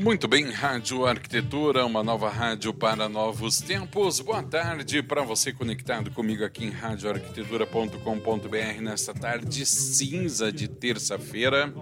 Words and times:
Muito 0.00 0.28
bem, 0.28 0.52
Rádio 0.52 1.04
Arquitetura, 1.04 1.84
uma 1.84 2.04
nova 2.04 2.30
rádio 2.30 2.72
para 2.72 3.08
novos 3.08 3.58
tempos. 3.58 4.20
Boa 4.20 4.44
tarde 4.44 5.02
para 5.02 5.22
você 5.22 5.52
conectado 5.52 6.12
comigo 6.12 6.44
aqui 6.44 6.66
em 6.66 6.70
radioarquitetura.com.br 6.70 8.80
nesta 8.80 9.12
tarde 9.12 9.66
cinza 9.66 10.52
de 10.52 10.68
terça-feira. 10.68 11.74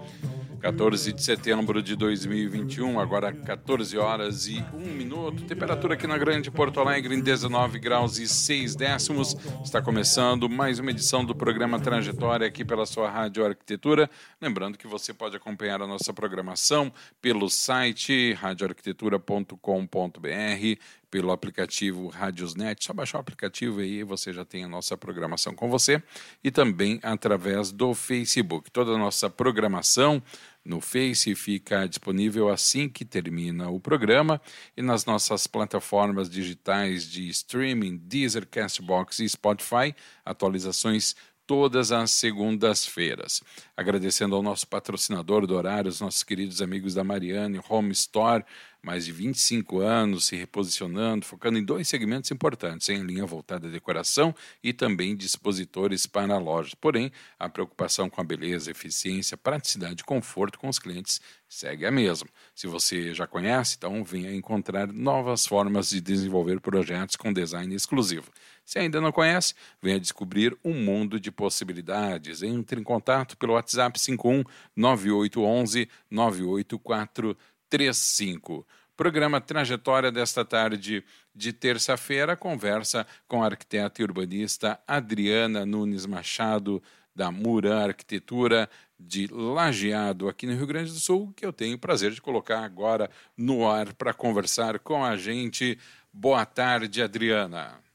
14 0.67 1.13
de 1.13 1.23
setembro 1.23 1.81
de 1.81 1.95
2021, 1.95 2.99
agora 2.99 3.31
14 3.31 3.97
horas 3.97 4.47
e 4.47 4.61
1 4.73 4.97
minuto. 4.97 5.45
Temperatura 5.45 5.93
aqui 5.93 6.05
na 6.05 6.17
Grande 6.17 6.51
Porto 6.51 6.81
Alegre 6.81 7.15
em 7.15 7.21
19 7.21 7.79
graus 7.79 8.19
e 8.19 8.27
6 8.27 8.75
décimos. 8.75 9.33
Está 9.63 9.81
começando 9.81 10.49
mais 10.49 10.77
uma 10.77 10.91
edição 10.91 11.23
do 11.23 11.33
programa 11.33 11.79
Trajetória 11.79 12.45
aqui 12.45 12.65
pela 12.65 12.85
sua 12.85 13.09
Rádio 13.09 13.45
Arquitetura. 13.45 14.09
Lembrando 14.41 14.77
que 14.77 14.87
você 14.87 15.13
pode 15.13 15.37
acompanhar 15.37 15.81
a 15.81 15.87
nossa 15.87 16.13
programação 16.13 16.91
pelo 17.21 17.49
site 17.49 18.33
radioarquitetura.com.br, 18.33 20.81
pelo 21.09 21.31
aplicativo 21.31 22.09
Radiosnet. 22.09 22.83
Só 22.83 22.91
baixar 22.91 23.19
o 23.19 23.21
aplicativo 23.21 23.79
aí 23.79 24.03
você 24.03 24.33
já 24.33 24.43
tem 24.43 24.65
a 24.65 24.67
nossa 24.67 24.97
programação 24.97 25.55
com 25.55 25.69
você 25.69 26.03
e 26.43 26.51
também 26.51 26.99
através 27.01 27.71
do 27.71 27.93
Facebook. 27.93 28.69
Toda 28.69 28.91
a 28.91 28.97
nossa 28.97 29.29
programação 29.29 30.21
no 30.67 30.81
Face 30.81 31.33
fica 31.33 31.87
disponível 31.87 32.49
assim 32.49 32.89
que 32.89 33.05
termina 33.05 33.69
o 33.69 33.79
programa 33.79 34.41
e 34.75 34.81
nas 34.81 35.05
nossas 35.05 35.47
plataformas 35.47 36.29
digitais 36.29 37.09
de 37.09 37.29
streaming, 37.29 37.97
Deezer, 37.97 38.45
Castbox 38.45 39.19
e 39.19 39.29
Spotify, 39.29 39.95
atualizações 40.25 41.15
todas 41.47 41.93
as 41.93 42.11
segundas-feiras. 42.11 43.41
Agradecendo 43.75 44.35
ao 44.35 44.43
nosso 44.43 44.67
patrocinador 44.67 45.47
do 45.47 45.55
horário, 45.55 45.89
os 45.89 46.01
nossos 46.01 46.21
queridos 46.21 46.61
amigos 46.61 46.93
da 46.93 47.05
Mariane 47.05 47.61
Home 47.69 47.93
Store, 47.93 48.43
mais 48.83 49.05
de 49.05 49.11
25 49.11 49.79
anos 49.79 50.25
se 50.25 50.35
reposicionando, 50.35 51.25
focando 51.25 51.57
em 51.57 51.63
dois 51.63 51.87
segmentos 51.87 52.31
importantes, 52.31 52.89
em 52.89 53.01
linha 53.01 53.25
voltada 53.25 53.67
à 53.67 53.71
decoração 53.71 54.35
e 54.63 54.71
também 54.71 55.15
dispositores 55.15 56.05
para 56.05 56.37
lojas. 56.37 56.73
Porém, 56.73 57.11
a 57.39 57.49
preocupação 57.49 58.09
com 58.09 58.21
a 58.21 58.23
beleza, 58.23 58.69
eficiência, 58.69 59.37
praticidade 59.37 60.01
e 60.01 60.05
conforto 60.05 60.59
com 60.59 60.67
os 60.67 60.79
clientes 60.79 61.19
segue 61.47 61.85
a 61.85 61.91
mesma. 61.91 62.29
Se 62.53 62.67
você 62.67 63.13
já 63.13 63.25
conhece, 63.25 63.75
então 63.77 64.03
venha 64.03 64.33
encontrar 64.33 64.87
novas 64.87 65.45
formas 65.45 65.89
de 65.89 66.01
desenvolver 66.01 66.59
projetos 66.59 67.15
com 67.15 67.31
design 67.31 67.73
exclusivo. 67.73 68.31
Se 68.67 68.77
ainda 68.79 68.99
não 68.99 69.13
conhece, 69.13 69.53
venha 69.81 69.97
descobrir 69.97 70.57
um 70.61 70.73
mundo 70.73 71.21
de 71.21 71.31
possibilidades. 71.31 72.43
Entre 72.43 72.77
em 72.77 72.83
contato 72.83 73.37
pelo 73.37 73.53
WhatsApp 73.53 73.97
51 73.97 74.43
9811 74.75 75.87
98435. 76.11 78.67
Programa 78.97 79.39
Trajetória 79.39 80.11
desta 80.11 80.43
tarde 80.43 81.01
de 81.33 81.53
terça-feira 81.53 82.35
conversa 82.35 83.07
com 83.25 83.41
a 83.41 83.45
arquiteta 83.45 84.01
e 84.01 84.03
urbanista 84.03 84.77
Adriana 84.85 85.65
Nunes 85.65 86.05
Machado, 86.05 86.83
da 87.15 87.31
Muran 87.31 87.85
Arquitetura 87.85 88.69
de 88.99 89.27
Lajeado, 89.27 90.27
aqui 90.27 90.45
no 90.45 90.53
Rio 90.53 90.67
Grande 90.67 90.91
do 90.91 90.99
Sul, 90.99 91.31
que 91.37 91.45
eu 91.45 91.53
tenho 91.53 91.77
o 91.77 91.79
prazer 91.79 92.11
de 92.11 92.21
colocar 92.21 92.65
agora 92.65 93.09
no 93.37 93.65
ar 93.65 93.93
para 93.93 94.13
conversar 94.13 94.77
com 94.79 95.05
a 95.05 95.15
gente. 95.15 95.79
Boa 96.11 96.45
tarde, 96.45 97.01
Adriana. 97.01 97.86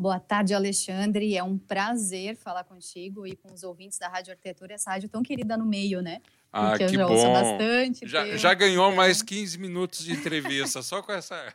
Boa 0.00 0.18
tarde, 0.18 0.54
Alexandre. 0.54 1.36
É 1.36 1.44
um 1.44 1.58
prazer 1.58 2.34
falar 2.34 2.64
contigo 2.64 3.26
e 3.26 3.36
com 3.36 3.52
os 3.52 3.62
ouvintes 3.62 3.98
da 3.98 4.08
Rádio 4.08 4.30
Arquitetura, 4.30 4.72
essa 4.72 4.92
rádio 4.92 5.10
tão 5.10 5.22
querida 5.22 5.58
no 5.58 5.66
meio, 5.66 6.00
né? 6.00 6.22
Ah, 6.52 6.76
que 6.76 6.96
bom. 6.96 7.32
bastante. 7.32 8.06
Já, 8.08 8.36
já 8.36 8.54
ganhou 8.54 8.92
mais 8.92 9.22
15 9.22 9.58
minutos 9.58 10.04
de 10.04 10.12
entrevista, 10.12 10.82
só 10.82 11.02
com 11.02 11.12
essa 11.12 11.54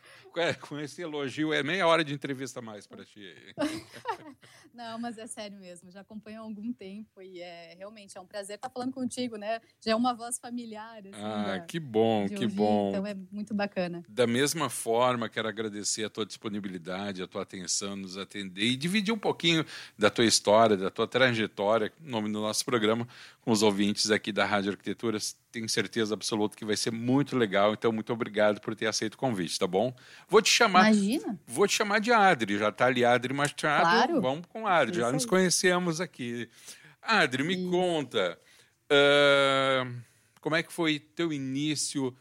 com 0.60 0.78
esse 0.78 1.00
elogio, 1.00 1.52
é 1.52 1.62
meia 1.62 1.86
hora 1.86 2.04
de 2.04 2.12
entrevista 2.12 2.60
mais 2.60 2.86
para 2.86 3.04
ti. 3.04 3.34
Não, 4.74 4.98
mas 4.98 5.16
é 5.16 5.26
sério 5.26 5.58
mesmo, 5.58 5.90
já 5.90 6.02
acompanho 6.02 6.40
há 6.40 6.44
algum 6.44 6.70
tempo 6.70 7.22
e 7.22 7.40
é 7.40 7.74
realmente 7.78 8.18
é 8.18 8.20
um 8.20 8.26
prazer 8.26 8.56
estar 8.56 8.68
falando 8.68 8.92
contigo, 8.92 9.38
né? 9.38 9.58
Já 9.80 9.92
é 9.92 9.94
uma 9.94 10.12
voz 10.12 10.38
familiar. 10.38 10.98
Assim, 10.98 11.10
ah, 11.14 11.64
que 11.66 11.80
bom, 11.80 12.28
que 12.28 12.34
ouvir, 12.34 12.48
bom. 12.48 12.90
Então 12.90 13.06
é 13.06 13.16
muito 13.32 13.54
bacana. 13.54 14.04
Da 14.06 14.26
mesma 14.26 14.68
forma, 14.68 15.30
quero 15.30 15.48
agradecer 15.48 16.04
a 16.04 16.10
tua 16.10 16.26
disponibilidade, 16.26 17.22
a 17.22 17.26
tua 17.26 17.40
atenção, 17.40 17.96
nos 17.96 18.18
atender 18.18 18.64
e 18.64 18.76
dividir 18.76 19.14
um 19.14 19.18
pouquinho 19.18 19.64
da 19.98 20.10
tua 20.10 20.26
história, 20.26 20.76
da 20.76 20.90
tua 20.90 21.06
trajetória, 21.06 21.90
no 21.98 22.10
nome 22.10 22.30
do 22.30 22.42
nosso 22.42 22.62
programa, 22.62 23.08
com 23.40 23.52
os 23.52 23.62
ouvintes 23.62 24.10
aqui 24.10 24.30
da 24.30 24.44
Rádio 24.44 24.72
Arquitetura. 24.72 24.85
Tenho 24.94 25.68
certeza 25.68 26.14
absoluta 26.14 26.56
que 26.56 26.64
vai 26.64 26.76
ser 26.76 26.92
muito 26.92 27.36
legal, 27.36 27.72
então 27.72 27.90
muito 27.90 28.12
obrigado 28.12 28.60
por 28.60 28.74
ter 28.74 28.86
aceito 28.86 29.14
o 29.14 29.18
convite, 29.18 29.58
tá 29.58 29.66
bom? 29.66 29.94
Vou 30.28 30.40
te 30.40 30.50
chamar. 30.50 30.92
Imagina. 30.92 31.40
Vou 31.46 31.66
te 31.66 31.74
chamar 31.74 31.98
de 31.98 32.12
Adri, 32.12 32.58
já 32.58 32.70
tá 32.70 32.86
ali 32.86 33.04
Adri 33.04 33.34
Machado. 33.34 33.82
Claro. 33.82 34.20
Vamos 34.20 34.46
com 34.46 34.66
Adri, 34.66 34.96
já 34.96 35.10
nos 35.10 35.26
conhecemos 35.26 36.00
aqui. 36.00 36.48
Adri, 37.02 37.42
me 37.42 37.70
conta. 37.70 38.38
Uh, 38.86 40.00
como 40.40 40.54
é 40.54 40.62
que 40.62 40.72
foi 40.72 40.98
teu 40.98 41.32
início 41.32 42.16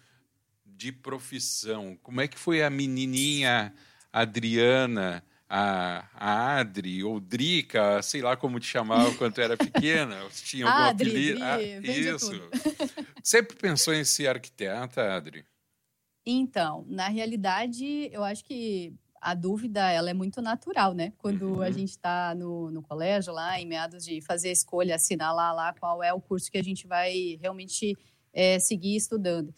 de 0.65 0.91
profissão? 0.91 1.97
Como 2.01 2.21
é 2.21 2.27
que 2.27 2.37
foi 2.37 2.63
a 2.63 2.69
menininha 2.69 3.73
Adriana, 4.11 5.23
a, 5.57 6.09
a 6.13 6.59
Adri, 6.59 7.01
ou 7.01 7.17
Drica, 7.17 8.01
sei 8.01 8.21
lá 8.21 8.35
como 8.35 8.59
te 8.59 8.67
chamava 8.67 9.15
quando 9.15 9.39
era 9.39 9.55
pequena? 9.55 10.17
Tinha 10.43 10.65
algum 10.65 10.83
Adri, 10.83 11.09
apelido? 11.09 11.43
Ah, 11.43 11.61
isso. 11.61 12.31
Sempre 13.23 13.55
pensou 13.55 13.93
em 13.93 14.03
ser 14.03 14.27
arquiteta, 14.27 15.15
Adri? 15.15 15.45
Então, 16.25 16.83
na 16.89 17.07
realidade, 17.07 18.09
eu 18.11 18.21
acho 18.21 18.43
que 18.43 18.93
a 19.21 19.33
dúvida 19.33 19.89
ela 19.89 20.09
é 20.09 20.13
muito 20.13 20.41
natural, 20.41 20.93
né? 20.93 21.13
Quando 21.17 21.53
uhum. 21.53 21.61
a 21.61 21.71
gente 21.71 21.91
está 21.91 22.35
no, 22.35 22.69
no 22.69 22.81
colégio 22.81 23.31
lá, 23.31 23.57
em 23.57 23.65
meados 23.65 24.03
de 24.03 24.19
fazer 24.19 24.49
a 24.49 24.51
escolha, 24.51 24.95
assinalar 24.95 25.55
lá 25.55 25.73
qual 25.73 26.03
é 26.03 26.13
o 26.13 26.19
curso 26.19 26.51
que 26.51 26.57
a 26.57 26.63
gente 26.63 26.85
vai 26.85 27.37
realmente 27.39 27.97
é, 28.33 28.59
seguir 28.59 28.97
estudando. 28.97 29.53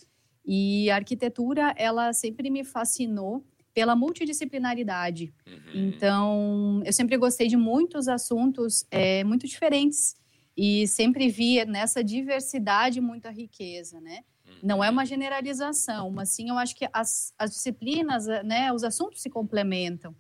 E 0.46 0.92
a 0.92 0.96
arquitetura, 0.96 1.74
ela 1.76 2.14
sempre 2.14 2.52
me 2.52 2.64
fascinou 2.64 3.44
pela 3.78 3.96
multidisciplinaridade. 3.96 5.32
Uhum. 5.46 5.88
Então, 5.88 6.82
eu 6.84 6.92
sempre 6.92 7.16
gostei 7.16 7.48
de 7.48 7.56
muitos 7.56 8.08
assuntos 8.08 8.84
é, 8.90 9.24
muito 9.24 9.46
diferentes 9.46 10.16
e 10.58 10.88
sempre 10.88 11.30
via 11.30 11.64
nessa 11.64 12.04
diversidade 12.04 13.00
muita 13.00 13.30
riqueza, 13.30 14.02
né? 14.02 14.22
Não 14.64 14.84
é 14.84 14.90
uma 14.90 15.06
generalização, 15.06 16.10
mas 16.10 16.30
sim 16.30 16.50
eu 16.50 16.58
acho 16.58 16.76
que 16.76 16.90
as, 16.92 17.32
as 17.38 17.52
disciplinas, 17.52 18.26
né, 18.44 18.74
os 18.74 18.84
assuntos 18.84 19.22
se 19.22 19.30
complementam. 19.30 20.16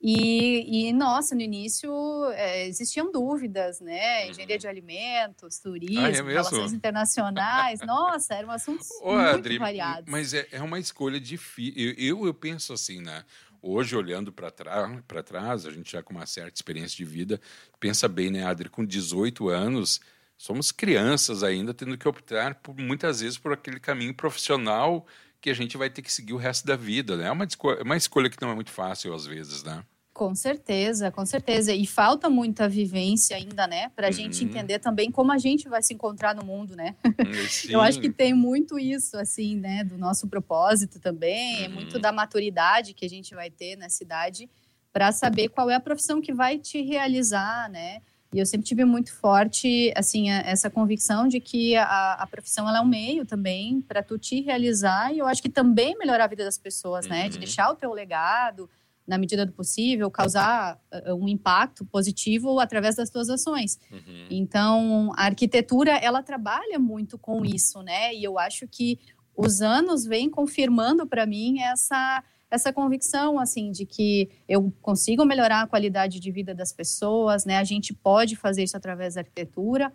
E, 0.00 0.88
e, 0.88 0.92
nossa, 0.92 1.34
no 1.34 1.40
início 1.40 1.90
é, 2.32 2.66
existiam 2.66 3.10
dúvidas, 3.10 3.80
né? 3.80 4.28
Engenharia 4.28 4.56
de 4.56 4.68
alimentos, 4.68 5.58
turismo, 5.58 6.00
ah, 6.00 6.10
é 6.10 6.22
relações 6.22 6.72
internacionais. 6.72 7.80
Nossa, 7.80 8.34
eram 8.34 8.50
assuntos 8.52 8.88
Ô, 9.02 9.12
muito 9.12 9.26
Adri, 9.26 9.58
variados. 9.58 10.04
Mas 10.08 10.32
é, 10.34 10.46
é 10.52 10.62
uma 10.62 10.78
escolha 10.78 11.18
difícil. 11.18 11.94
Eu, 11.98 12.26
eu 12.26 12.34
penso 12.34 12.72
assim, 12.72 13.00
né? 13.00 13.24
Hoje, 13.60 13.96
olhando 13.96 14.32
para 14.32 14.52
trás, 14.52 15.02
trás, 15.26 15.66
a 15.66 15.70
gente 15.70 15.90
já 15.90 16.00
com 16.00 16.14
uma 16.14 16.26
certa 16.26 16.54
experiência 16.54 16.96
de 16.96 17.04
vida, 17.04 17.40
pensa 17.80 18.06
bem, 18.06 18.30
né, 18.30 18.44
Adri? 18.44 18.68
Com 18.68 18.84
18 18.84 19.48
anos, 19.48 20.00
somos 20.36 20.70
crianças 20.70 21.42
ainda, 21.42 21.74
tendo 21.74 21.98
que 21.98 22.06
optar 22.06 22.54
por, 22.54 22.76
muitas 22.76 23.20
vezes 23.20 23.36
por 23.36 23.52
aquele 23.52 23.80
caminho 23.80 24.14
profissional 24.14 25.04
que 25.40 25.50
a 25.50 25.54
gente 25.54 25.76
vai 25.76 25.88
ter 25.88 26.02
que 26.02 26.12
seguir 26.12 26.32
o 26.32 26.36
resto 26.36 26.66
da 26.66 26.76
vida, 26.76 27.16
né? 27.16 27.26
É 27.26 27.32
uma, 27.32 27.44
escolha, 27.44 27.82
uma 27.82 27.96
escolha 27.96 28.28
que 28.28 28.40
não 28.40 28.50
é 28.50 28.54
muito 28.54 28.70
fácil 28.70 29.14
às 29.14 29.26
vezes, 29.26 29.62
né? 29.62 29.82
Com 30.12 30.34
certeza, 30.34 31.12
com 31.12 31.24
certeza. 31.24 31.72
E 31.72 31.86
falta 31.86 32.28
muita 32.28 32.68
vivência 32.68 33.36
ainda, 33.36 33.68
né? 33.68 33.88
Para 33.90 34.08
a 34.08 34.10
uhum. 34.10 34.16
gente 34.16 34.44
entender 34.44 34.80
também 34.80 35.12
como 35.12 35.30
a 35.30 35.38
gente 35.38 35.68
vai 35.68 35.80
se 35.80 35.94
encontrar 35.94 36.34
no 36.34 36.44
mundo, 36.44 36.74
né? 36.74 36.96
Sim. 37.48 37.72
Eu 37.72 37.80
acho 37.80 38.00
que 38.00 38.10
tem 38.10 38.34
muito 38.34 38.80
isso, 38.80 39.16
assim, 39.16 39.56
né? 39.56 39.84
Do 39.84 39.96
nosso 39.96 40.26
propósito 40.26 40.98
também, 40.98 41.58
uhum. 41.58 41.64
é 41.64 41.68
muito 41.68 42.00
da 42.00 42.10
maturidade 42.10 42.94
que 42.94 43.06
a 43.06 43.08
gente 43.08 43.32
vai 43.32 43.48
ter 43.48 43.76
nessa 43.76 44.02
idade 44.02 44.50
para 44.92 45.12
saber 45.12 45.50
qual 45.50 45.70
é 45.70 45.76
a 45.76 45.80
profissão 45.80 46.20
que 46.20 46.34
vai 46.34 46.58
te 46.58 46.82
realizar, 46.82 47.70
né? 47.70 48.02
E 48.32 48.38
eu 48.38 48.44
sempre 48.44 48.66
tive 48.66 48.84
muito 48.84 49.12
forte, 49.12 49.92
assim, 49.96 50.30
essa 50.30 50.68
convicção 50.68 51.26
de 51.26 51.40
que 51.40 51.74
a, 51.76 52.12
a 52.14 52.26
profissão 52.26 52.68
ela 52.68 52.78
é 52.78 52.80
um 52.80 52.86
meio 52.86 53.24
também 53.24 53.80
para 53.80 54.02
tu 54.02 54.18
te 54.18 54.42
realizar 54.42 55.12
e 55.14 55.18
eu 55.18 55.26
acho 55.26 55.40
que 55.40 55.48
também 55.48 55.96
melhorar 55.96 56.24
a 56.24 56.28
vida 56.28 56.44
das 56.44 56.58
pessoas, 56.58 57.06
uhum. 57.06 57.12
né? 57.12 57.28
De 57.28 57.36
uhum. 57.36 57.40
deixar 57.40 57.70
o 57.70 57.74
teu 57.74 57.90
legado, 57.92 58.68
na 59.06 59.16
medida 59.16 59.46
do 59.46 59.52
possível, 59.52 60.10
causar 60.10 60.78
uh, 60.92 61.14
um 61.14 61.26
impacto 61.26 61.86
positivo 61.86 62.60
através 62.60 62.96
das 62.96 63.08
tuas 63.08 63.30
ações. 63.30 63.80
Uhum. 63.90 64.26
Então, 64.28 65.10
a 65.16 65.24
arquitetura, 65.24 65.92
ela 65.92 66.22
trabalha 66.22 66.78
muito 66.78 67.16
com 67.16 67.42
isso, 67.42 67.82
né? 67.82 68.14
E 68.14 68.22
eu 68.22 68.38
acho 68.38 68.68
que 68.68 68.98
os 69.34 69.62
anos 69.62 70.04
vêm 70.04 70.28
confirmando 70.28 71.06
para 71.06 71.24
mim 71.24 71.60
essa 71.60 72.22
essa 72.50 72.72
convicção 72.72 73.38
assim 73.38 73.70
de 73.70 73.84
que 73.84 74.30
eu 74.48 74.72
consigo 74.80 75.24
melhorar 75.24 75.62
a 75.62 75.66
qualidade 75.66 76.18
de 76.18 76.30
vida 76.30 76.54
das 76.54 76.72
pessoas, 76.72 77.44
né? 77.44 77.58
A 77.58 77.64
gente 77.64 77.92
pode 77.92 78.36
fazer 78.36 78.62
isso 78.62 78.76
através 78.76 79.14
da 79.14 79.20
arquitetura, 79.20 79.92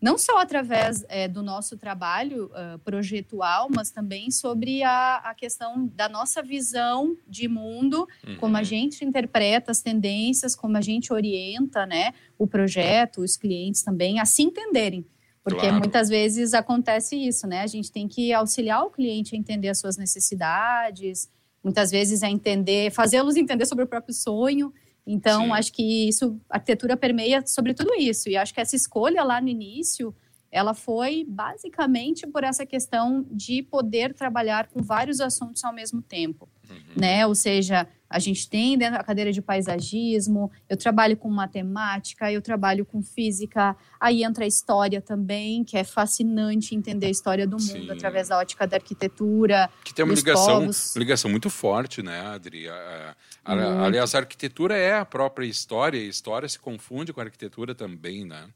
não 0.00 0.16
só 0.16 0.38
através 0.38 1.04
é, 1.08 1.26
do 1.26 1.42
nosso 1.42 1.76
trabalho 1.76 2.46
uh, 2.46 2.78
projetual, 2.80 3.68
mas 3.74 3.90
também 3.90 4.30
sobre 4.30 4.82
a, 4.82 5.16
a, 5.16 5.34
questão 5.34 5.86
da 5.88 6.08
nossa 6.08 6.40
visão 6.40 7.16
de 7.26 7.48
mundo, 7.48 8.06
uhum. 8.24 8.36
como 8.36 8.56
a 8.56 8.62
gente 8.62 9.04
interpreta 9.04 9.72
as 9.72 9.82
tendências, 9.82 10.54
como 10.54 10.76
a 10.76 10.80
gente 10.80 11.12
orienta, 11.12 11.84
né, 11.84 12.12
o 12.38 12.46
projeto, 12.46 13.22
os 13.22 13.36
clientes 13.36 13.82
também 13.82 14.20
a 14.20 14.24
se 14.24 14.42
entenderem. 14.42 15.04
Porque 15.42 15.62
claro. 15.62 15.78
muitas 15.78 16.08
vezes 16.08 16.52
acontece 16.52 17.16
isso, 17.16 17.46
né? 17.46 17.62
A 17.62 17.66
gente 17.66 17.90
tem 17.90 18.06
que 18.06 18.32
auxiliar 18.34 18.82
o 18.82 18.90
cliente 18.90 19.34
a 19.34 19.38
entender 19.38 19.68
as 19.68 19.78
suas 19.78 19.96
necessidades, 19.96 21.30
muitas 21.62 21.90
vezes 21.90 22.22
a 22.22 22.30
entender, 22.30 22.90
fazê-los 22.90 23.36
entender 23.36 23.66
sobre 23.66 23.84
o 23.84 23.88
próprio 23.88 24.14
sonho. 24.14 24.72
Então, 25.06 25.44
Sim. 25.44 25.52
acho 25.52 25.72
que 25.72 26.08
isso, 26.08 26.38
a 26.50 26.56
arquitetura 26.56 26.96
permeia 26.96 27.42
sobre 27.46 27.72
tudo 27.74 27.94
isso. 27.94 28.28
E 28.28 28.36
acho 28.36 28.52
que 28.52 28.60
essa 28.60 28.76
escolha 28.76 29.24
lá 29.24 29.40
no 29.40 29.48
início, 29.48 30.14
ela 30.50 30.74
foi 30.74 31.24
basicamente 31.28 32.26
por 32.26 32.42
essa 32.42 32.64
questão 32.64 33.26
de 33.30 33.62
poder 33.62 34.14
trabalhar 34.14 34.68
com 34.68 34.82
vários 34.82 35.20
assuntos 35.20 35.62
ao 35.64 35.72
mesmo 35.72 36.00
tempo, 36.00 36.48
uhum. 36.68 36.76
né? 36.96 37.26
Ou 37.26 37.34
seja, 37.34 37.86
a 38.08 38.18
gente 38.18 38.48
tem 38.48 38.78
dentro 38.78 38.96
da 38.96 39.04
cadeira 39.04 39.30
de 39.30 39.42
paisagismo, 39.42 40.50
eu 40.68 40.76
trabalho 40.76 41.16
com 41.16 41.28
matemática, 41.28 42.32
eu 42.32 42.40
trabalho 42.40 42.86
com 42.86 43.02
física, 43.02 43.76
aí 44.00 44.24
entra 44.24 44.44
a 44.44 44.46
história 44.46 45.00
também, 45.02 45.62
que 45.62 45.76
é 45.76 45.84
fascinante 45.84 46.74
entender 46.74 47.06
a 47.06 47.10
história 47.10 47.46
do 47.46 47.58
mundo 47.58 47.62
Sim. 47.62 47.90
através 47.90 48.28
da 48.28 48.38
ótica 48.38 48.66
da 48.66 48.76
arquitetura. 48.76 49.68
Que 49.84 49.92
tem 49.92 50.04
uma 50.04 50.14
ligação, 50.14 50.70
ligação 50.96 51.30
muito 51.30 51.50
forte, 51.50 52.02
né, 52.02 52.20
Adri? 52.22 52.68
A, 52.68 53.16
a, 53.44 53.84
aliás, 53.84 54.14
a 54.14 54.18
arquitetura 54.18 54.74
é 54.74 54.96
a 54.96 55.04
própria 55.04 55.44
história, 55.44 55.98
e 55.98 56.06
a 56.06 56.08
história 56.08 56.48
se 56.48 56.58
confunde 56.58 57.12
com 57.12 57.20
a 57.20 57.24
arquitetura 57.24 57.74
também, 57.74 58.24
né? 58.24 58.48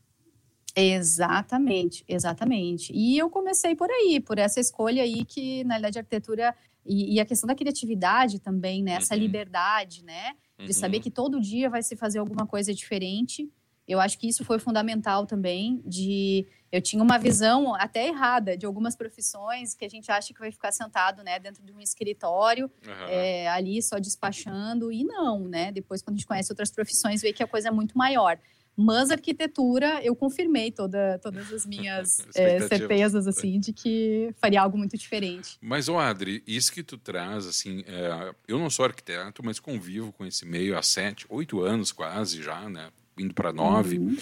Exatamente, 0.75 2.05
exatamente. 2.09 2.93
E 2.95 3.19
eu 3.19 3.29
comecei 3.29 3.77
por 3.77 3.91
aí, 3.91 4.21
por 4.21 4.39
essa 4.39 4.59
escolha 4.59 5.03
aí 5.03 5.25
que, 5.25 5.65
na 5.65 5.75
realidade, 5.75 5.99
a 5.99 6.01
arquitetura 6.01 6.55
e, 6.85 7.15
e 7.15 7.21
a 7.21 7.25
questão 7.25 7.47
da 7.47 7.55
criatividade 7.55 8.39
também, 8.39 8.83
né? 8.83 8.93
Essa 8.93 9.15
uhum. 9.15 9.21
liberdade, 9.21 10.03
né? 10.05 10.35
De 10.59 10.67
uhum. 10.67 10.73
saber 10.73 11.01
que 11.01 11.11
todo 11.11 11.41
dia 11.41 11.69
vai 11.69 11.83
se 11.83 11.95
fazer 11.97 12.19
alguma 12.19 12.47
coisa 12.47 12.73
diferente. 12.73 13.51
Eu 13.87 14.01
acho 14.01 14.19
que 14.19 14.29
isso 14.29 14.45
foi 14.45 14.59
fundamental 14.59 15.27
também. 15.27 15.83
De 15.85 16.47
eu 16.71 16.81
tinha 16.81 17.03
uma 17.03 17.19
visão 17.19 17.75
até 17.75 18.09
errada 18.09 18.57
de 18.57 18.65
algumas 18.65 18.97
profissões 18.97 19.75
que 19.75 19.85
a 19.85 19.89
gente 19.89 20.11
acha 20.11 20.33
que 20.33 20.41
vai 20.41 20.51
ficar 20.51 20.73
sentado, 20.73 21.23
né, 21.23 21.39
dentro 21.39 21.63
de 21.63 21.71
um 21.71 21.81
escritório, 21.81 22.71
uhum. 22.87 23.09
é, 23.09 23.47
ali 23.49 23.83
só 23.83 23.99
despachando 23.99 24.91
e 24.91 25.05
não, 25.05 25.47
né? 25.47 25.71
Depois 25.71 26.01
quando 26.01 26.15
a 26.15 26.19
gente 26.19 26.27
conhece 26.27 26.51
outras 26.51 26.71
profissões, 26.71 27.21
vê 27.21 27.31
que 27.31 27.43
a 27.43 27.47
coisa 27.47 27.69
é 27.69 27.71
muito 27.71 27.99
maior. 27.99 28.39
Mas 28.77 29.11
arquitetura, 29.11 30.03
eu 30.03 30.17
confirmei 30.17 30.73
toda, 30.73 31.19
todas 31.19 31.53
as 31.53 31.67
minhas 31.67 32.27
é, 32.35 32.61
certezas, 32.67 33.27
assim, 33.27 33.61
de 33.61 33.73
que 33.73 34.35
faria 34.41 34.63
algo 34.63 34.79
muito 34.79 34.97
diferente. 34.97 35.59
Mas, 35.61 35.89
ô 35.89 35.99
Adri, 35.99 36.43
isso 36.47 36.73
que 36.73 36.83
tu 36.83 36.97
traz, 36.97 37.47
assim, 37.47 37.85
é, 37.87 38.35
eu 38.49 38.59
não 38.59 38.71
sou 38.71 38.85
arquiteto, 38.85 39.45
mas 39.45 39.61
convivo 39.61 40.13
com 40.13 40.25
esse 40.25 40.47
meio 40.47 40.77
há 40.77 40.83
sete, 40.83 41.27
oito 41.29 41.61
anos 41.61 41.93
quase 41.93 42.43
já, 42.43 42.69
né? 42.69 42.91
Indo 43.19 43.35
para 43.35 43.53
nove. 43.53 43.99
Uhum. 43.99 44.17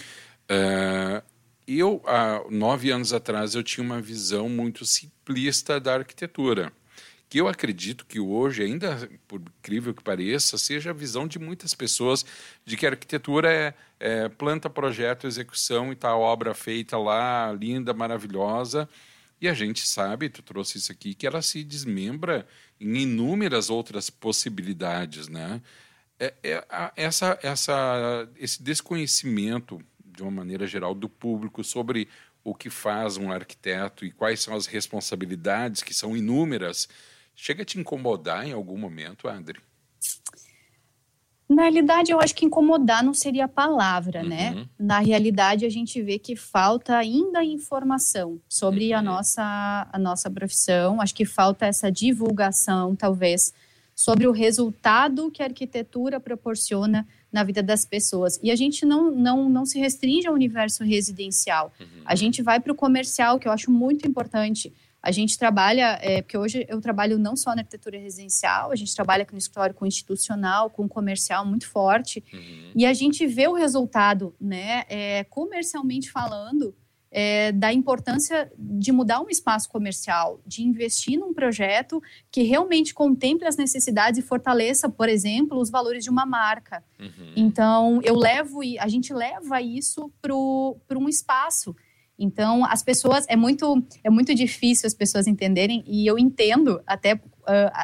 É, 0.49 1.23
eu, 1.65 2.01
há 2.05 2.43
nove 2.49 2.91
anos 2.91 3.13
atrás, 3.13 3.55
eu 3.55 3.63
tinha 3.63 3.85
uma 3.85 4.01
visão 4.01 4.49
muito 4.49 4.85
simplista 4.85 5.79
da 5.79 5.95
arquitetura 5.95 6.73
que 7.31 7.39
eu 7.39 7.47
acredito 7.47 8.05
que 8.05 8.19
hoje, 8.19 8.61
ainda 8.61 9.09
por 9.25 9.39
incrível 9.39 9.93
que 9.93 10.03
pareça, 10.03 10.57
seja 10.57 10.89
a 10.89 10.93
visão 10.93 11.25
de 11.25 11.39
muitas 11.39 11.73
pessoas 11.73 12.25
de 12.65 12.75
que 12.75 12.85
a 12.85 12.89
arquitetura 12.89 13.49
é, 13.49 13.73
é 14.01 14.27
planta, 14.27 14.69
projeto, 14.69 15.25
execução 15.25 15.93
e 15.93 15.95
tal, 15.95 16.19
obra 16.19 16.53
feita 16.53 16.97
lá, 16.97 17.49
linda, 17.53 17.93
maravilhosa. 17.93 18.87
E 19.39 19.47
a 19.47 19.53
gente 19.53 19.87
sabe, 19.87 20.27
tu 20.27 20.43
trouxe 20.43 20.77
isso 20.77 20.91
aqui, 20.91 21.13
que 21.13 21.25
ela 21.25 21.41
se 21.41 21.63
desmembra 21.63 22.45
em 22.77 22.97
inúmeras 22.97 23.69
outras 23.69 24.09
possibilidades, 24.09 25.29
né? 25.29 25.61
É, 26.19 26.33
é, 26.43 26.91
essa, 26.97 27.39
essa, 27.41 28.27
esse 28.35 28.61
desconhecimento, 28.61 29.81
de 30.03 30.21
uma 30.21 30.31
maneira 30.31 30.67
geral, 30.67 30.93
do 30.93 31.07
público 31.07 31.63
sobre 31.63 32.09
o 32.43 32.53
que 32.53 32.69
faz 32.69 33.15
um 33.15 33.31
arquiteto 33.31 34.03
e 34.03 34.11
quais 34.11 34.41
são 34.41 34.53
as 34.53 34.65
responsabilidades, 34.65 35.81
que 35.81 35.93
são 35.93 36.17
inúmeras, 36.17 36.89
Chega 37.35 37.63
a 37.63 37.65
te 37.65 37.79
incomodar 37.79 38.45
em 38.45 38.51
algum 38.51 38.77
momento, 38.77 39.27
André? 39.27 39.59
Na 41.51 41.63
realidade, 41.63 42.11
eu 42.11 42.21
acho 42.21 42.33
que 42.33 42.45
incomodar 42.45 43.03
não 43.03 43.13
seria 43.13 43.43
a 43.43 43.47
palavra, 43.47 44.23
né? 44.23 44.51
uhum. 44.51 44.55
né? 44.55 44.69
Na 44.79 44.99
realidade, 44.99 45.65
a 45.65 45.69
gente 45.69 46.01
vê 46.01 46.17
que 46.17 46.33
falta 46.33 46.95
ainda 46.95 47.43
informação 47.43 48.39
sobre 48.47 48.91
uhum. 48.91 48.99
a, 48.99 49.01
nossa, 49.01 49.89
a 49.91 49.99
nossa 49.99 50.31
profissão. 50.31 51.01
Acho 51.01 51.13
que 51.13 51.25
falta 51.25 51.65
essa 51.65 51.91
divulgação, 51.91 52.95
talvez, 52.95 53.53
sobre 53.93 54.27
o 54.27 54.31
resultado 54.31 55.29
que 55.29 55.43
a 55.43 55.45
arquitetura 55.45 56.21
proporciona 56.21 57.05
na 57.29 57.43
vida 57.43 57.61
das 57.61 57.83
pessoas. 57.83 58.39
E 58.41 58.49
a 58.49 58.55
gente 58.55 58.85
não, 58.85 59.11
não, 59.11 59.49
não 59.49 59.65
se 59.65 59.77
restringe 59.77 60.27
ao 60.27 60.33
universo 60.33 60.85
residencial. 60.85 61.73
Uhum. 61.79 62.01
A 62.05 62.15
gente 62.15 62.41
vai 62.41 62.61
para 62.61 62.71
o 62.71 62.75
comercial, 62.75 63.37
que 63.37 63.47
eu 63.47 63.51
acho 63.51 63.69
muito 63.69 64.07
importante. 64.07 64.73
A 65.01 65.11
gente 65.11 65.37
trabalha, 65.37 65.97
é, 66.01 66.21
porque 66.21 66.37
hoje 66.37 66.65
eu 66.69 66.79
trabalho 66.79 67.17
não 67.17 67.35
só 67.35 67.55
na 67.55 67.61
arquitetura 67.61 67.97
residencial, 67.97 68.71
a 68.71 68.75
gente 68.75 68.93
trabalha 68.95 69.25
com 69.25 69.35
escritório 69.35 69.73
com 69.73 69.85
institucional, 69.85 70.69
com 70.69 70.87
comercial 70.87 71.45
muito 71.45 71.67
forte, 71.67 72.23
uhum. 72.31 72.71
e 72.75 72.85
a 72.85 72.93
gente 72.93 73.25
vê 73.25 73.47
o 73.47 73.53
resultado, 73.53 74.35
né, 74.39 74.83
é, 74.87 75.23
comercialmente 75.23 76.11
falando, 76.11 76.75
é, 77.11 77.51
da 77.51 77.73
importância 77.73 78.49
de 78.57 78.91
mudar 78.91 79.19
um 79.19 79.29
espaço 79.29 79.67
comercial, 79.67 80.39
de 80.45 80.63
investir 80.63 81.19
num 81.19 81.33
projeto 81.33 82.01
que 82.31 82.43
realmente 82.43 82.93
contemple 82.93 83.45
as 83.45 83.57
necessidades 83.57 84.17
e 84.17 84.25
fortaleça, 84.25 84.87
por 84.87 85.09
exemplo, 85.09 85.59
os 85.59 85.69
valores 85.69 86.05
de 86.05 86.09
uma 86.09 86.25
marca. 86.25 86.81
Uhum. 86.97 87.33
Então, 87.35 87.99
eu 88.03 88.15
levo, 88.15 88.61
a 88.79 88.87
gente 88.87 89.13
leva 89.13 89.61
isso 89.61 90.09
para 90.21 90.33
um 90.97 91.09
espaço. 91.09 91.75
Então, 92.21 92.63
as 92.65 92.83
pessoas 92.83 93.25
é 93.27 93.35
muito 93.35 93.83
é 94.03 94.09
muito 94.09 94.35
difícil 94.35 94.85
as 94.85 94.93
pessoas 94.93 95.25
entenderem 95.25 95.83
e 95.87 96.05
eu 96.05 96.19
entendo 96.19 96.79
até 96.85 97.15
uh, 97.15 97.19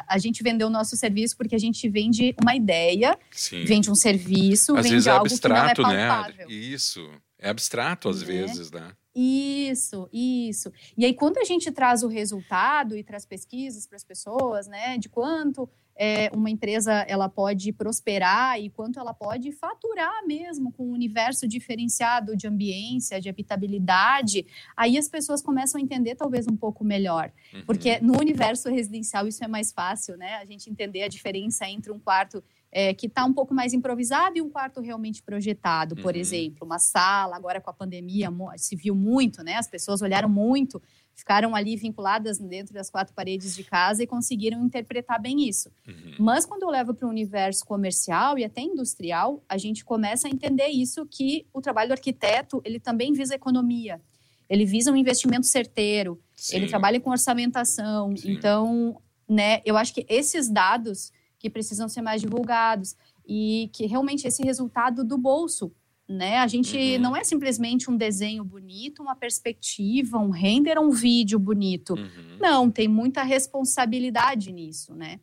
a 0.06 0.16
gente 0.16 0.44
vendeu 0.44 0.68
o 0.68 0.70
nosso 0.70 0.96
serviço 0.96 1.36
porque 1.36 1.56
a 1.56 1.58
gente 1.58 1.88
vende 1.88 2.36
uma 2.40 2.54
ideia, 2.54 3.18
Sim. 3.32 3.64
vende 3.64 3.90
um 3.90 3.96
serviço, 3.96 4.76
às 4.76 4.84
vende 4.84 4.94
vezes 4.94 5.06
é 5.08 5.10
algo 5.10 5.26
abstrato, 5.26 5.82
que 5.82 5.88
não 5.88 5.90
é 5.90 6.06
palpável. 6.06 6.48
né? 6.48 6.54
Isso. 6.54 7.10
É 7.40 7.50
abstrato 7.50 8.08
às 8.08 8.22
é. 8.22 8.24
vezes, 8.24 8.70
né? 8.70 8.92
Isso, 9.20 10.08
isso. 10.12 10.72
E 10.96 11.04
aí, 11.04 11.12
quando 11.12 11.38
a 11.38 11.44
gente 11.44 11.72
traz 11.72 12.04
o 12.04 12.08
resultado 12.08 12.96
e 12.96 13.02
traz 13.02 13.26
pesquisas 13.26 13.84
para 13.84 13.96
as 13.96 14.04
pessoas, 14.04 14.68
né, 14.68 14.96
de 14.96 15.08
quanto 15.08 15.68
é, 15.98 16.30
uma 16.32 16.48
empresa 16.48 16.92
ela 17.08 17.28
pode 17.28 17.72
prosperar 17.72 18.60
e 18.60 18.70
quanto 18.70 19.00
ela 19.00 19.12
pode 19.12 19.50
faturar 19.50 20.24
mesmo 20.24 20.70
com 20.70 20.86
um 20.86 20.92
universo 20.92 21.48
diferenciado 21.48 22.36
de 22.36 22.46
ambiência, 22.46 23.20
de 23.20 23.28
habitabilidade, 23.28 24.46
aí 24.76 24.96
as 24.96 25.08
pessoas 25.08 25.42
começam 25.42 25.80
a 25.80 25.82
entender 25.82 26.14
talvez 26.14 26.46
um 26.46 26.56
pouco 26.56 26.84
melhor. 26.84 27.32
Uhum. 27.52 27.64
Porque 27.66 27.98
no 28.00 28.16
universo 28.16 28.70
residencial 28.70 29.26
isso 29.26 29.42
é 29.42 29.48
mais 29.48 29.72
fácil, 29.72 30.16
né? 30.16 30.36
A 30.36 30.44
gente 30.44 30.70
entender 30.70 31.02
a 31.02 31.08
diferença 31.08 31.68
entre 31.68 31.90
um 31.90 31.98
quarto 31.98 32.44
é, 32.70 32.92
que 32.92 33.06
está 33.06 33.24
um 33.24 33.32
pouco 33.32 33.54
mais 33.54 33.72
improvisado 33.72 34.36
e 34.36 34.42
um 34.42 34.50
quarto 34.50 34.80
realmente 34.80 35.22
projetado, 35.22 35.96
por 35.96 36.14
uhum. 36.14 36.20
exemplo, 36.20 36.66
uma 36.66 36.78
sala, 36.78 37.36
agora 37.36 37.60
com 37.60 37.70
a 37.70 37.72
pandemia 37.72 38.28
se 38.56 38.76
viu 38.76 38.94
muito, 38.94 39.42
né? 39.42 39.56
As 39.56 39.68
pessoas 39.68 40.02
olharam 40.02 40.28
muito 40.28 40.80
ficaram 41.18 41.56
ali 41.56 41.74
vinculadas 41.74 42.38
dentro 42.38 42.72
das 42.72 42.88
quatro 42.88 43.12
paredes 43.12 43.56
de 43.56 43.64
casa 43.64 44.04
e 44.04 44.06
conseguiram 44.06 44.64
interpretar 44.64 45.20
bem 45.20 45.48
isso. 45.48 45.68
Uhum. 45.84 46.14
Mas 46.20 46.46
quando 46.46 46.62
eu 46.62 46.70
levo 46.70 46.94
para 46.94 47.08
o 47.08 47.10
universo 47.10 47.66
comercial 47.66 48.38
e 48.38 48.44
até 48.44 48.60
industrial, 48.60 49.42
a 49.48 49.58
gente 49.58 49.84
começa 49.84 50.28
a 50.28 50.30
entender 50.30 50.68
isso 50.68 51.04
que 51.04 51.44
o 51.52 51.60
trabalho 51.60 51.88
do 51.88 51.94
arquiteto 51.94 52.62
ele 52.64 52.78
também 52.78 53.12
visa 53.12 53.34
economia. 53.34 54.00
Ele 54.48 54.64
visa 54.64 54.92
um 54.92 54.96
investimento 54.96 55.44
certeiro. 55.44 56.22
Sim. 56.36 56.56
Ele 56.56 56.68
trabalha 56.68 57.00
com 57.00 57.10
orçamentação. 57.10 58.16
Sim. 58.16 58.34
Então, 58.34 59.02
né, 59.28 59.60
eu 59.64 59.76
acho 59.76 59.92
que 59.92 60.06
esses 60.08 60.48
dados 60.48 61.12
que 61.38 61.50
precisam 61.50 61.88
ser 61.88 62.02
mais 62.02 62.20
divulgados 62.20 62.96
e 63.26 63.70
que 63.72 63.86
realmente 63.86 64.26
esse 64.26 64.42
resultado 64.42 65.04
do 65.04 65.16
bolso 65.16 65.72
né? 66.08 66.38
A 66.38 66.46
gente 66.46 66.76
uhum. 66.76 67.00
não 67.00 67.14
é 67.14 67.22
simplesmente 67.22 67.90
um 67.90 67.96
desenho 67.96 68.42
bonito, 68.42 69.02
uma 69.02 69.14
perspectiva, 69.14 70.16
um 70.16 70.30
render, 70.30 70.78
um 70.78 70.90
vídeo 70.90 71.38
bonito. 71.38 71.92
Uhum. 71.92 72.38
Não, 72.40 72.70
tem 72.70 72.88
muita 72.88 73.22
responsabilidade 73.22 74.50
nisso, 74.50 74.94
né? 74.94 75.20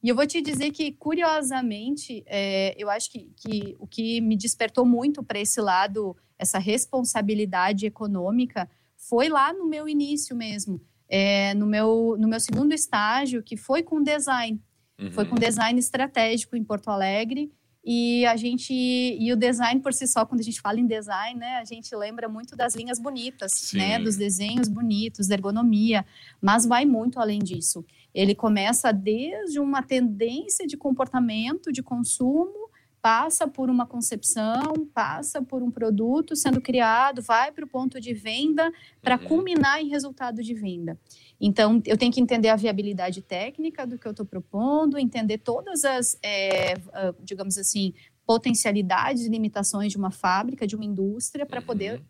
E 0.00 0.08
eu 0.08 0.14
vou 0.14 0.24
te 0.24 0.40
dizer 0.40 0.70
que, 0.70 0.92
curiosamente, 0.92 2.22
é, 2.24 2.72
eu 2.78 2.88
acho 2.88 3.10
que, 3.10 3.32
que 3.36 3.76
o 3.80 3.86
que 3.86 4.20
me 4.20 4.36
despertou 4.36 4.86
muito 4.86 5.24
para 5.24 5.40
esse 5.40 5.60
lado, 5.60 6.16
essa 6.38 6.60
responsabilidade 6.60 7.84
econômica, 7.84 8.70
foi 8.96 9.28
lá 9.28 9.52
no 9.52 9.66
meu 9.66 9.88
início 9.88 10.36
mesmo, 10.36 10.80
é, 11.08 11.52
no, 11.54 11.66
meu, 11.66 12.16
no 12.16 12.28
meu 12.28 12.38
segundo 12.38 12.72
estágio, 12.72 13.42
que 13.42 13.56
foi 13.56 13.82
com 13.82 14.00
design. 14.00 14.60
Uhum. 14.98 15.10
Foi 15.12 15.24
com 15.24 15.36
design 15.36 15.78
estratégico 15.78 16.56
em 16.56 16.64
Porto 16.64 16.88
Alegre. 16.88 17.50
E 17.84 18.26
a 18.26 18.36
gente 18.36 18.74
e 18.74 19.32
o 19.32 19.36
design 19.36 19.80
por 19.80 19.94
si 19.94 20.06
só, 20.06 20.26
quando 20.26 20.40
a 20.40 20.44
gente 20.44 20.60
fala 20.60 20.78
em 20.78 20.86
design, 20.86 21.38
né, 21.40 21.56
a 21.56 21.64
gente 21.64 21.94
lembra 21.96 22.28
muito 22.28 22.54
das 22.54 22.74
linhas 22.74 22.98
bonitas, 22.98 23.52
Sim. 23.52 23.78
né, 23.78 23.98
dos 23.98 24.16
desenhos 24.16 24.68
bonitos, 24.68 25.28
da 25.28 25.34
ergonomia, 25.34 26.04
mas 26.38 26.66
vai 26.66 26.84
muito 26.84 27.18
além 27.18 27.38
disso. 27.38 27.84
Ele 28.12 28.34
começa 28.34 28.92
desde 28.92 29.58
uma 29.58 29.82
tendência 29.82 30.66
de 30.66 30.76
comportamento, 30.76 31.72
de 31.72 31.82
consumo, 31.82 32.67
passa 33.00 33.46
por 33.46 33.70
uma 33.70 33.86
concepção, 33.86 34.86
passa 34.92 35.40
por 35.42 35.62
um 35.62 35.70
produto 35.70 36.34
sendo 36.34 36.60
criado, 36.60 37.22
vai 37.22 37.52
para 37.52 37.64
o 37.64 37.68
ponto 37.68 38.00
de 38.00 38.12
venda, 38.12 38.72
para 39.00 39.16
uhum. 39.16 39.24
culminar 39.24 39.80
em 39.80 39.88
resultado 39.88 40.42
de 40.42 40.54
venda. 40.54 40.98
Então, 41.40 41.80
eu 41.86 41.96
tenho 41.96 42.12
que 42.12 42.20
entender 42.20 42.48
a 42.48 42.56
viabilidade 42.56 43.22
técnica 43.22 43.86
do 43.86 43.98
que 43.98 44.06
eu 44.06 44.10
estou 44.10 44.26
propondo, 44.26 44.98
entender 44.98 45.38
todas 45.38 45.84
as, 45.84 46.18
é, 46.22 46.74
digamos 47.22 47.56
assim, 47.56 47.94
potencialidades 48.26 49.24
e 49.24 49.28
limitações 49.28 49.92
de 49.92 49.96
uma 49.96 50.10
fábrica, 50.10 50.66
de 50.66 50.76
uma 50.76 50.84
indústria, 50.84 51.46
para 51.46 51.60
uhum. 51.60 51.66
poder 51.66 52.02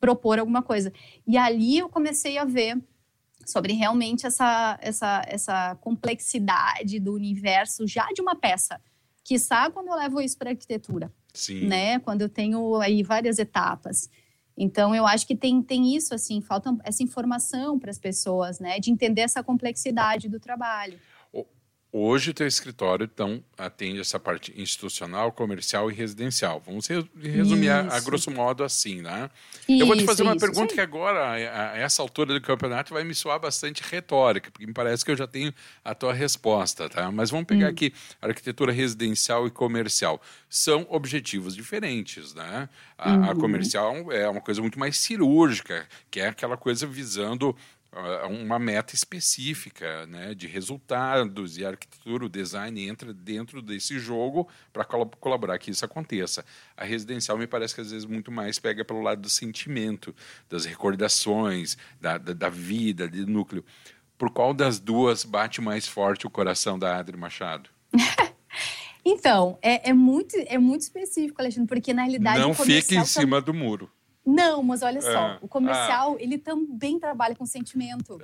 propor 0.00 0.38
alguma 0.38 0.62
coisa. 0.62 0.92
E 1.26 1.38
ali 1.38 1.78
eu 1.78 1.88
comecei 1.88 2.36
a 2.36 2.44
ver 2.44 2.76
sobre 3.46 3.72
realmente 3.72 4.26
essa, 4.26 4.78
essa, 4.80 5.22
essa 5.26 5.74
complexidade 5.76 6.98
do 6.98 7.14
universo 7.14 7.86
já 7.86 8.06
de 8.12 8.20
uma 8.20 8.34
peça. 8.34 8.80
Que 9.24 9.38
sabe 9.38 9.74
quando 9.74 9.88
eu 9.88 9.96
levo 9.96 10.20
isso 10.20 10.36
para 10.36 10.50
arquitetura. 10.50 11.12
Sim. 11.32 11.66
Né? 11.66 11.98
Quando 12.00 12.22
eu 12.22 12.28
tenho 12.28 12.76
aí 12.80 13.02
várias 13.02 13.38
etapas. 13.38 14.10
Então, 14.56 14.94
eu 14.94 15.06
acho 15.06 15.26
que 15.26 15.34
tem, 15.34 15.62
tem 15.62 15.96
isso, 15.96 16.14
assim, 16.14 16.40
falta 16.40 16.76
essa 16.84 17.02
informação 17.02 17.78
para 17.78 17.90
as 17.90 17.98
pessoas, 17.98 18.60
né? 18.60 18.78
De 18.78 18.90
entender 18.90 19.22
essa 19.22 19.42
complexidade 19.42 20.28
do 20.28 20.38
trabalho. 20.38 20.98
Hoje 21.94 22.30
o 22.30 22.34
teu 22.34 22.46
escritório 22.46 23.04
então 23.04 23.44
atende 23.58 24.00
essa 24.00 24.18
parte 24.18 24.50
institucional, 24.56 25.30
comercial 25.30 25.90
e 25.90 25.94
residencial. 25.94 26.62
Vamos 26.64 26.88
resumir 26.88 27.68
a, 27.68 27.80
a, 27.94 28.00
grosso 28.00 28.30
modo 28.30 28.64
assim, 28.64 29.02
né? 29.02 29.28
Isso, 29.68 29.82
Eu 29.82 29.86
vou 29.86 29.94
te 29.94 30.06
fazer 30.06 30.22
uma 30.22 30.34
isso, 30.34 30.40
pergunta 30.40 30.72
que 30.72 30.80
agora, 30.80 31.20
a, 31.20 31.72
a, 31.72 31.76
essa 31.76 32.00
altura 32.00 32.32
do 32.32 32.40
campeonato, 32.40 32.94
vai 32.94 33.04
me 33.04 33.14
soar 33.14 33.38
bastante 33.38 33.82
retórica, 33.82 34.50
porque 34.50 34.66
me 34.66 34.72
parece 34.72 35.04
que 35.04 35.10
eu 35.10 35.16
já 35.16 35.26
tenho 35.26 35.52
a 35.84 35.94
tua 35.94 36.14
resposta, 36.14 36.88
tá? 36.88 37.12
Mas 37.12 37.28
vamos 37.28 37.44
pegar 37.44 37.66
hum. 37.66 37.70
aqui 37.70 37.92
arquitetura 38.22 38.72
residencial 38.72 39.46
e 39.46 39.50
comercial. 39.50 40.18
São 40.48 40.86
objetivos 40.88 41.54
diferentes, 41.54 42.32
né? 42.32 42.70
A, 42.96 43.12
uhum. 43.12 43.30
a 43.30 43.34
comercial 43.34 44.10
é 44.10 44.26
uma 44.26 44.40
coisa 44.40 44.62
muito 44.62 44.78
mais 44.78 44.96
cirúrgica, 44.96 45.86
que 46.10 46.20
é 46.20 46.28
aquela 46.28 46.56
coisa 46.56 46.86
visando 46.86 47.54
uma 48.30 48.58
meta 48.58 48.94
específica 48.94 50.06
né, 50.06 50.34
de 50.34 50.46
resultados 50.46 51.58
e 51.58 51.64
a 51.64 51.68
arquitetura, 51.68 52.24
o 52.24 52.28
design 52.28 52.88
entra 52.88 53.12
dentro 53.12 53.60
desse 53.60 53.98
jogo 53.98 54.48
para 54.72 54.84
colaborar 54.84 55.58
que 55.58 55.70
isso 55.70 55.84
aconteça. 55.84 56.44
A 56.74 56.84
residencial 56.84 57.36
me 57.36 57.46
parece 57.46 57.74
que 57.74 57.82
às 57.82 57.90
vezes 57.90 58.06
muito 58.06 58.32
mais 58.32 58.58
pega 58.58 58.82
pelo 58.84 59.02
lado 59.02 59.20
do 59.20 59.28
sentimento, 59.28 60.14
das 60.48 60.64
recordações, 60.64 61.76
da, 62.00 62.16
da, 62.16 62.32
da 62.32 62.48
vida, 62.48 63.06
do 63.06 63.26
núcleo. 63.26 63.64
Por 64.16 64.30
qual 64.30 64.54
das 64.54 64.80
duas 64.80 65.24
bate 65.24 65.60
mais 65.60 65.86
forte 65.86 66.26
o 66.26 66.30
coração 66.30 66.78
da 66.78 66.96
Adri 66.96 67.16
Machado? 67.16 67.68
então, 69.04 69.58
é, 69.60 69.90
é, 69.90 69.92
muito, 69.92 70.34
é 70.46 70.56
muito 70.56 70.80
específico, 70.80 71.42
Alexandre, 71.42 71.68
porque 71.68 71.92
na 71.92 72.02
realidade. 72.02 72.38
Não 72.38 72.54
fique 72.54 72.96
em 72.96 73.04
cima 73.04 73.40
do 73.40 73.52
muro. 73.52 73.90
Não, 74.24 74.62
mas 74.62 74.82
olha 74.82 75.00
só, 75.00 75.18
ah, 75.18 75.38
o 75.42 75.48
comercial, 75.48 76.16
ah. 76.16 76.22
ele 76.22 76.38
também 76.38 76.98
trabalha 76.98 77.34
com 77.34 77.44
sentimento. 77.44 78.18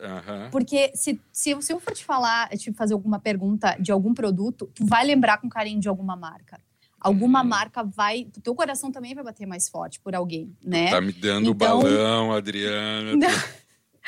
Porque 0.51 0.93
se, 0.95 1.21
se, 1.33 1.61
se, 1.61 1.73
eu 1.73 1.81
for 1.81 1.93
te 1.93 2.05
falar, 2.05 2.49
te 2.51 2.73
fazer 2.73 2.95
alguma 2.95 3.19
pergunta 3.19 3.77
de 3.81 3.91
algum 3.91 4.15
produto, 4.15 4.71
tu 4.75 4.87
vai 4.87 5.05
lembrar 5.05 5.39
com 5.39 5.49
carinho 5.49 5.81
de 5.81 5.89
alguma 5.89 6.15
marca. 6.15 6.61
Alguma 7.01 7.43
uhum. 7.43 7.49
marca 7.49 7.83
vai. 7.83 8.29
O 8.37 8.41
teu 8.41 8.55
coração 8.55 8.91
também 8.91 9.15
vai 9.15 9.23
bater 9.23 9.47
mais 9.47 9.69
forte 9.69 10.01
por 10.01 10.15
alguém, 10.15 10.53
né? 10.65 10.91
Tá 10.91 11.01
me 11.01 11.13
dando 11.13 11.51
então, 11.51 11.81
balão, 11.81 12.33
Adriana. 12.33 13.15
Não, 13.17 13.29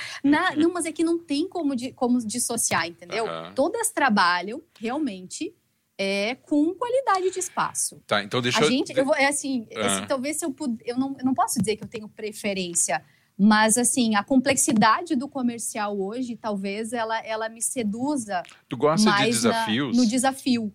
na, 0.24 0.56
não, 0.56 0.72
mas 0.72 0.86
é 0.86 0.92
que 0.92 1.04
não 1.04 1.18
tem 1.18 1.48
como, 1.48 1.76
de, 1.76 1.92
como 1.92 2.18
dissociar, 2.26 2.86
entendeu? 2.86 3.26
Todas 3.54 3.90
trabalham 3.90 4.62
realmente 4.78 5.54
é 6.02 6.34
com 6.34 6.74
qualidade 6.74 7.30
de 7.30 7.38
espaço. 7.38 8.02
Tá, 8.06 8.24
então 8.24 8.40
deixa 8.40 8.60
a 8.60 8.62
eu... 8.62 8.70
gente, 8.70 8.96
eu 8.96 9.04
vou, 9.04 9.14
é 9.14 9.26
assim, 9.26 9.66
ah. 9.76 9.86
assim, 9.86 10.06
talvez 10.06 10.38
se 10.38 10.46
eu 10.46 10.50
puder, 10.50 10.82
eu 10.86 10.96
não, 10.96 11.14
eu 11.18 11.24
não 11.26 11.34
posso 11.34 11.58
dizer 11.58 11.76
que 11.76 11.84
eu 11.84 11.88
tenho 11.88 12.08
preferência, 12.08 13.04
mas 13.38 13.76
assim, 13.76 14.14
a 14.14 14.24
complexidade 14.24 15.14
do 15.14 15.28
comercial 15.28 16.00
hoje, 16.00 16.36
talvez 16.36 16.94
ela, 16.94 17.20
ela 17.20 17.50
me 17.50 17.60
seduza. 17.60 18.42
Tu 18.66 18.78
gosta 18.78 19.10
de 19.10 19.26
desafios? 19.26 19.94
Na, 19.94 20.02
no 20.02 20.08
desafio. 20.08 20.72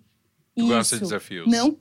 Tu 0.55 0.62
Isso. 0.62 0.67
gosta 0.67 0.96
de 0.98 1.01
desafios? 1.01 1.48
Não, 1.48 1.75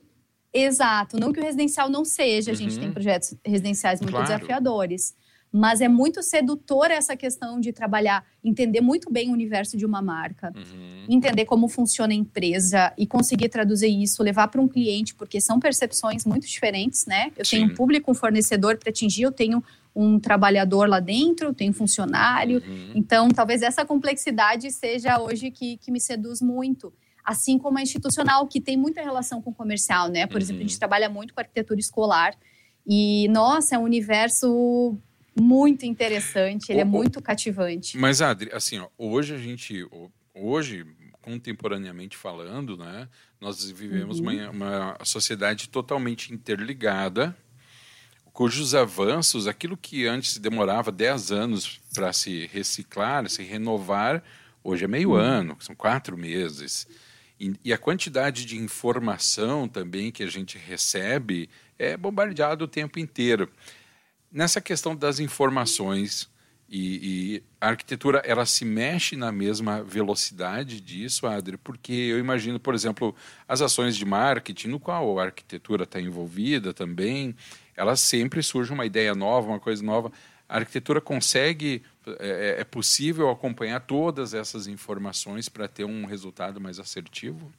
exato. 0.51 1.19
Não 1.19 1.31
que 1.31 1.39
o 1.39 1.43
residencial 1.43 1.87
não 1.87 2.03
seja, 2.03 2.49
a 2.51 2.55
gente 2.55 2.79
tem 2.79 2.87
uhum. 2.87 2.93
projetos 2.93 3.35
residenciais 3.45 4.01
muito 4.01 4.11
claro. 4.11 4.25
desafiadores 4.25 5.13
mas 5.57 5.79
é 5.79 5.87
muito 5.87 6.21
sedutora 6.21 6.93
essa 6.93 7.15
questão 7.15 7.61
de 7.61 7.71
trabalhar, 7.71 8.25
entender 8.43 8.81
muito 8.81 9.09
bem 9.09 9.29
o 9.29 9.31
universo 9.31 9.77
de 9.77 9.85
uma 9.85 10.01
marca, 10.01 10.51
uhum. 10.53 11.05
entender 11.07 11.45
como 11.45 11.69
funciona 11.69 12.11
a 12.11 12.15
empresa 12.15 12.91
e 12.97 13.07
conseguir 13.07 13.47
traduzir 13.47 13.87
isso, 13.87 14.21
levar 14.21 14.49
para 14.49 14.59
um 14.59 14.67
cliente, 14.67 15.15
porque 15.15 15.39
são 15.39 15.57
percepções 15.57 16.25
muito 16.25 16.45
diferentes, 16.45 17.05
né? 17.05 17.31
Eu 17.37 17.45
Sim. 17.45 17.57
tenho 17.57 17.71
um 17.71 17.73
público, 17.73 18.11
um 18.11 18.13
fornecedor 18.13 18.77
para 18.77 18.89
atingir, 18.89 19.21
eu 19.21 19.31
tenho 19.31 19.63
um 19.95 20.19
trabalhador 20.19 20.89
lá 20.89 20.99
dentro, 20.99 21.53
tenho 21.53 21.71
um 21.71 21.73
funcionário. 21.73 22.61
Uhum. 22.67 22.91
Então, 22.93 23.29
talvez 23.29 23.61
essa 23.61 23.85
complexidade 23.85 24.69
seja 24.71 25.21
hoje 25.21 25.51
que, 25.51 25.77
que 25.77 25.89
me 25.89 26.01
seduz 26.01 26.41
muito 26.41 26.91
assim 27.23 27.57
como 27.57 27.79
a 27.79 27.81
institucional, 27.81 28.45
que 28.45 28.61
tem 28.61 28.77
muita 28.77 29.01
relação 29.01 29.41
com 29.41 29.49
o 29.49 29.53
comercial, 29.53 30.09
né? 30.09 30.27
Por 30.27 30.35
uhum. 30.35 30.41
exemplo, 30.41 30.59
a 30.59 30.63
gente 30.63 30.73
uhum. 30.73 30.79
trabalha 30.79 31.09
muito 31.09 31.33
com 31.33 31.39
arquitetura 31.39 31.79
escolar 31.79 32.35
e, 32.85 33.27
nossa, 33.29 33.75
é 33.75 33.79
um 33.79 33.83
universo 33.83 34.95
muito 35.39 35.85
interessante, 35.85 36.71
ele 36.71 36.79
o, 36.79 36.81
é 36.81 36.85
muito 36.85 37.21
cativante. 37.21 37.97
Mas, 37.97 38.21
Adri, 38.21 38.49
assim, 38.53 38.79
ó, 38.79 38.87
hoje 38.97 39.35
a 39.35 39.37
gente, 39.37 39.85
hoje, 40.33 40.85
contemporaneamente 41.21 42.15
falando, 42.15 42.77
né, 42.77 43.09
nós 43.41 43.69
vivemos 43.69 44.19
uhum. 44.19 44.29
uma, 44.29 44.49
uma 44.49 44.97
sociedade 45.03 45.69
totalmente 45.69 46.33
interligada, 46.33 47.35
cujos 48.31 48.75
avanços, 48.75 49.47
aquilo 49.47 49.77
que 49.77 50.05
antes 50.07 50.37
demorava 50.37 50.91
10 50.91 51.31
anos 51.31 51.79
para 51.93 52.11
se 52.11 52.47
reciclar, 52.47 53.29
se 53.29 53.43
renovar, 53.43 54.23
hoje 54.63 54.85
é 54.85 54.87
meio 54.87 55.11
uhum. 55.11 55.15
ano, 55.15 55.57
são 55.59 55.75
quatro 55.75 56.17
meses. 56.17 56.87
E, 57.39 57.53
e, 57.63 57.73
a 57.73 57.77
quantidade 57.77 58.45
de 58.45 58.57
informação 58.57 59.67
também 59.67 60.11
que 60.11 60.23
a 60.23 60.27
gente 60.27 60.57
recebe 60.57 61.49
é 61.77 61.97
bombardeado 61.97 62.63
o 62.65 62.67
tempo 62.67 62.97
inteiro. 62.99 63.49
Nessa 64.35 64.59
questão 64.59 64.93
das 64.93 65.21
informações 65.21 66.29
e, 66.67 67.35
e, 67.37 67.43
a 67.61 67.69
arquitetura, 67.69 68.21
ela 68.25 68.45
se 68.45 68.65
mexe 68.65 69.15
na 69.15 69.31
mesma 69.31 69.81
velocidade 69.81 70.81
disso, 70.81 71.25
Adri? 71.25 71.55
Porque 71.55 71.93
eu 71.93 72.19
imagino, 72.19 72.59
por 72.59 72.75
exemplo, 72.75 73.15
as 73.47 73.61
ações 73.61 73.95
de 73.95 74.03
marketing, 74.03 74.67
no 74.67 74.77
qual 74.77 75.17
a 75.19 75.23
arquitetura 75.23 75.85
está 75.85 76.01
envolvida 76.01 76.73
também, 76.73 77.33
ela 77.77 77.95
sempre 77.95 78.43
surge 78.43 78.73
uma 78.73 78.85
ideia 78.85 79.15
nova, 79.15 79.47
uma 79.47 79.59
coisa 79.59 79.81
nova. 79.81 80.11
A 80.49 80.57
arquitetura 80.57 80.99
consegue, 80.99 81.81
é, 82.19 82.57
é 82.59 82.63
possível 82.65 83.29
acompanhar 83.29 83.79
todas 83.79 84.33
essas 84.33 84.67
informações 84.67 85.47
para 85.47 85.65
ter 85.65 85.85
um 85.85 86.03
resultado 86.05 86.59
mais 86.59 86.77
assertivo? 86.77 87.53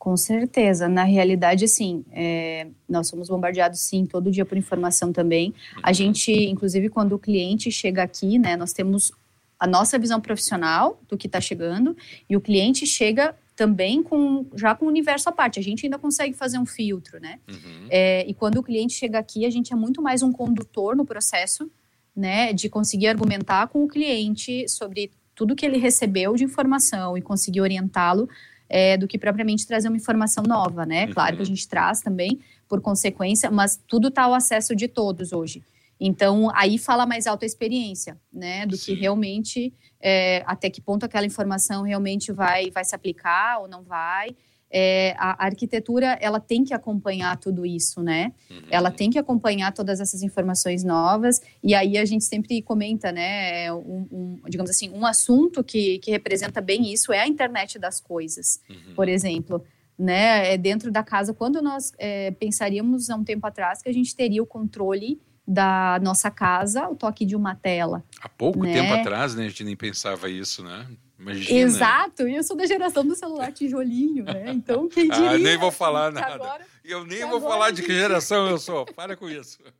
Com 0.00 0.16
certeza. 0.16 0.88
Na 0.88 1.04
realidade, 1.04 1.68
sim. 1.68 2.06
É, 2.10 2.68
nós 2.88 3.06
somos 3.06 3.28
bombardeados, 3.28 3.80
sim, 3.80 4.06
todo 4.06 4.30
dia 4.30 4.46
por 4.46 4.56
informação 4.56 5.12
também. 5.12 5.52
A 5.82 5.88
uhum. 5.88 5.94
gente, 5.94 6.32
inclusive, 6.32 6.88
quando 6.88 7.12
o 7.12 7.18
cliente 7.18 7.70
chega 7.70 8.02
aqui, 8.02 8.38
né, 8.38 8.56
nós 8.56 8.72
temos 8.72 9.12
a 9.58 9.66
nossa 9.66 9.98
visão 9.98 10.18
profissional 10.18 10.98
do 11.06 11.18
que 11.18 11.26
está 11.26 11.38
chegando 11.38 11.94
e 12.30 12.34
o 12.34 12.40
cliente 12.40 12.86
chega 12.86 13.36
também 13.54 14.02
com 14.02 14.46
já 14.54 14.74
com 14.74 14.86
o 14.86 14.88
universo 14.88 15.28
à 15.28 15.32
parte. 15.32 15.60
A 15.60 15.62
gente 15.62 15.84
ainda 15.84 15.98
consegue 15.98 16.34
fazer 16.34 16.58
um 16.58 16.64
filtro, 16.64 17.20
né? 17.20 17.38
Uhum. 17.46 17.86
É, 17.90 18.24
e 18.26 18.32
quando 18.32 18.56
o 18.56 18.62
cliente 18.62 18.94
chega 18.94 19.18
aqui, 19.18 19.44
a 19.44 19.50
gente 19.50 19.70
é 19.70 19.76
muito 19.76 20.00
mais 20.00 20.22
um 20.22 20.32
condutor 20.32 20.96
no 20.96 21.04
processo, 21.04 21.70
né? 22.16 22.54
De 22.54 22.70
conseguir 22.70 23.08
argumentar 23.08 23.68
com 23.68 23.84
o 23.84 23.86
cliente 23.86 24.66
sobre 24.66 25.10
tudo 25.34 25.54
que 25.54 25.66
ele 25.66 25.76
recebeu 25.76 26.34
de 26.36 26.44
informação 26.44 27.18
e 27.18 27.20
conseguir 27.20 27.60
orientá-lo 27.60 28.26
é, 28.70 28.96
do 28.96 29.08
que 29.08 29.18
propriamente 29.18 29.66
trazer 29.66 29.88
uma 29.88 29.96
informação 29.96 30.44
nova, 30.44 30.86
né? 30.86 31.08
Claro 31.08 31.34
que 31.34 31.42
a 31.42 31.44
uhum. 31.44 31.46
gente 31.46 31.68
traz 31.68 32.00
também, 32.00 32.38
por 32.68 32.80
consequência, 32.80 33.50
mas 33.50 33.78
tudo 33.88 34.08
está 34.08 34.22
ao 34.22 34.32
acesso 34.32 34.76
de 34.76 34.86
todos 34.86 35.32
hoje. 35.32 35.60
Então, 35.98 36.50
aí 36.54 36.78
fala 36.78 37.04
mais 37.04 37.26
alta 37.26 37.44
experiência, 37.44 38.16
né? 38.32 38.64
Do 38.64 38.76
Sim. 38.76 38.94
que 38.94 39.00
realmente, 39.00 39.74
é, 40.00 40.42
até 40.46 40.70
que 40.70 40.80
ponto 40.80 41.04
aquela 41.04 41.26
informação 41.26 41.82
realmente 41.82 42.32
vai, 42.32 42.70
vai 42.70 42.84
se 42.84 42.94
aplicar 42.94 43.58
ou 43.58 43.68
não 43.68 43.82
vai. 43.82 44.34
É, 44.72 45.14
a, 45.18 45.46
arquitetura, 45.46 46.16
ela 46.20 46.38
tem 46.38 46.62
que 46.64 46.72
acompanhar 46.72 47.36
tudo 47.36 47.66
isso, 47.66 48.02
né? 48.02 48.32
Uhum. 48.50 48.62
Ela 48.70 48.90
tem 48.90 49.10
que 49.10 49.18
acompanhar 49.18 49.72
todas 49.72 50.00
essas 50.00 50.22
informações 50.22 50.84
novas. 50.84 51.40
E 51.62 51.74
aí 51.74 51.98
a 51.98 52.04
gente 52.04 52.24
sempre 52.24 52.62
comenta, 52.62 53.10
né? 53.10 53.72
Um, 53.72 54.06
um, 54.12 54.40
digamos 54.48 54.70
assim, 54.70 54.90
um 54.90 55.04
assunto 55.04 55.64
que, 55.64 55.98
que 55.98 56.10
representa 56.10 56.60
bem 56.60 56.92
isso 56.92 57.12
é 57.12 57.20
a 57.20 57.26
internet 57.26 57.78
das 57.78 58.00
coisas, 58.00 58.60
uhum. 58.68 58.94
por 58.94 59.08
exemplo. 59.08 59.64
Né, 59.98 60.54
é 60.54 60.56
dentro 60.56 60.90
da 60.90 61.02
casa, 61.02 61.34
quando 61.34 61.60
nós 61.60 61.92
é, 61.98 62.30
pensaríamos 62.30 63.10
há 63.10 63.16
um 63.16 63.22
tempo 63.22 63.46
atrás 63.46 63.82
que 63.82 63.88
a 63.90 63.92
gente 63.92 64.16
teria 64.16 64.42
o 64.42 64.46
controle 64.46 65.20
da 65.46 65.98
nossa 66.00 66.30
casa 66.30 66.88
o 66.88 66.94
toque 66.94 67.26
de 67.26 67.34
uma 67.34 67.54
tela. 67.54 68.04
Há 68.20 68.28
pouco 68.28 68.62
né? 68.62 68.72
tempo 68.72 68.94
atrás, 68.94 69.34
né, 69.34 69.44
a 69.44 69.48
gente 69.48 69.64
nem 69.64 69.76
pensava 69.76 70.30
isso, 70.30 70.62
né? 70.62 70.86
Imagina. 71.20 71.58
Exato, 71.60 72.26
e 72.26 72.34
eu 72.34 72.42
sou 72.42 72.56
da 72.56 72.64
geração 72.64 73.06
do 73.06 73.14
celular 73.14 73.52
tijolinho, 73.52 74.24
né? 74.24 74.50
Então, 74.52 74.88
quem 74.88 75.06
diria? 75.06 75.32
Ah, 75.32 75.38
nem 75.38 75.58
vou 75.58 75.70
falar 75.70 76.10
nada. 76.10 76.34
Agora, 76.34 76.66
eu 76.82 77.04
nem 77.04 77.28
vou 77.28 77.40
falar 77.40 77.70
de 77.72 77.82
que 77.82 77.92
geração 77.92 78.48
eu 78.48 78.58
sou. 78.58 78.86
Para 78.86 79.16
com 79.16 79.28
isso. 79.28 79.58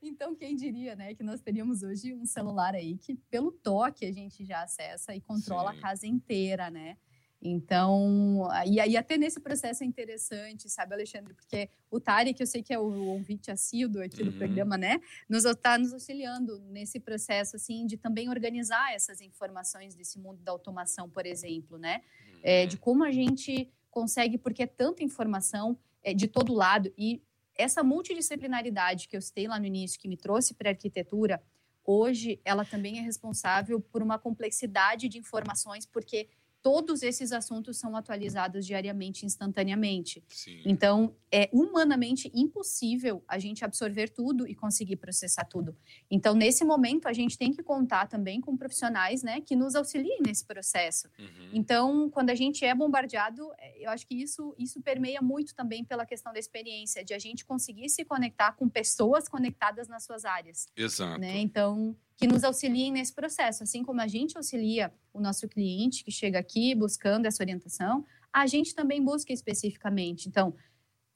Então, 0.00 0.34
quem 0.34 0.54
diria, 0.56 0.94
né, 0.94 1.12
que 1.12 1.24
nós 1.24 1.40
teríamos 1.40 1.82
hoje 1.82 2.14
um 2.14 2.24
celular 2.24 2.72
aí 2.74 2.96
que, 2.96 3.14
pelo 3.30 3.50
toque, 3.50 4.06
a 4.06 4.12
gente 4.12 4.44
já 4.44 4.62
acessa 4.62 5.14
e 5.14 5.20
controla 5.20 5.72
Sim. 5.72 5.78
a 5.78 5.80
casa 5.82 6.06
inteira, 6.06 6.70
né? 6.70 6.96
Então, 7.40 8.48
e 8.66 8.80
aí 8.80 8.96
até 8.96 9.16
nesse 9.16 9.38
processo 9.38 9.84
é 9.84 9.86
interessante, 9.86 10.68
sabe, 10.68 10.94
Alexandre? 10.94 11.34
Porque 11.34 11.70
o 11.88 12.00
que 12.00 12.42
eu 12.42 12.46
sei 12.46 12.62
que 12.62 12.74
é 12.74 12.78
o 12.78 13.10
ouvinte 13.10 13.48
assíduo 13.50 14.02
aqui 14.02 14.22
uhum. 14.22 14.30
do 14.30 14.36
programa, 14.36 14.76
né? 14.76 15.00
Nos 15.28 15.44
está 15.44 15.78
nos 15.78 15.92
auxiliando 15.92 16.58
nesse 16.70 16.98
processo, 16.98 17.54
assim, 17.54 17.86
de 17.86 17.96
também 17.96 18.28
organizar 18.28 18.92
essas 18.92 19.20
informações 19.20 19.94
desse 19.94 20.18
mundo 20.18 20.42
da 20.42 20.50
automação, 20.50 21.08
por 21.08 21.26
exemplo, 21.26 21.78
né? 21.78 22.02
Uhum. 22.32 22.40
É, 22.42 22.66
de 22.66 22.76
como 22.76 23.04
a 23.04 23.12
gente 23.12 23.72
consegue, 23.88 24.36
porque 24.36 24.64
é 24.64 24.66
tanta 24.66 25.04
informação 25.04 25.78
é, 26.02 26.12
de 26.12 26.26
todo 26.26 26.52
lado, 26.52 26.92
e 26.98 27.22
essa 27.54 27.84
multidisciplinaridade 27.84 29.08
que 29.08 29.16
eu 29.16 29.22
citei 29.22 29.46
lá 29.46 29.60
no 29.60 29.66
início, 29.66 29.98
que 29.98 30.08
me 30.08 30.16
trouxe 30.16 30.54
para 30.54 30.70
a 30.70 30.72
arquitetura, 30.72 31.40
hoje 31.84 32.40
ela 32.44 32.64
também 32.64 32.98
é 32.98 33.02
responsável 33.02 33.80
por 33.80 34.02
uma 34.02 34.18
complexidade 34.18 35.08
de 35.08 35.18
informações, 35.18 35.86
porque 35.86 36.28
todos 36.62 37.02
esses 37.02 37.32
assuntos 37.32 37.78
são 37.78 37.96
atualizados 37.96 38.66
diariamente, 38.66 39.24
instantaneamente. 39.24 40.22
Sim. 40.28 40.62
Então, 40.64 41.14
é 41.30 41.48
humanamente 41.52 42.30
impossível 42.34 43.22
a 43.28 43.38
gente 43.38 43.64
absorver 43.64 44.08
tudo 44.08 44.46
e 44.46 44.54
conseguir 44.54 44.96
processar 44.96 45.44
tudo. 45.44 45.76
Então, 46.10 46.34
nesse 46.34 46.64
momento, 46.64 47.06
a 47.06 47.12
gente 47.12 47.36
tem 47.36 47.52
que 47.52 47.62
contar 47.62 48.06
também 48.06 48.40
com 48.40 48.56
profissionais 48.56 49.22
né, 49.22 49.40
que 49.40 49.54
nos 49.54 49.74
auxiliem 49.74 50.18
nesse 50.26 50.44
processo. 50.44 51.08
Uhum. 51.18 51.50
Então, 51.52 52.10
quando 52.10 52.30
a 52.30 52.34
gente 52.34 52.64
é 52.64 52.74
bombardeado, 52.74 53.50
é, 53.58 53.84
eu 53.84 53.90
acho 53.90 54.06
que 54.06 54.14
isso, 54.14 54.54
isso 54.58 54.80
permeia 54.80 55.20
muito 55.22 55.54
também 55.54 55.84
pela 55.84 56.06
questão 56.06 56.32
da 56.32 56.38
experiência, 56.38 57.04
de 57.04 57.14
a 57.14 57.18
gente 57.18 57.44
conseguir 57.44 57.88
se 57.88 58.04
conectar 58.04 58.52
com 58.52 58.68
pessoas 58.68 59.28
conectadas 59.28 59.88
nas 59.88 60.04
suas 60.04 60.24
áreas. 60.24 60.66
Exato. 60.76 61.20
Né? 61.20 61.38
Então, 61.38 61.96
que 62.18 62.26
nos 62.26 62.42
auxiliem 62.42 62.92
nesse 62.92 63.14
processo. 63.14 63.62
Assim 63.62 63.84
como 63.84 64.00
a 64.00 64.08
gente 64.08 64.36
auxilia 64.36 64.92
o 65.12 65.20
nosso 65.20 65.48
cliente 65.48 66.04
que 66.04 66.10
chega 66.10 66.38
aqui 66.38 66.74
buscando 66.74 67.26
essa 67.26 67.42
orientação, 67.42 68.04
a 68.32 68.44
gente 68.46 68.74
também 68.74 69.02
busca 69.02 69.32
especificamente. 69.32 70.28
Então, 70.28 70.52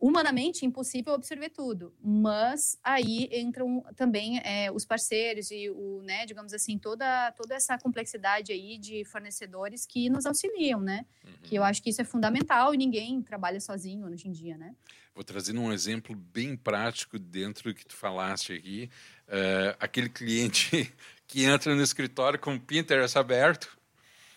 humanamente 0.03 0.67
impossível 0.67 1.15
absorver 1.15 1.51
tudo, 1.51 1.95
mas 2.03 2.77
aí 2.83 3.29
entram 3.31 3.87
também 3.95 4.41
é, 4.41 4.69
os 4.73 4.85
parceiros 4.85 5.53
e 5.53 5.71
o, 5.71 6.03
né, 6.03 6.27
digamos 6.27 6.53
assim, 6.53 6.77
toda, 6.77 7.31
toda 7.31 7.55
essa 7.55 7.79
complexidade 7.79 8.51
aí 8.51 8.77
de 8.79 9.05
fornecedores 9.05 9.87
que 9.87 10.11
nos 10.11 10.27
auxiliam, 10.27 10.81
né? 10.81 11.07
Uhum. 11.25 11.33
Que 11.45 11.55
eu 11.55 11.63
acho 11.63 11.81
que 11.81 11.91
isso 11.91 12.01
é 12.01 12.05
fundamental 12.05 12.75
e 12.75 12.77
ninguém 12.77 13.23
trabalha 13.23 13.61
sozinho 13.61 14.09
hoje 14.09 14.27
em 14.27 14.33
dia, 14.33 14.59
né? 14.59 14.75
Vou 15.15 15.23
trazer 15.23 15.57
um 15.57 15.73
exemplo 15.73 16.17
bem 16.17 16.57
prático 16.57 17.17
dentro 17.17 17.71
do 17.71 17.75
que 17.75 17.87
tu 17.87 17.95
falaste 17.95 18.53
aqui. 18.55 18.91
Uh, 19.29 19.77
aquele 19.79 20.09
cliente 20.09 20.93
que 21.29 21.45
entra 21.45 21.77
no 21.77 21.83
escritório 21.83 22.41
com 22.41 22.57
o 22.57 22.61
Pinterest 22.61 23.17
aberto 23.17 23.79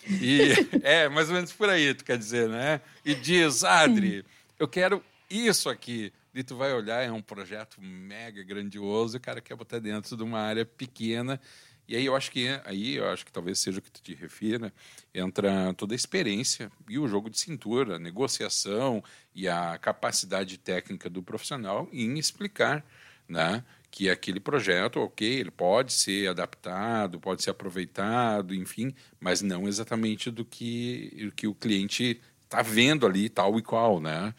e 0.07 0.51
é 0.83 1.09
mais 1.09 1.29
ou 1.29 1.33
menos 1.33 1.51
por 1.51 1.69
aí, 1.69 1.91
tu 1.95 2.05
quer 2.05 2.19
dizer, 2.19 2.47
né? 2.49 2.81
E 3.03 3.15
diz, 3.15 3.63
Adri, 3.63 4.23
eu 4.59 4.67
quero 4.67 5.03
isso 5.29 5.69
aqui. 5.69 6.11
E 6.33 6.43
tu 6.43 6.55
vai 6.55 6.73
olhar, 6.73 7.01
é 7.01 7.11
um 7.11 7.21
projeto 7.21 7.81
mega 7.81 8.43
grandioso, 8.43 9.15
e 9.15 9.19
o 9.19 9.21
cara 9.21 9.41
quer 9.41 9.55
botar 9.55 9.79
dentro 9.79 10.17
de 10.17 10.23
uma 10.23 10.39
área 10.39 10.65
pequena. 10.65 11.39
E 11.87 11.95
aí 11.95 12.05
eu 12.05 12.15
acho 12.15 12.31
que 12.31 12.47
aí 12.65 12.95
eu 12.95 13.07
acho 13.09 13.25
que 13.25 13.31
talvez 13.31 13.59
seja 13.59 13.79
o 13.79 13.81
que 13.81 13.91
tu 13.91 14.01
te 14.01 14.15
refira, 14.15 14.73
entra 15.13 15.73
toda 15.75 15.93
a 15.93 15.95
experiência 15.95 16.71
e 16.89 16.97
o 16.97 17.07
jogo 17.07 17.29
de 17.29 17.39
cintura, 17.39 17.97
a 17.97 17.99
negociação 17.99 19.03
e 19.35 19.47
a 19.47 19.77
capacidade 19.77 20.57
técnica 20.57 21.09
do 21.09 21.21
profissional 21.21 21.87
em 21.93 22.17
explicar, 22.17 22.83
né, 23.27 23.63
que 23.91 24.09
aquele 24.09 24.39
projeto, 24.39 24.99
ok, 24.99 25.27
ele 25.27 25.51
pode 25.51 25.93
ser 25.93 26.27
adaptado, 26.27 27.19
pode 27.19 27.43
ser 27.43 27.51
aproveitado, 27.51 28.53
enfim, 28.53 28.93
mas 29.19 29.41
não 29.41 29.67
exatamente 29.67 30.31
do 30.31 30.43
que, 30.43 31.31
que 31.35 31.47
o 31.47 31.53
cliente 31.53 32.19
está 32.43 32.61
vendo 32.61 33.05
ali, 33.05 33.29
tal 33.29 33.57
e 33.57 33.61
qual, 33.61 34.01
né? 34.01 34.33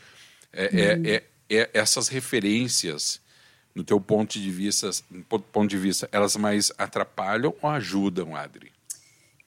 É, 0.56 0.64
é, 0.64 0.96
uhum. 0.96 1.02
é, 1.04 1.22
é, 1.50 1.70
essas 1.74 2.08
referências, 2.08 3.20
no 3.74 3.84
teu 3.84 4.00
ponto 4.00 4.38
de 4.38 4.50
vista, 4.50 4.90
ponto 5.52 5.68
de 5.68 5.76
vista, 5.76 6.08
elas 6.10 6.34
mais 6.36 6.72
atrapalham 6.78 7.54
ou 7.60 7.70
ajudam, 7.70 8.34
Adri? 8.34 8.72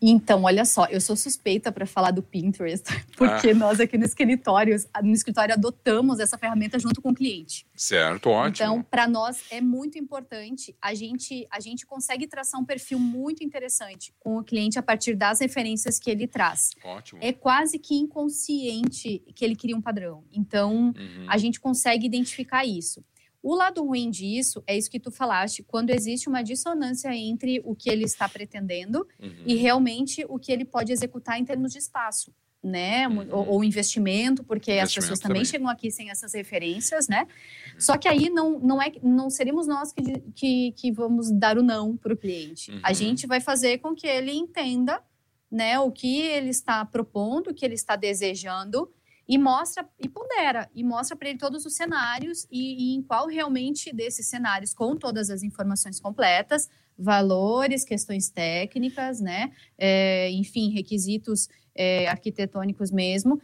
Então, 0.02 0.44
olha 0.44 0.64
só, 0.64 0.86
eu 0.86 1.02
sou 1.02 1.16
suspeita 1.16 1.72
para 1.72 1.86
falar 1.86 2.12
do 2.12 2.24
Pinterest, 2.24 2.86
porque 3.18 3.50
ah. 3.50 3.54
nós 3.54 3.80
aqui 3.82 3.98
no 3.98 4.06
escritório, 4.06 4.76
no 5.04 5.14
escritório 5.14 5.54
adotamos 5.54 6.20
essa 6.20 6.38
ferramenta 6.38 6.80
junto 6.80 7.02
com 7.02 7.10
o 7.10 7.14
cliente. 7.14 7.68
Certo, 7.76 8.30
ótimo. 8.30 8.66
Então, 8.66 8.82
para 8.82 9.08
nós 9.08 9.44
é 9.52 9.60
muito 9.60 9.98
importante, 9.98 10.76
a 10.82 10.94
gente 10.94 11.46
a 11.52 11.60
gente 11.60 11.86
consegue 11.86 12.28
traçar 12.28 12.62
um 12.62 12.66
perfil 12.66 12.98
muito 12.98 13.44
interessante 13.44 14.14
com 14.20 14.38
o 14.38 14.44
cliente 14.44 14.80
a 14.80 14.82
partir 14.82 15.16
das 15.16 15.42
referências 15.42 16.00
que 16.00 16.10
ele 16.10 16.28
traz. 16.28 16.72
Ótimo. 16.84 17.20
É 17.22 17.34
quase 17.34 17.78
que 17.78 17.96
inconsciente 17.96 19.22
que 19.36 19.44
ele 19.44 19.56
cria 19.56 19.76
um 19.76 19.82
padrão. 19.82 20.24
Então, 20.32 20.94
uhum. 20.98 21.26
a 21.28 21.38
gente 21.38 21.60
consegue 21.60 22.06
identificar 22.06 22.66
isso. 22.66 23.04
O 23.42 23.56
lado 23.56 23.84
ruim 23.86 24.10
disso 24.10 24.62
é 24.68 24.78
isso 24.78 24.92
que 24.92 25.00
tu 25.00 25.12
falaste, 25.12 25.64
quando 25.64 25.92
existe 25.92 26.28
uma 26.28 26.44
dissonância 26.44 27.14
entre 27.16 27.62
o 27.64 27.74
que 27.74 27.90
ele 27.90 28.04
está 28.04 28.28
pretendendo 28.28 29.08
uhum. 29.20 29.44
e 29.46 29.56
realmente 29.56 30.26
o 30.28 30.38
que 30.38 30.52
ele 30.52 30.66
pode 30.66 30.92
executar 30.92 31.40
em 31.40 31.46
termos 31.46 31.72
de 31.72 31.80
espaço, 31.80 32.34
né? 32.62 33.08
Uhum. 33.08 33.28
Ou, 33.32 33.48
ou, 33.48 33.64
investimento, 33.64 34.44
porque 34.44 34.72
investimento 34.72 34.84
as 34.84 34.94
pessoas 34.94 35.20
também, 35.20 35.36
também, 35.36 35.46
chegam 35.46 35.70
aqui 35.70 35.90
sem 35.90 36.10
essas 36.10 36.34
referências, 36.34 37.08
né? 37.08 37.22
Uhum. 37.22 37.80
Só 37.80 37.98
que 37.98 38.10
aí 38.10 38.30
não, 38.30 38.60
não, 38.60 38.82
é, 38.82 38.92
não 39.02 39.30
seremos 39.30 39.68
nós 39.68 39.94
que, 39.94 40.20
que, 40.36 40.72
que 40.74 40.92
vamos 40.92 41.32
dar 41.32 41.58
o 41.58 41.64
não 41.64 41.96
para 41.96 42.14
o 42.14 42.18
cliente. 42.18 42.72
A 42.84 42.90
uhum. 42.90 42.94
gente 42.94 43.26
vai 43.26 43.40
fazer 43.40 43.78
com 43.78 43.96
que 43.96 44.06
ele 44.06 44.34
entenda 44.34 45.02
né, 45.50 45.80
o 45.80 45.92
que 45.92 46.22
ele 46.22 46.50
está 46.50 46.84
propondo, 46.86 47.50
o 47.50 47.54
que 47.54 47.66
ele 47.66 47.74
está 47.74 47.96
desejando 47.96 48.92
e 49.30 49.38
mostra 49.38 49.88
e 50.00 50.10
pondera 50.10 50.68
e 50.74 50.84
mostra 50.84 51.16
para 51.16 51.30
ele 51.30 51.38
todos 51.38 51.64
os 51.64 51.76
cenários 51.76 52.48
e, 52.52 52.94
e, 52.94 52.96
em 52.96 53.02
qual 53.04 53.28
realmente 53.28 53.94
desses 53.94 54.26
cenários 54.26 54.74
com 54.74 54.98
todas 54.98 55.30
as 55.30 55.44
informações 55.44 56.00
completas 56.00 56.68
valores 56.98 57.86
questões 57.86 58.30
técnicas 58.30 59.22
né 59.22 59.52
é, 59.78 60.32
enfim 60.32 60.72
requisitos 60.72 61.48
é, 61.76 62.08
arquitetônicos 62.10 62.92
mesmo 62.92 63.40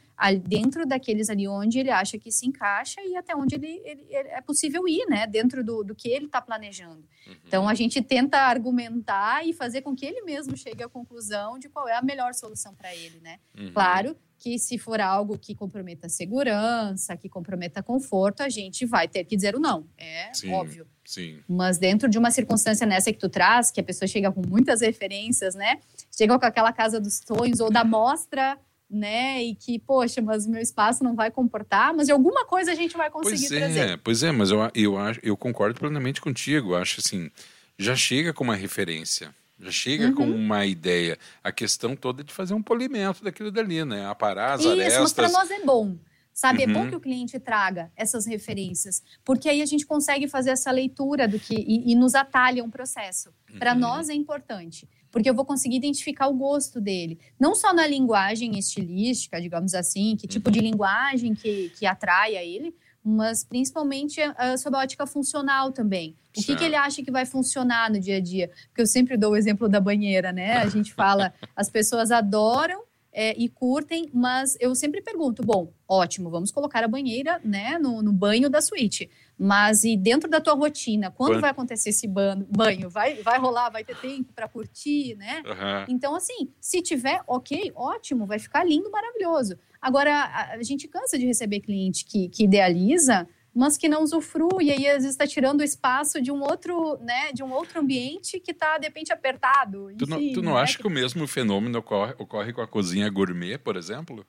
dentro 0.47 0.85
daqueles 0.87 1.29
ali 1.29 1.47
onde 1.47 1.79
ele 1.79 1.91
acha 1.91 2.17
que 2.17 2.31
se 2.31 2.47
encaixa 2.47 2.99
e 3.01 3.15
até 3.15 3.35
onde 3.35 3.55
ele, 3.55 3.81
ele, 3.85 4.05
ele 4.09 4.29
é 4.29 4.41
possível 4.41 4.87
ir 4.87 5.05
né 5.07 5.27
dentro 5.27 5.63
do, 5.63 5.83
do 5.83 5.93
que 5.93 6.09
ele 6.09 6.25
está 6.25 6.41
planejando 6.41 7.07
uhum. 7.27 7.35
então 7.45 7.69
a 7.69 7.75
gente 7.75 8.01
tenta 8.01 8.39
argumentar 8.39 9.47
e 9.47 9.53
fazer 9.53 9.83
com 9.83 9.95
que 9.95 10.05
ele 10.05 10.23
mesmo 10.23 10.57
chegue 10.57 10.83
à 10.83 10.89
conclusão 10.89 11.59
de 11.59 11.69
qual 11.69 11.87
é 11.87 11.95
a 11.95 12.01
melhor 12.01 12.33
solução 12.33 12.73
para 12.73 12.93
ele 12.95 13.19
né 13.21 13.39
uhum. 13.55 13.71
claro 13.71 14.17
que 14.45 14.59
se 14.59 14.77
for 14.77 15.01
algo 15.01 15.39
que 15.39 15.55
comprometa 15.55 16.05
a 16.05 16.09
segurança, 16.09 17.17
que 17.17 17.27
comprometa 17.27 17.81
conforto, 17.81 18.41
a 18.41 18.49
gente 18.49 18.85
vai 18.85 19.07
ter 19.07 19.23
que 19.23 19.35
dizer 19.35 19.55
o 19.55 19.59
não. 19.59 19.87
É 19.97 20.31
sim, 20.35 20.53
óbvio. 20.53 20.85
Sim. 21.03 21.39
Mas 21.49 21.79
dentro 21.79 22.07
de 22.07 22.19
uma 22.19 22.29
circunstância 22.29 22.85
nessa 22.85 23.11
que 23.11 23.17
tu 23.17 23.27
traz, 23.27 23.71
que 23.71 23.81
a 23.81 23.83
pessoa 23.83 24.07
chega 24.07 24.31
com 24.31 24.43
muitas 24.47 24.81
referências, 24.81 25.55
né? 25.55 25.79
Chega 26.15 26.37
com 26.37 26.45
aquela 26.45 26.71
casa 26.71 26.99
dos 26.99 27.21
sonhos 27.25 27.59
ou 27.59 27.71
da 27.71 27.83
mostra, 27.83 28.55
né? 28.87 29.43
E 29.43 29.55
que, 29.55 29.79
poxa, 29.79 30.21
mas 30.21 30.45
o 30.45 30.51
meu 30.51 30.61
espaço 30.61 31.03
não 31.03 31.15
vai 31.15 31.31
comportar, 31.31 31.91
mas 31.91 32.05
de 32.05 32.13
alguma 32.13 32.45
coisa 32.45 32.71
a 32.71 32.75
gente 32.75 32.95
vai 32.95 33.09
conseguir 33.09 33.47
pois 33.47 33.51
é, 33.51 33.57
trazer. 33.57 33.97
Pois 33.97 34.21
é, 34.21 34.31
mas 34.31 34.51
eu, 34.51 34.59
eu, 34.75 34.95
eu 35.23 35.35
concordo 35.35 35.79
plenamente 35.79 36.21
contigo. 36.21 36.73
Eu 36.73 36.75
acho 36.75 36.99
assim, 36.99 37.31
já 37.79 37.95
chega 37.95 38.31
com 38.31 38.43
uma 38.43 38.55
referência 38.55 39.33
Já 39.59 39.71
chega 39.71 40.07
uhum. 40.07 40.15
com 40.15 40.29
uma 40.29 40.65
ideia. 40.65 41.17
A 41.43 41.51
questão 41.51 41.95
toda 41.95 42.21
é 42.21 42.25
de 42.25 42.33
fazer 42.33 42.53
um 42.53 42.61
polimento 42.61 43.23
daquilo 43.23 43.51
dali, 43.51 43.83
né? 43.85 44.05
Aparar 44.05 44.53
as 44.53 44.61
Isso, 44.61 44.71
arestas. 44.71 45.01
mas 45.01 45.13
para 45.13 45.29
nós 45.29 45.49
é 45.49 45.63
bom. 45.63 45.97
Sabe, 46.33 46.65
uhum. 46.65 46.69
é 46.69 46.73
bom 46.73 46.79
uhum. 46.81 46.89
que 46.89 46.95
o 46.97 46.99
cliente 46.99 47.39
traga 47.39 47.89
essas 47.95 48.25
referências, 48.25 49.01
porque 49.23 49.47
aí 49.47 49.61
a 49.61 49.65
gente 49.65 49.85
consegue 49.85 50.27
fazer 50.27 50.49
essa 50.49 50.69
leitura 50.69 51.29
do 51.29 51.39
que 51.39 51.55
e, 51.55 51.93
e 51.93 51.95
nos 51.95 52.13
atalha 52.13 52.61
um 52.61 52.69
processo. 52.69 53.29
Uhum. 53.49 53.57
Para 53.57 53.73
nós 53.73 54.09
é 54.09 54.13
importante, 54.13 54.85
porque 55.09 55.29
eu 55.29 55.33
vou 55.33 55.45
conseguir 55.45 55.77
identificar 55.77 56.27
o 56.27 56.33
gosto 56.33 56.81
dele, 56.81 57.17
não 57.39 57.55
só 57.55 57.73
na 57.73 57.87
linguagem 57.87 58.59
estilística, 58.59 59.39
digamos 59.39 59.73
assim, 59.73 60.17
que 60.17 60.27
tipo 60.27 60.49
uhum. 60.49 60.53
de 60.53 60.59
linguagem 60.59 61.33
que, 61.33 61.69
que 61.69 61.85
atrai 61.85 62.35
a 62.35 62.43
ele, 62.43 62.75
mas 63.05 63.43
principalmente 63.43 64.19
uh, 64.19 64.57
sob 64.57 64.75
a 64.75 64.79
ótica 64.79 65.05
funcional 65.05 65.71
também. 65.71 66.15
O 66.35 66.41
que, 66.41 66.55
que, 66.55 66.63
ele 66.63 66.75
acha 66.75 67.03
que 67.03 67.11
vai 67.11 67.25
funcionar 67.25 67.91
no 67.91 67.99
dia 67.99 68.17
a 68.17 68.19
dia? 68.19 68.49
Porque 68.67 68.81
eu 68.81 68.87
sempre 68.87 69.15
dou 69.15 69.33
o 69.33 69.35
exemplo 69.37 69.69
da 69.69 69.79
banheira, 69.79 70.31
né? 70.31 70.57
A 70.57 70.67
gente 70.67 70.91
fala, 70.91 71.31
as 71.55 71.69
pessoas 71.69 72.11
adoram 72.11 72.81
é, 73.13 73.33
e 73.37 73.47
curtem, 73.47 74.09
mas 74.11 74.57
eu 74.59 74.73
sempre 74.73 75.01
pergunto: 75.01 75.43
bom, 75.43 75.71
ótimo, 75.87 76.31
vamos 76.31 76.51
colocar 76.51 76.83
a 76.83 76.87
banheira 76.87 77.39
né, 77.45 77.77
no, 77.77 78.01
no 78.01 78.11
banho 78.11 78.49
da 78.49 78.59
suíte. 78.59 79.09
Mas 79.37 79.83
e 79.83 79.97
dentro 79.97 80.29
da 80.29 80.39
tua 80.39 80.53
rotina, 80.53 81.11
quando, 81.11 81.41
vai 81.41 81.49
acontecer 81.49 81.89
esse 81.89 82.07
banho? 82.07 82.89
Vai, 82.89 83.15
vai 83.15 83.37
rolar, 83.37 83.69
vai 83.69 83.83
ter 83.83 83.95
tempo 83.97 84.31
para 84.33 84.47
curtir, 84.47 85.15
né? 85.15 85.43
Uhum. 85.45 85.85
Então, 85.89 86.15
assim, 86.15 86.49
se 86.59 86.81
tiver, 86.81 87.21
ok, 87.27 87.71
ótimo, 87.75 88.25
vai 88.25 88.39
ficar 88.39 88.63
lindo, 88.63 88.89
maravilhoso. 88.89 89.57
Agora, 89.81 90.11
a, 90.13 90.53
a 90.53 90.63
gente 90.63 90.87
cansa 90.87 91.17
de 91.17 91.25
receber 91.25 91.59
cliente 91.59 92.05
que, 92.05 92.29
que 92.29 92.45
idealiza, 92.45 93.27
mas 93.53 93.77
que 93.77 93.89
não 93.89 94.03
usufrui, 94.03 94.65
e 94.65 94.71
aí 94.71 94.87
às 94.87 94.95
vezes 94.95 95.11
está 95.11 95.27
tirando 95.27 95.59
o 95.59 95.63
espaço 95.63 96.21
de 96.21 96.31
um 96.31 96.41
outro, 96.41 96.97
né, 97.01 97.31
de 97.33 97.43
um 97.43 97.51
outro 97.51 97.79
ambiente 97.79 98.39
que 98.39 98.51
está, 98.51 98.77
de 98.77 98.85
repente, 98.87 99.11
apertado. 99.11 99.91
Enfim, 99.91 99.97
tu 99.97 100.07
não, 100.07 100.33
tu 100.33 100.41
não 100.41 100.53
né? 100.55 100.61
acha 100.61 100.77
que 100.77 100.87
o 100.87 100.89
mesmo 100.89 101.27
fenômeno 101.27 101.79
ocorre, 101.79 102.13
ocorre 102.17 102.53
com 102.53 102.61
a 102.61 102.67
cozinha 102.67 103.09
gourmet, 103.09 103.57
por 103.57 103.75
exemplo? 103.75 104.25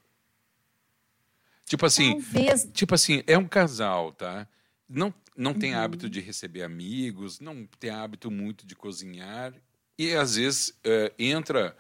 Tipo 1.65 1.87
assim, 1.87 2.21
Talvez. 2.21 2.71
tipo 2.73 2.95
assim, 2.95 3.23
é 3.27 3.37
um 3.37 3.47
casal, 3.47 4.13
tá? 4.13 4.49
Não, 4.89 5.13
não 5.37 5.53
tem 5.53 5.75
uhum. 5.75 5.81
hábito 5.81 6.09
de 6.09 6.21
receber 6.21 6.63
amigos, 6.63 7.41
não 7.41 7.67
tem 7.79 7.91
hábito 7.91 8.31
muito 8.31 8.67
de 8.67 8.77
cozinhar, 8.77 9.53
e 9.99 10.15
às 10.15 10.37
vezes 10.37 10.69
uh, 10.69 11.13
entra 11.19 11.77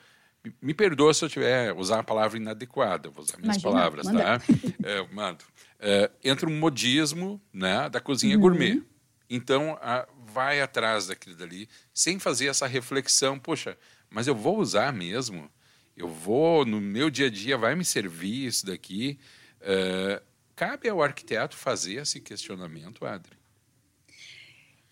me 0.60 0.74
perdoa 0.74 1.12
se 1.12 1.24
eu 1.24 1.28
tiver 1.28 1.72
usar 1.74 2.00
a 2.00 2.04
palavra 2.04 2.36
inadequada, 2.36 3.10
vou 3.10 3.24
usar 3.24 3.38
minhas 3.38 3.56
Imagina, 3.56 3.72
palavras, 3.72 4.06
manda. 4.06 4.22
tá? 4.22 4.40
É, 4.84 5.06
mando. 5.12 5.44
É, 5.78 6.10
entra 6.22 6.48
um 6.48 6.56
modismo 6.56 7.40
né, 7.52 7.88
da 7.88 8.00
cozinha 8.00 8.36
uhum. 8.36 8.42
gourmet. 8.42 8.82
Então, 9.28 9.76
a, 9.82 10.06
vai 10.26 10.60
atrás 10.60 11.08
daquilo 11.08 11.34
dali, 11.34 11.68
sem 11.92 12.18
fazer 12.18 12.46
essa 12.46 12.66
reflexão, 12.66 13.38
poxa, 13.38 13.76
mas 14.08 14.26
eu 14.26 14.34
vou 14.34 14.58
usar 14.58 14.92
mesmo? 14.92 15.50
Eu 15.96 16.08
vou, 16.08 16.64
no 16.64 16.80
meu 16.80 17.10
dia 17.10 17.26
a 17.26 17.30
dia, 17.30 17.58
vai 17.58 17.74
me 17.74 17.84
servir 17.84 18.46
isso 18.46 18.66
daqui? 18.66 19.18
É, 19.60 20.22
cabe 20.56 20.88
ao 20.88 21.02
arquiteto 21.02 21.54
fazer 21.54 21.96
esse 21.96 22.20
questionamento, 22.20 23.04
Adri? 23.06 23.36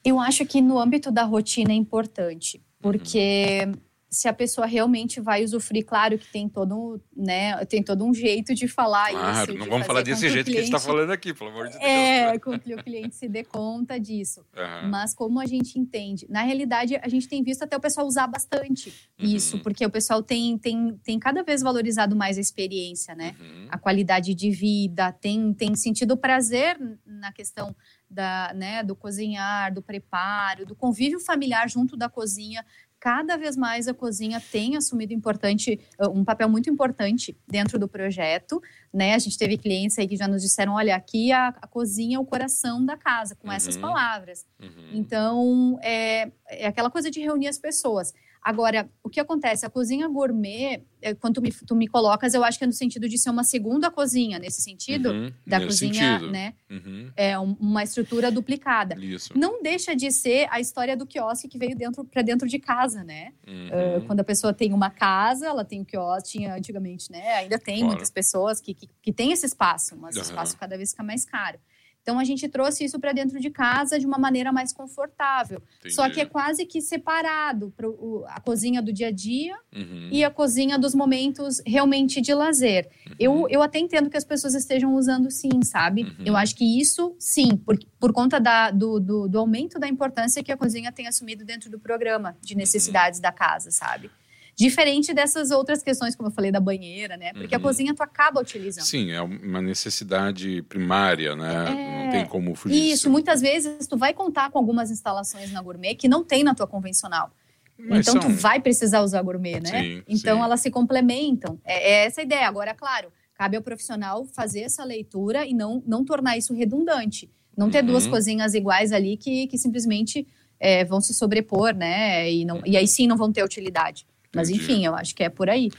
Eu 0.04 0.20
acho 0.20 0.44
que 0.44 0.60
no 0.60 0.78
âmbito 0.78 1.10
da 1.10 1.24
rotina 1.24 1.72
é 1.72 1.74
importante, 1.74 2.62
porque 2.80 3.62
uhum 3.66 3.93
se 4.14 4.28
a 4.28 4.32
pessoa 4.32 4.64
realmente 4.64 5.20
vai 5.20 5.42
usufruir, 5.42 5.84
claro 5.84 6.16
que 6.16 6.26
tem 6.28 6.48
todo, 6.48 7.00
né, 7.16 7.64
tem 7.64 7.82
todo 7.82 8.04
um 8.04 8.14
jeito 8.14 8.54
de 8.54 8.68
falar 8.68 9.10
claro, 9.10 9.50
isso. 9.50 9.58
não 9.58 9.66
vamos 9.66 9.86
falar 9.86 10.02
desse 10.02 10.30
jeito 10.30 10.44
cliente, 10.44 10.52
que 10.52 10.58
a 10.58 10.60
gente 10.64 10.74
está 10.74 10.78
falando 10.78 11.10
aqui, 11.10 11.34
pelo 11.34 11.50
amor 11.50 11.66
de 11.66 11.72
Deus. 11.72 11.84
É, 11.84 12.38
com 12.38 12.56
que 12.56 12.72
o 12.72 12.82
cliente 12.82 13.16
se 13.16 13.28
dê 13.28 13.42
conta 13.42 13.98
disso. 13.98 14.46
Uhum. 14.56 14.88
Mas 14.88 15.12
como 15.14 15.40
a 15.40 15.46
gente 15.46 15.80
entende? 15.80 16.26
Na 16.30 16.42
realidade, 16.42 16.96
a 17.02 17.08
gente 17.08 17.28
tem 17.28 17.42
visto 17.42 17.64
até 17.64 17.76
o 17.76 17.80
pessoal 17.80 18.06
usar 18.06 18.28
bastante 18.28 18.90
uhum. 19.18 19.26
isso, 19.26 19.58
porque 19.58 19.84
o 19.84 19.90
pessoal 19.90 20.22
tem, 20.22 20.56
tem, 20.56 20.96
tem 21.02 21.18
cada 21.18 21.42
vez 21.42 21.60
valorizado 21.60 22.14
mais 22.14 22.38
a 22.38 22.40
experiência, 22.40 23.16
né? 23.16 23.34
Uhum. 23.40 23.66
A 23.68 23.78
qualidade 23.78 24.32
de 24.32 24.50
vida, 24.50 25.10
tem, 25.12 25.52
tem 25.52 25.74
sentido 25.74 26.16
prazer 26.16 26.78
na 27.04 27.32
questão 27.32 27.74
da, 28.14 28.52
né, 28.54 28.82
do 28.82 28.94
cozinhar, 28.94 29.74
do 29.74 29.82
preparo, 29.82 30.64
do 30.64 30.76
convívio 30.76 31.18
familiar 31.18 31.68
junto 31.68 31.96
da 31.96 32.08
cozinha 32.08 32.64
cada 33.04 33.36
vez 33.36 33.54
mais 33.54 33.86
a 33.86 33.92
cozinha 33.92 34.40
tem 34.50 34.78
assumido 34.78 35.12
importante, 35.12 35.78
uh, 36.00 36.08
um 36.08 36.24
papel 36.24 36.48
muito 36.48 36.70
importante 36.70 37.36
dentro 37.46 37.78
do 37.78 37.86
projeto, 37.86 38.62
né? 38.90 39.12
A 39.12 39.18
gente 39.18 39.36
teve 39.36 39.58
clientes 39.58 39.98
aí 39.98 40.08
que 40.08 40.16
já 40.16 40.26
nos 40.26 40.40
disseram, 40.40 40.72
olha, 40.72 40.96
aqui 40.96 41.30
a, 41.30 41.48
a 41.48 41.66
cozinha 41.66 42.16
é 42.16 42.18
o 42.18 42.24
coração 42.24 42.82
da 42.82 42.96
casa, 42.96 43.34
com 43.34 43.48
uhum. 43.48 43.52
essas 43.52 43.76
palavras. 43.76 44.46
Uhum. 44.58 44.88
Então, 44.94 45.78
é, 45.82 46.32
é 46.48 46.66
aquela 46.66 46.90
coisa 46.90 47.10
de 47.10 47.20
reunir 47.20 47.48
as 47.48 47.58
pessoas. 47.58 48.14
Agora, 48.44 48.90
o 49.02 49.08
que 49.08 49.18
acontece? 49.18 49.64
A 49.64 49.70
cozinha 49.70 50.06
gourmet, 50.06 50.82
é, 51.00 51.14
quando 51.14 51.36
tu 51.36 51.40
me, 51.40 51.50
tu 51.50 51.74
me 51.74 51.88
colocas, 51.88 52.34
eu 52.34 52.44
acho 52.44 52.58
que 52.58 52.64
é 52.64 52.66
no 52.66 52.74
sentido 52.74 53.08
de 53.08 53.16
ser 53.16 53.30
uma 53.30 53.42
segunda 53.42 53.90
cozinha, 53.90 54.38
nesse 54.38 54.60
sentido, 54.60 55.10
uhum, 55.10 55.32
da 55.46 55.64
cozinha, 55.64 56.18
sentido. 56.18 56.30
né? 56.30 56.52
Uhum. 56.70 57.10
É 57.16 57.38
uma 57.38 57.82
estrutura 57.82 58.30
duplicada. 58.30 58.96
Isso. 59.02 59.32
Não 59.34 59.62
deixa 59.62 59.96
de 59.96 60.10
ser 60.10 60.46
a 60.50 60.60
história 60.60 60.94
do 60.94 61.06
quiosque 61.06 61.48
que 61.48 61.56
veio 61.56 61.74
dentro 61.74 62.04
para 62.04 62.20
dentro 62.20 62.46
de 62.46 62.58
casa, 62.58 63.02
né? 63.02 63.32
Uhum. 63.48 63.68
Uh, 64.02 64.06
quando 64.06 64.20
a 64.20 64.24
pessoa 64.24 64.52
tem 64.52 64.74
uma 64.74 64.90
casa, 64.90 65.46
ela 65.46 65.64
tem 65.64 65.80
o 65.80 65.84
quiosque, 65.86 66.32
tinha 66.32 66.54
antigamente, 66.54 67.10
né? 67.10 67.36
Ainda 67.36 67.58
tem 67.58 67.76
claro. 67.76 67.92
muitas 67.92 68.10
pessoas 68.10 68.60
que, 68.60 68.74
que, 68.74 68.90
que 69.00 69.12
têm 69.12 69.32
esse 69.32 69.46
espaço, 69.46 69.96
mas 69.96 70.16
o 70.16 70.20
espaço 70.20 70.54
cada 70.58 70.76
vez 70.76 70.90
fica 70.90 71.02
mais 71.02 71.24
caro. 71.24 71.58
Então 72.04 72.18
a 72.18 72.24
gente 72.24 72.46
trouxe 72.50 72.84
isso 72.84 73.00
para 73.00 73.14
dentro 73.14 73.40
de 73.40 73.48
casa 73.48 73.98
de 73.98 74.04
uma 74.04 74.18
maneira 74.18 74.52
mais 74.52 74.74
confortável. 74.74 75.62
Entendi. 75.78 75.94
Só 75.94 76.08
que 76.10 76.20
é 76.20 76.26
quase 76.26 76.66
que 76.66 76.82
separado 76.82 77.72
pro, 77.74 78.26
a 78.28 78.38
cozinha 78.42 78.82
do 78.82 78.92
dia 78.92 79.08
a 79.08 79.10
dia 79.10 79.56
uhum. 79.74 80.10
e 80.12 80.22
a 80.22 80.30
cozinha 80.30 80.78
dos 80.78 80.94
momentos 80.94 81.62
realmente 81.66 82.20
de 82.20 82.34
lazer. 82.34 82.90
Uhum. 83.06 83.14
Eu, 83.18 83.48
eu 83.48 83.62
até 83.62 83.78
entendo 83.78 84.10
que 84.10 84.18
as 84.18 84.24
pessoas 84.24 84.54
estejam 84.54 84.94
usando 84.94 85.30
sim, 85.30 85.62
sabe? 85.64 86.02
Uhum. 86.02 86.26
Eu 86.26 86.36
acho 86.36 86.54
que 86.54 86.78
isso 86.78 87.16
sim, 87.18 87.56
por, 87.56 87.78
por 87.98 88.12
conta 88.12 88.38
da, 88.38 88.70
do, 88.70 89.00
do, 89.00 89.26
do, 89.26 89.38
aumento 89.38 89.78
da 89.78 89.88
importância 89.88 90.44
que 90.44 90.52
a 90.52 90.58
cozinha 90.58 90.92
tem 90.92 91.06
assumido 91.06 91.42
dentro 91.42 91.70
do 91.70 91.78
programa 91.78 92.36
de 92.42 92.54
necessidades 92.54 93.18
da 93.18 93.32
casa, 93.32 93.70
sabe? 93.70 94.10
Diferente 94.56 95.12
dessas 95.12 95.50
outras 95.50 95.82
questões, 95.82 96.14
como 96.14 96.28
eu 96.28 96.32
falei, 96.32 96.52
da 96.52 96.60
banheira, 96.60 97.16
né? 97.16 97.32
Porque 97.32 97.54
uhum. 97.54 97.60
a 97.60 97.62
cozinha 97.62 97.94
tu 97.94 98.02
acaba 98.02 98.40
utilizando. 98.40 98.84
Sim, 98.84 99.10
é 99.10 99.20
uma 99.20 99.60
necessidade 99.60 100.62
primária, 100.62 101.34
né? 101.34 101.64
É... 101.68 102.04
Não 102.04 102.10
tem 102.12 102.26
como 102.26 102.54
fugir. 102.54 102.92
Isso, 102.92 103.10
muitas 103.10 103.40
vezes 103.40 103.86
tu 103.86 103.96
vai 103.96 104.14
contar 104.14 104.50
com 104.50 104.58
algumas 104.58 104.90
instalações 104.90 105.50
na 105.50 105.60
gourmet 105.60 105.96
que 105.96 106.06
não 106.06 106.22
tem 106.22 106.44
na 106.44 106.54
tua 106.54 106.66
convencional. 106.66 107.32
Mas 107.76 108.06
então 108.06 108.22
são... 108.22 108.30
tu 108.30 108.36
vai 108.36 108.60
precisar 108.60 109.02
usar 109.02 109.20
gourmet, 109.22 109.60
né? 109.60 109.82
Sim, 109.82 110.02
então 110.06 110.36
sim. 110.36 110.44
elas 110.44 110.60
se 110.60 110.70
complementam. 110.70 111.58
É, 111.64 111.90
é 111.90 112.06
essa 112.06 112.20
a 112.20 112.24
ideia. 112.24 112.46
Agora, 112.46 112.70
é 112.70 112.74
claro, 112.74 113.12
cabe 113.34 113.56
ao 113.56 113.62
profissional 113.62 114.24
fazer 114.26 114.60
essa 114.60 114.84
leitura 114.84 115.44
e 115.44 115.52
não, 115.52 115.82
não 115.84 116.04
tornar 116.04 116.38
isso 116.38 116.54
redundante. 116.54 117.28
Não 117.56 117.70
ter 117.70 117.80
uhum. 117.80 117.86
duas 117.86 118.06
cozinhas 118.06 118.54
iguais 118.54 118.92
ali 118.92 119.16
que, 119.16 119.46
que 119.48 119.58
simplesmente 119.58 120.26
é, 120.58 120.84
vão 120.84 121.00
se 121.00 121.12
sobrepor, 121.12 121.74
né? 121.74 122.30
E, 122.30 122.44
não, 122.44 122.62
e 122.64 122.76
aí 122.76 122.86
sim 122.86 123.06
não 123.06 123.16
vão 123.16 123.32
ter 123.32 123.42
utilidade. 123.42 124.06
Mas 124.34 124.50
enfim, 124.50 124.84
eu 124.84 124.94
acho 124.94 125.14
que 125.14 125.22
é 125.22 125.28
por 125.28 125.48
aí. 125.48 125.70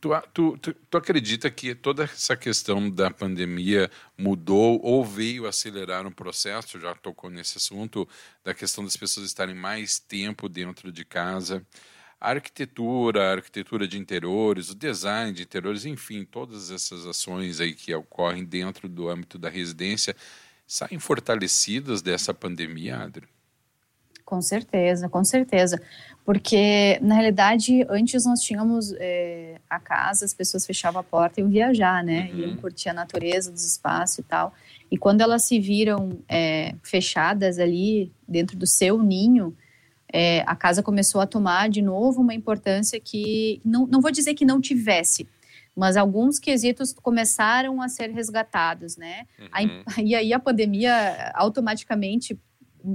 Tu, 0.00 0.08
tu, 0.34 0.58
tu, 0.58 0.74
tu, 0.74 0.98
acredita 0.98 1.48
que 1.48 1.76
toda 1.76 2.02
essa 2.02 2.36
questão 2.36 2.90
da 2.90 3.08
pandemia 3.08 3.88
mudou 4.18 4.80
ou 4.82 5.04
veio 5.04 5.46
acelerar 5.46 6.04
um 6.04 6.10
processo? 6.10 6.80
Já 6.80 6.92
tocou 6.92 7.30
nesse 7.30 7.58
assunto 7.58 8.08
da 8.42 8.52
questão 8.52 8.82
das 8.82 8.96
pessoas 8.96 9.26
estarem 9.26 9.54
mais 9.54 10.00
tempo 10.00 10.48
dentro 10.48 10.90
de 10.90 11.04
casa. 11.04 11.64
A 12.20 12.30
arquitetura, 12.30 13.28
a 13.28 13.32
arquitetura 13.34 13.86
de 13.86 13.96
interiores, 13.96 14.70
o 14.70 14.74
design 14.74 15.32
de 15.32 15.44
interiores, 15.44 15.84
enfim, 15.84 16.24
todas 16.24 16.72
essas 16.72 17.06
ações 17.06 17.60
aí 17.60 17.72
que 17.72 17.94
ocorrem 17.94 18.44
dentro 18.44 18.88
do 18.88 19.08
âmbito 19.08 19.38
da 19.38 19.48
residência 19.48 20.16
saem 20.66 20.98
fortalecidas 20.98 22.02
dessa 22.02 22.34
pandemia, 22.34 22.98
Adri? 22.98 23.28
Com 24.32 24.40
certeza, 24.40 25.10
com 25.10 25.22
certeza. 25.22 25.78
Porque, 26.24 26.98
na 27.02 27.16
realidade, 27.16 27.84
antes 27.90 28.24
nós 28.24 28.40
tínhamos 28.40 28.94
é, 28.98 29.60
a 29.68 29.78
casa, 29.78 30.24
as 30.24 30.32
pessoas 30.32 30.64
fechavam 30.64 31.00
a 31.00 31.04
porta 31.04 31.38
e 31.38 31.42
iam 31.42 31.50
viajar, 31.50 32.02
né? 32.02 32.30
Uhum. 32.32 32.38
Iam 32.38 32.56
curtir 32.56 32.88
a 32.88 32.94
natureza 32.94 33.52
dos 33.52 33.62
espaços 33.62 34.20
e 34.20 34.22
tal. 34.22 34.54
E 34.90 34.96
quando 34.96 35.20
elas 35.20 35.44
se 35.44 35.60
viram 35.60 36.18
é, 36.26 36.74
fechadas 36.82 37.58
ali 37.58 38.10
dentro 38.26 38.56
do 38.56 38.66
seu 38.66 39.02
ninho, 39.02 39.54
é, 40.10 40.42
a 40.46 40.56
casa 40.56 40.82
começou 40.82 41.20
a 41.20 41.26
tomar 41.26 41.68
de 41.68 41.82
novo 41.82 42.22
uma 42.22 42.32
importância 42.32 42.98
que, 42.98 43.60
não, 43.62 43.86
não 43.86 44.00
vou 44.00 44.10
dizer 44.10 44.32
que 44.32 44.46
não 44.46 44.62
tivesse, 44.62 45.28
mas 45.76 45.94
alguns 45.94 46.38
quesitos 46.38 46.94
começaram 46.94 47.82
a 47.82 47.88
ser 47.90 48.10
resgatados, 48.12 48.96
né? 48.96 49.26
Uhum. 49.38 49.82
e 50.06 50.14
aí 50.14 50.32
a 50.32 50.40
pandemia 50.40 51.32
automaticamente 51.34 52.40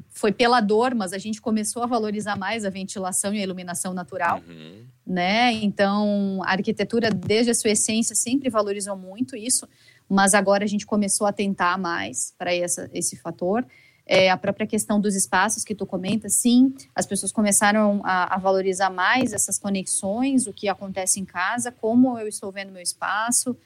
foi 0.10 0.32
pela 0.32 0.60
dor, 0.60 0.94
mas 0.94 1.14
a 1.14 1.18
gente 1.18 1.42
começou 1.42 1.84
a 1.84 1.86
valorizar 1.86 2.36
mais 2.36 2.66
a 2.66 2.70
ventilação 2.70 3.34
e 3.34 3.40
a 3.40 3.44
iluminação 3.44 3.94
natural, 3.94 4.42
uhum. 4.48 4.84
né? 5.06 5.54
Então, 5.54 6.42
a 6.44 6.52
arquitetura, 6.52 7.10
desde 7.10 7.52
a 7.52 7.56
sua 7.56 7.72
essência, 7.72 8.16
sempre 8.16 8.50
valorizou 8.50 8.96
muito 8.96 9.36
isso, 9.36 9.68
mas 10.10 10.34
agora 10.34 10.64
a 10.64 10.68
gente 10.68 10.86
começou 10.86 11.28
a 11.28 11.34
tentar 11.34 11.78
mais 11.78 12.34
para 12.38 12.52
esse 12.54 13.16
fator. 13.18 13.66
É, 14.06 14.32
a 14.32 14.38
própria 14.38 14.66
questão 14.66 15.02
dos 15.02 15.16
espaços 15.16 15.66
que 15.66 15.76
tu 15.76 15.86
comenta, 15.86 16.30
sim, 16.30 16.74
as 16.96 17.06
pessoas 17.06 17.32
começaram 17.32 18.02
a, 18.06 18.36
a, 18.36 18.38
valorizar 18.38 18.90
mais 18.90 19.34
essas 19.34 19.60
conexões, 19.60 20.48
o 20.48 20.54
que 20.54 20.70
acontece 20.70 21.20
em 21.20 21.26
casa, 21.26 21.74
como 21.74 22.18
eu 22.18 22.26
estou 22.26 22.50
vendo 22.50 22.72
meu 22.72 22.82
espaço. 22.82 23.58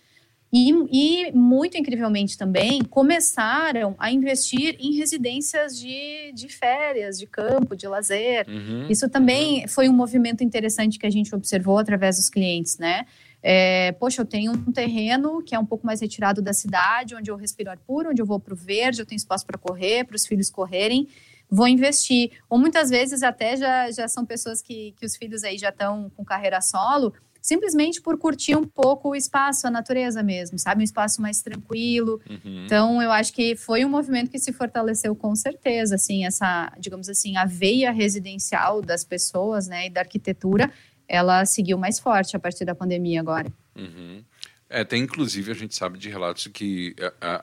E, 0.54 0.70
e 0.92 1.32
muito 1.32 1.78
incrivelmente 1.78 2.38
também 2.38 2.84
começaram 2.84 3.96
a 3.98 4.12
investir 4.12 4.76
em 4.80 4.96
residências 4.96 5.80
de, 5.80 6.34
de 6.34 6.50
férias, 6.50 7.18
de 7.18 7.26
campo, 7.26 7.74
de 7.74 7.88
lazer. 7.88 8.46
Uhum, 8.50 8.88
Isso 8.90 9.10
também 9.10 9.62
uhum. 9.62 9.68
foi 9.70 9.88
um 9.88 9.94
movimento 9.94 10.44
interessante 10.44 11.00
que 11.00 11.06
a 11.06 11.10
gente 11.10 11.34
observou 11.34 11.78
através 11.78 12.18
dos 12.18 12.30
clientes, 12.30 12.78
né? 12.78 13.06
É, 13.44 13.94
poxa, 13.94 14.22
eu 14.22 14.26
tenho 14.26 14.52
um 14.52 14.72
terreno 14.72 15.42
que 15.42 15.56
é 15.56 15.60
um 15.60 15.66
pouco 15.66 15.86
mais 15.86 16.02
retirado 16.02 16.42
da 16.42 16.54
cidade, 16.54 17.16
onde 17.16 17.32
eu 17.32 17.36
respiro 17.36 17.72
ar 17.72 17.78
puro, 17.78 18.12
onde 18.12 18.22
eu 18.22 18.26
vou 18.26 18.40
para 18.40 18.54
o 18.54 18.58
verde, 18.58 19.02
eu 19.02 19.06
tenho 19.06 19.18
espaço 19.18 19.46
para 19.46 19.58
correr, 19.58 20.04
para 20.04 20.16
os 20.16 20.28
filhos 20.28 20.50
correrem, 20.50 21.08
vou 21.50 21.68
investir. 21.68 22.32
Ou 22.50 22.60
muitas 22.60 22.90
vezes 22.90 23.24
até 23.24 23.56
já, 23.58 23.90
já 23.90 24.08
são 24.08 24.26
pessoas 24.26 24.62
que, 24.62 24.94
que 25.00 25.06
os 25.06 25.16
filhos 25.16 25.44
aí 25.44 25.58
já 25.58 25.70
estão 25.70 26.12
com 26.16 26.24
carreira 26.24 26.62
solo, 26.62 27.14
simplesmente 27.42 28.02
por 28.02 28.18
curtir 28.18 28.56
um 28.56 28.66
pouco 28.66 29.10
o 29.10 29.16
espaço, 29.16 29.66
a 29.66 29.72
natureza 29.72 30.22
mesmo, 30.22 30.60
sabe? 30.60 30.82
Um 30.82 30.84
espaço 30.84 31.22
mais 31.22 31.42
tranquilo. 31.42 32.22
Uhum. 32.30 32.66
Então, 32.66 33.02
eu 33.02 33.12
acho 33.12 33.34
que 33.34 33.56
foi 33.56 33.84
um 33.84 33.90
movimento 33.90 34.30
que 34.30 34.38
se 34.38 34.54
fortaleceu 34.54 35.16
com 35.16 35.36
certeza, 35.36 35.96
assim, 35.96 36.26
essa, 36.26 36.72
digamos 36.78 37.10
assim, 37.10 37.36
a 37.38 37.46
veia 37.46 37.92
residencial 37.92 38.82
das 38.82 39.04
pessoas, 39.04 39.68
né, 39.68 39.88
e 39.88 39.90
da 39.90 40.02
arquitetura, 40.02 40.72
ela 41.08 41.44
seguiu 41.46 41.78
mais 41.78 42.00
forte 42.00 42.36
a 42.36 42.40
partir 42.40 42.64
da 42.64 42.76
pandemia 42.76 43.20
agora. 43.20 43.52
Uhum. 43.76 44.24
É, 44.70 44.86
tem 44.86 45.04
inclusive 45.04 45.52
a 45.52 45.56
gente 45.56 45.76
sabe 45.76 45.98
de 46.00 46.10
relatos 46.10 46.48
que 46.48 46.96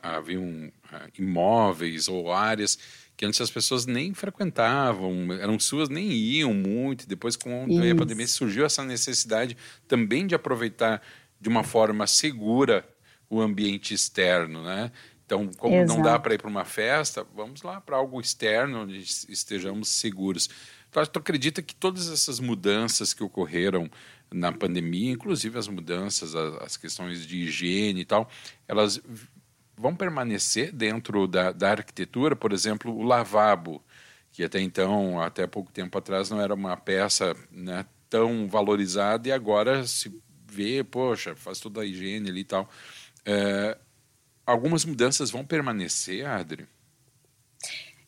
haviam 0.02 0.72
imóveis 1.18 2.08
ou 2.08 2.32
áreas 2.32 2.78
que 3.18 3.26
antes 3.26 3.40
as 3.40 3.50
pessoas 3.50 3.84
nem 3.84 4.14
frequentavam, 4.14 5.32
eram 5.32 5.58
suas, 5.58 5.88
nem 5.88 6.08
iam 6.08 6.54
muito. 6.54 7.04
Depois, 7.04 7.34
com 7.34 7.64
a 7.64 7.94
pandemia, 7.96 8.28
surgiu 8.28 8.64
essa 8.64 8.84
necessidade 8.84 9.56
também 9.88 10.24
de 10.24 10.36
aproveitar 10.36 11.02
de 11.40 11.48
uma 11.48 11.64
forma 11.64 12.06
segura 12.06 12.88
o 13.28 13.40
ambiente 13.40 13.92
externo, 13.92 14.62
né? 14.62 14.92
Então, 15.26 15.50
como 15.58 15.74
Exato. 15.74 15.94
não 15.94 16.02
dá 16.02 16.16
para 16.16 16.34
ir 16.34 16.38
para 16.38 16.48
uma 16.48 16.64
festa, 16.64 17.26
vamos 17.34 17.62
lá 17.62 17.80
para 17.80 17.96
algo 17.96 18.20
externo 18.20 18.82
onde 18.82 19.00
estejamos 19.28 19.88
seguros. 19.88 20.48
Então, 20.88 21.04
tu 21.04 21.18
acredita 21.18 21.60
que 21.60 21.74
todas 21.74 22.08
essas 22.08 22.38
mudanças 22.38 23.12
que 23.12 23.24
ocorreram 23.24 23.90
na 24.32 24.52
pandemia, 24.52 25.10
inclusive 25.10 25.58
as 25.58 25.66
mudanças, 25.66 26.36
as, 26.36 26.76
questões 26.76 27.26
de 27.26 27.36
higiene 27.38 28.02
e 28.02 28.04
tal, 28.04 28.30
elas 28.68 29.02
vão 29.78 29.94
permanecer 29.94 30.72
dentro 30.72 31.26
da, 31.26 31.52
da 31.52 31.70
arquitetura? 31.70 32.34
Por 32.34 32.52
exemplo, 32.52 32.92
o 32.94 33.02
lavabo, 33.02 33.82
que 34.32 34.44
até 34.44 34.60
então, 34.60 35.20
até 35.20 35.46
pouco 35.46 35.72
tempo 35.72 35.96
atrás, 35.96 36.30
não 36.30 36.40
era 36.40 36.54
uma 36.54 36.76
peça 36.76 37.34
né, 37.50 37.86
tão 38.10 38.48
valorizada 38.48 39.28
e 39.28 39.32
agora 39.32 39.86
se 39.86 40.12
vê, 40.50 40.82
poxa, 40.82 41.36
faz 41.36 41.60
toda 41.60 41.82
a 41.82 41.84
higiene 41.84 42.30
ali 42.30 42.40
e 42.40 42.44
tal. 42.44 42.68
É, 43.24 43.76
algumas 44.44 44.84
mudanças 44.84 45.30
vão 45.30 45.44
permanecer, 45.44 46.26
Adri? 46.26 46.66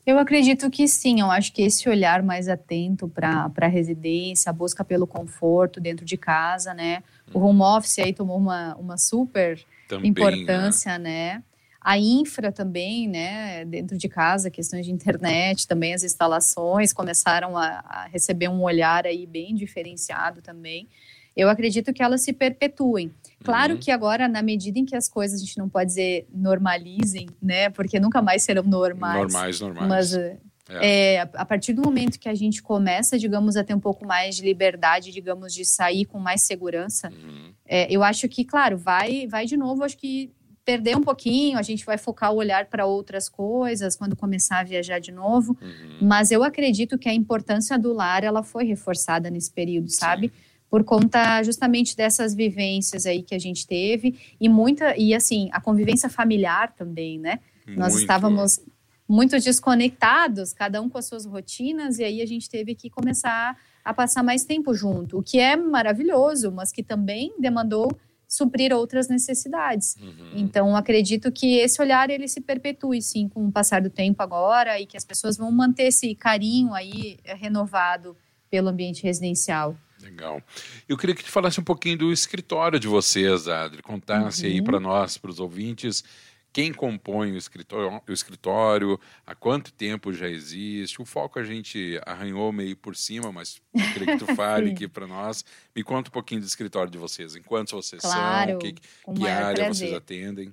Eu 0.07 0.19
acredito 0.19 0.71
que 0.71 0.89
sim, 0.89 1.21
eu 1.21 1.31
acho 1.31 1.53
que 1.53 1.63
esse 1.63 1.89
olhar 1.89 2.23
mais 2.23 2.49
atento 2.49 3.07
para 3.07 3.51
a 3.61 3.67
residência, 3.67 4.49
a 4.51 4.53
busca 4.53 4.83
pelo 4.83 5.07
conforto 5.07 5.79
dentro 5.79 6.05
de 6.05 6.17
casa, 6.17 6.73
né? 6.73 7.03
O 7.33 7.39
uhum. 7.39 7.47
home 7.51 7.63
office 7.63 7.99
aí 7.99 8.13
tomou 8.13 8.39
uma, 8.39 8.75
uma 8.77 8.97
super 8.97 9.63
Também, 9.87 10.05
né? 10.05 10.09
importância, 10.09 10.99
né? 10.99 11.35
né? 11.35 11.45
A 11.81 11.99
infra 11.99 12.53
também, 12.53 13.09
né? 13.09 13.65
Dentro 13.65 13.97
de 13.97 14.09
casa, 14.09 14.51
questões 14.51 14.85
de 14.85 14.93
internet, 14.93 15.67
também 15.67 15.95
as 15.95 16.03
instalações 16.03 16.93
começaram 16.93 17.57
a, 17.57 17.83
a 17.87 18.07
receber 18.07 18.49
um 18.49 18.63
olhar 18.63 19.07
aí 19.07 19.27
bem 19.27 19.55
diferenciado 19.55 20.43
também 20.43 20.89
eu 21.37 21.49
acredito 21.49 21.93
que 21.93 22.03
elas 22.03 22.23
se 22.23 22.33
perpetuem. 22.33 23.13
Claro 23.43 23.75
uhum. 23.75 23.81
que 23.81 23.91
agora, 23.91 24.29
na 24.29 24.43
medida 24.43 24.79
em 24.79 24.85
que 24.85 24.97
as 24.97 25.09
coisas 25.09 25.41
a 25.41 25.45
gente 25.45 25.57
não 25.59 25.69
pode 25.69 25.87
dizer 25.87 26.27
normalizem, 26.33 27.29
né? 27.41 27.71
Porque 27.71 27.99
nunca 27.99 28.21
mais 28.21 28.43
serão 28.43 28.63
normais. 28.63 29.33
Normais, 29.33 29.61
normais. 29.61 29.89
Mas 29.89 30.15
é. 30.15 30.37
É, 30.69 31.21
a 31.35 31.45
partir 31.45 31.73
do 31.73 31.83
momento 31.83 32.19
que 32.19 32.29
a 32.29 32.35
gente 32.35 32.63
começa, 32.63 33.19
digamos, 33.19 33.57
a 33.57 33.65
ter 33.65 33.75
um 33.75 33.81
pouco 33.81 34.07
mais 34.07 34.37
de 34.37 34.43
liberdade, 34.43 35.11
digamos, 35.11 35.53
de 35.53 35.65
sair 35.65 36.05
com 36.05 36.19
mais 36.19 36.43
segurança, 36.43 37.09
uhum. 37.09 37.53
é, 37.67 37.93
eu 37.93 38.05
acho 38.05 38.29
que, 38.29 38.45
claro, 38.45 38.79
vai, 38.79 39.27
vai 39.27 39.47
de 39.47 39.57
novo, 39.57 39.83
acho 39.83 39.97
que 39.97 40.31
perder 40.65 40.97
um 40.97 41.03
pouquinho, 41.03 41.59
a 41.59 41.63
gente 41.63 41.85
vai 41.85 41.99
focar 41.99 42.33
o 42.33 42.37
olhar 42.37 42.67
para 42.67 42.87
outras 42.87 43.29
coisas 43.29 43.97
quando 43.97 44.15
começar 44.15 44.61
a 44.61 44.65
viajar 44.65 44.99
de 44.99 45.11
novo, 45.11 45.57
uhum. 45.61 45.99
mas 46.07 46.31
eu 46.31 46.45
acredito 46.45 46.99
que 46.99 47.09
a 47.09 47.15
importância 47.15 47.79
do 47.79 47.93
lar, 47.93 48.23
ela 48.23 48.43
foi 48.43 48.65
reforçada 48.65 49.31
nesse 49.31 49.51
período, 49.51 49.91
sabe? 49.91 50.29
Sim 50.29 50.51
por 50.71 50.85
conta 50.85 51.43
justamente 51.43 51.97
dessas 51.97 52.33
vivências 52.33 53.05
aí 53.05 53.23
que 53.23 53.35
a 53.35 53.39
gente 53.39 53.67
teve 53.67 54.17
e 54.41 54.49
muita 54.49 54.97
e 54.97 55.13
assim 55.13 55.51
a 55.53 55.61
convivência 55.61 56.09
familiar 56.09 56.73
também, 56.77 57.19
né? 57.19 57.41
Muito. 57.67 57.79
Nós 57.81 57.97
estávamos 57.97 58.61
muito 59.09 59.39
desconectados, 59.41 60.53
cada 60.53 60.81
um 60.81 60.89
com 60.89 60.97
as 60.97 61.07
suas 61.07 61.27
rotinas 61.27 61.99
e 61.99 62.05
aí 62.05 62.23
a 62.23 62.27
gente 62.27 62.49
teve 62.49 62.77
que 62.77 62.89
começar 62.89 63.57
a 63.85 63.93
passar 63.93 64.23
mais 64.23 64.45
tempo 64.45 64.73
junto, 64.73 65.19
o 65.19 65.23
que 65.23 65.41
é 65.41 65.57
maravilhoso, 65.57 66.53
mas 66.53 66.71
que 66.71 66.83
também 66.83 67.35
demandou 67.41 67.91
suprir 68.31 68.73
outras 68.73 69.09
necessidades. 69.09 69.97
Uhum. 70.01 70.31
Então, 70.37 70.77
acredito 70.77 71.33
que 71.33 71.59
esse 71.59 71.83
olhar 71.83 72.09
ele 72.11 72.29
se 72.29 72.41
perpetue 72.41 73.03
sim 73.03 73.29
com 73.29 73.45
o 73.45 73.51
passar 73.51 73.83
do 73.83 73.91
tempo 73.91 74.23
agora 74.23 74.79
e 74.79 74.87
que 74.87 74.97
as 74.97 75.05
pessoas 75.05 75.37
vão 75.37 75.51
manter 75.51 75.89
esse 75.89 76.15
carinho 76.15 76.73
aí 76.73 77.19
renovado 77.25 78.17
pelo 78.49 78.69
ambiente 78.69 79.03
residencial. 79.03 79.77
Legal. 80.01 80.41
Eu 80.89 80.97
queria 80.97 81.15
que 81.15 81.25
tu 81.25 81.31
falasse 81.31 81.59
um 81.59 81.65
pouquinho 81.65 81.99
do 81.99 82.13
escritório 82.13 82.79
de 82.79 82.87
vocês, 82.87 83.49
Adri. 83.49 83.83
Contasse 83.83 84.47
uhum. 84.47 84.53
aí 84.53 84.63
para 84.63 84.79
nós, 84.79 85.19
para 85.19 85.31
os 85.31 85.41
ouvintes, 85.41 86.05
quem 86.53 86.73
compõe 86.73 87.33
o 87.33 87.37
escritório, 87.37 88.03
o 88.09 88.13
escritório, 88.13 88.99
há 89.25 89.35
quanto 89.35 89.73
tempo 89.73 90.13
já 90.13 90.29
existe. 90.29 91.01
O 91.01 91.05
foco 91.05 91.39
a 91.39 91.45
gente 91.45 92.01
arranhou 92.05 92.53
meio 92.53 92.77
por 92.77 92.97
cima, 92.97 93.31
mas 93.31 93.61
eu 93.73 93.93
queria 93.93 94.19
que 94.19 94.25
tu 94.25 94.35
fale 94.35 94.73
aqui 94.73 94.89
para 94.89 95.07
nós. 95.07 95.45
Me 95.75 95.85
conta 95.85 96.09
um 96.09 96.13
pouquinho 96.13 96.41
do 96.41 96.47
escritório 96.47 96.91
de 96.91 96.99
vocês. 96.99 97.37
Em 97.37 97.43
quantos 97.43 97.73
vocês 97.73 98.03
claro, 98.03 98.51
são? 98.53 98.59
Que, 98.59 98.73
que 98.73 99.29
área 99.29 99.55
prazer. 99.55 99.75
vocês 99.75 99.93
atendem? 99.93 100.53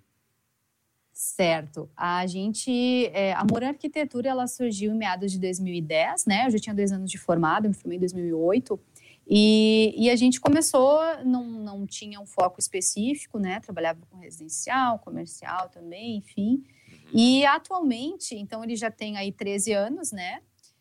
Certo. 1.11 1.89
A 1.97 2.27
gente, 2.27 3.07
é, 3.07 3.33
a 3.33 3.43
Moura 3.43 3.69
Arquitetura, 3.69 4.29
ela 4.29 4.45
surgiu 4.45 4.91
em 4.91 4.97
meados 4.97 5.31
de 5.31 5.39
2010, 5.39 6.27
né? 6.27 6.45
Eu 6.45 6.51
já 6.51 6.59
tinha 6.59 6.75
dois 6.75 6.91
anos 6.91 7.09
de 7.09 7.17
formado, 7.17 7.67
me 7.67 7.73
formei 7.73 7.97
em 7.97 8.01
2008. 8.01 8.79
E, 9.29 9.93
e, 9.97 10.09
a 10.09 10.15
gente 10.15 10.39
começou, 10.39 11.01
não, 11.25 11.43
não 11.43 11.85
tinha 11.85 12.19
um 12.19 12.25
foco 12.25 12.61
específico, 12.61 13.37
né? 13.37 13.59
Trabalhava 13.59 13.99
com 14.09 14.19
residencial, 14.19 14.99
comercial 14.99 15.67
também, 15.67 16.17
enfim. 16.17 16.63
Uhum. 16.89 17.09
E 17.13 17.45
atualmente, 17.45 18.35
então 18.35 18.63
ele 18.63 18.77
já 18.77 18.89
tem 18.89 19.17
aí 19.17 19.33
13 19.33 19.73
anos, 19.73 20.13
né? 20.13 20.39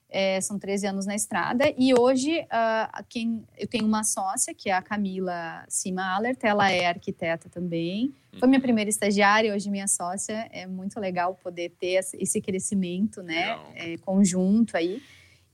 É, 0.08 0.40
são 0.40 0.60
13 0.60 0.86
anos 0.86 1.06
na 1.06 1.16
estrada. 1.16 1.74
E 1.76 1.92
hoje 1.92 2.38
uh, 2.42 3.04
quem, 3.08 3.44
eu 3.58 3.66
tenho 3.66 3.84
uma 3.84 4.04
sócia, 4.04 4.54
que 4.54 4.70
é 4.70 4.72
a 4.72 4.80
Camila 4.80 5.64
Cima 5.68 6.14
Allert, 6.14 6.38
ela 6.42 6.70
é 6.70 6.86
arquiteta 6.86 7.48
também. 7.48 8.14
Foi 8.38 8.46
minha 8.46 8.58
uhum. 8.58 8.62
primeira 8.62 8.88
estagiária, 8.88 9.52
hoje 9.52 9.68
minha 9.68 9.88
sócia. 9.88 10.48
É 10.52 10.68
muito 10.68 11.00
legal 11.00 11.34
poder 11.34 11.70
ter 11.80 12.00
esse 12.14 12.40
crescimento, 12.40 13.24
né? 13.24 13.58
É, 13.74 13.96
conjunto 13.98 14.76
aí. 14.76 15.02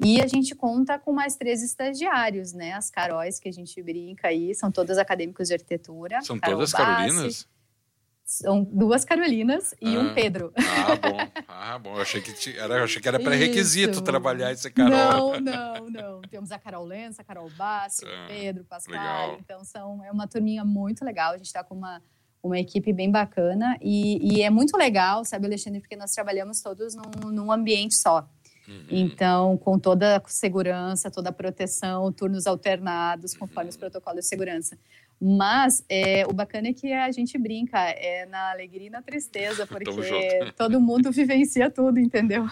E 0.04 0.20
a 0.20 0.26
gente 0.26 0.54
conta 0.54 0.98
com 0.98 1.12
mais 1.12 1.36
três 1.36 1.62
estagiários, 1.62 2.52
né? 2.52 2.72
As 2.72 2.90
Caróis 2.90 3.38
que 3.38 3.48
a 3.48 3.52
gente 3.52 3.80
brinca 3.82 4.28
aí, 4.28 4.54
são 4.54 4.70
todas 4.70 4.98
acadêmicos 4.98 5.48
de 5.48 5.54
arquitetura. 5.54 6.20
São 6.22 6.38
Carol 6.38 6.56
todas 6.56 6.72
Bassi, 6.72 6.84
Carolinas? 6.84 7.48
São 8.24 8.64
duas 8.64 9.04
Carolinas 9.04 9.74
e 9.80 9.94
ah, 9.94 10.00
um 10.00 10.14
Pedro. 10.14 10.52
Ah, 10.56 10.96
bom. 10.96 11.42
Ah, 11.46 11.78
bom. 11.78 11.96
Eu 11.96 12.02
achei 12.02 12.20
que, 12.20 12.58
era, 12.58 12.78
eu 12.78 12.84
achei 12.84 13.00
que 13.00 13.06
era 13.06 13.20
pré-requisito 13.20 14.00
trabalhar 14.00 14.50
esse 14.52 14.70
Carol. 14.70 15.38
Não, 15.38 15.40
não, 15.40 15.90
não. 15.90 16.20
Temos 16.22 16.50
a 16.50 16.58
Carol 16.58 16.84
Lença, 16.84 17.22
a 17.22 17.24
Carol 17.24 17.50
Bassi, 17.50 18.04
ah, 18.06 18.24
o 18.24 18.28
Pedro, 18.28 18.62
o 18.62 18.66
Pascal. 18.66 18.94
Legal. 18.94 19.38
Então, 19.38 19.64
são, 19.64 20.02
é 20.04 20.10
uma 20.10 20.26
turminha 20.26 20.64
muito 20.64 21.04
legal. 21.04 21.34
A 21.34 21.36
gente 21.36 21.46
está 21.46 21.62
com 21.62 21.74
uma, 21.74 22.02
uma 22.42 22.58
equipe 22.58 22.92
bem 22.92 23.10
bacana. 23.10 23.76
E, 23.80 24.36
e, 24.36 24.42
é 24.42 24.50
muito 24.50 24.76
legal, 24.76 25.24
sabe, 25.24 25.46
Alexandre, 25.46 25.80
porque 25.80 25.96
nós 25.96 26.12
trabalhamos 26.12 26.60
todos 26.62 26.94
num, 26.94 27.30
num 27.30 27.52
ambiente 27.52 27.94
só. 27.94 28.26
Uhum. 28.68 28.86
Então, 28.90 29.58
com 29.58 29.78
toda 29.78 30.16
a 30.16 30.22
segurança, 30.26 31.10
toda 31.10 31.30
a 31.30 31.32
proteção, 31.32 32.12
turnos 32.12 32.46
alternados, 32.46 33.34
conforme 33.34 33.64
uhum. 33.64 33.70
os 33.70 33.76
protocolos 33.76 34.20
de 34.20 34.28
segurança. 34.28 34.78
Mas 35.24 35.84
é, 35.88 36.26
o 36.26 36.32
bacana 36.32 36.66
é 36.66 36.72
que 36.72 36.92
a 36.92 37.12
gente 37.12 37.38
brinca, 37.38 37.78
é 37.78 38.26
na 38.26 38.50
alegria 38.50 38.88
e 38.88 38.90
na 38.90 39.00
tristeza, 39.00 39.64
porque 39.68 39.88
todo 40.58 40.80
mundo 40.80 41.12
vivencia 41.12 41.70
tudo, 41.70 42.00
entendeu? 42.00 42.44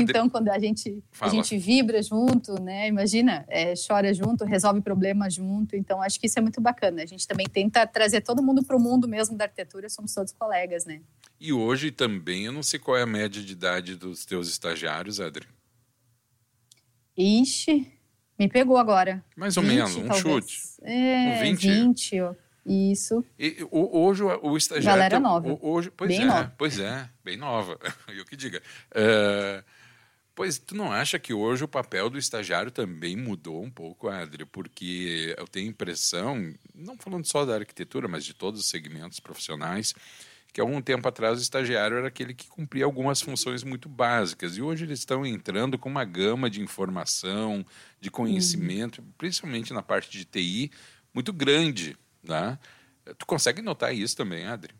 então, 0.00 0.28
quando 0.28 0.50
a 0.50 0.58
gente, 0.60 1.02
a 1.20 1.28
gente 1.28 1.58
vibra 1.58 2.00
junto, 2.00 2.62
né? 2.62 2.86
Imagina, 2.86 3.44
é, 3.48 3.74
chora 3.74 4.14
junto, 4.14 4.44
resolve 4.44 4.80
problemas 4.82 5.34
junto. 5.34 5.74
Então, 5.74 6.00
acho 6.00 6.20
que 6.20 6.28
isso 6.28 6.38
é 6.38 6.42
muito 6.42 6.60
bacana. 6.60 7.02
A 7.02 7.06
gente 7.06 7.26
também 7.26 7.48
tenta 7.48 7.84
trazer 7.88 8.20
todo 8.20 8.40
mundo 8.40 8.62
para 8.62 8.76
o 8.76 8.80
mundo 8.80 9.08
mesmo 9.08 9.36
da 9.36 9.46
arquitetura, 9.46 9.88
somos 9.88 10.14
todos 10.14 10.32
colegas, 10.32 10.84
né? 10.84 11.00
E 11.40 11.52
hoje 11.52 11.90
também, 11.90 12.44
eu 12.44 12.52
não 12.52 12.62
sei 12.62 12.78
qual 12.78 12.96
é 12.96 13.02
a 13.02 13.06
média 13.06 13.42
de 13.42 13.52
idade 13.52 13.96
dos 13.96 14.24
teus 14.24 14.48
estagiários, 14.48 15.18
Adri. 15.18 15.48
Ixi, 17.16 17.90
me 18.38 18.48
pegou 18.48 18.76
agora. 18.76 19.24
Mais 19.36 19.56
ou 19.56 19.62
20, 19.62 19.72
menos, 19.72 19.96
um 19.96 20.06
talvez. 20.06 20.20
chute. 20.20 20.60
É, 20.82 21.36
um 21.36 21.40
20. 21.42 21.68
20 21.68 22.36
isso. 22.64 23.24
E, 23.38 23.66
hoje 23.70 24.22
o, 24.22 24.56
estagiário. 24.56 24.98
Galera 24.98 25.20
nova. 25.20 25.58
Hoje, 25.60 25.90
pois 25.90 26.08
bem 26.08 26.22
é, 26.22 26.24
nova. 26.24 26.54
pois 26.56 26.78
é, 26.78 27.08
bem 27.24 27.36
nova. 27.36 27.78
Eu 28.08 28.24
que 28.24 28.36
diga. 28.36 28.62
Uh, 28.92 29.64
pois 30.32 30.58
tu 30.58 30.76
não 30.76 30.92
acha 30.92 31.18
que 31.18 31.34
hoje 31.34 31.64
o 31.64 31.68
papel 31.68 32.08
do 32.08 32.18
estagiário 32.18 32.70
também 32.70 33.16
mudou 33.16 33.62
um 33.62 33.70
pouco, 33.70 34.08
Adri? 34.08 34.44
Porque 34.44 35.34
eu 35.36 35.46
tenho 35.48 35.68
impressão, 35.68 36.54
não 36.74 36.96
falando 36.96 37.26
só 37.26 37.44
da 37.44 37.56
arquitetura, 37.56 38.06
mas 38.06 38.24
de 38.24 38.32
todos 38.32 38.60
os 38.60 38.68
segmentos 38.68 39.18
profissionais, 39.18 39.92
que 40.52 40.60
há 40.60 40.64
algum 40.64 40.82
tempo 40.82 41.08
atrás 41.08 41.38
o 41.38 41.42
estagiário 41.42 41.96
era 41.96 42.08
aquele 42.08 42.34
que 42.34 42.46
cumpria 42.46 42.84
algumas 42.84 43.22
funções 43.22 43.64
muito 43.64 43.88
básicas 43.88 44.56
e 44.56 44.62
hoje 44.62 44.84
eles 44.84 44.98
estão 44.98 45.24
entrando 45.24 45.78
com 45.78 45.88
uma 45.88 46.04
gama 46.04 46.50
de 46.50 46.60
informação, 46.60 47.64
de 48.00 48.10
conhecimento, 48.10 49.00
uhum. 49.00 49.12
principalmente 49.16 49.72
na 49.72 49.82
parte 49.82 50.10
de 50.10 50.24
TI, 50.24 50.70
muito 51.14 51.32
grande, 51.32 51.96
né? 52.22 52.58
Tu 53.18 53.26
consegue 53.26 53.62
notar 53.62 53.94
isso 53.94 54.16
também, 54.16 54.46
Adri? 54.46 54.74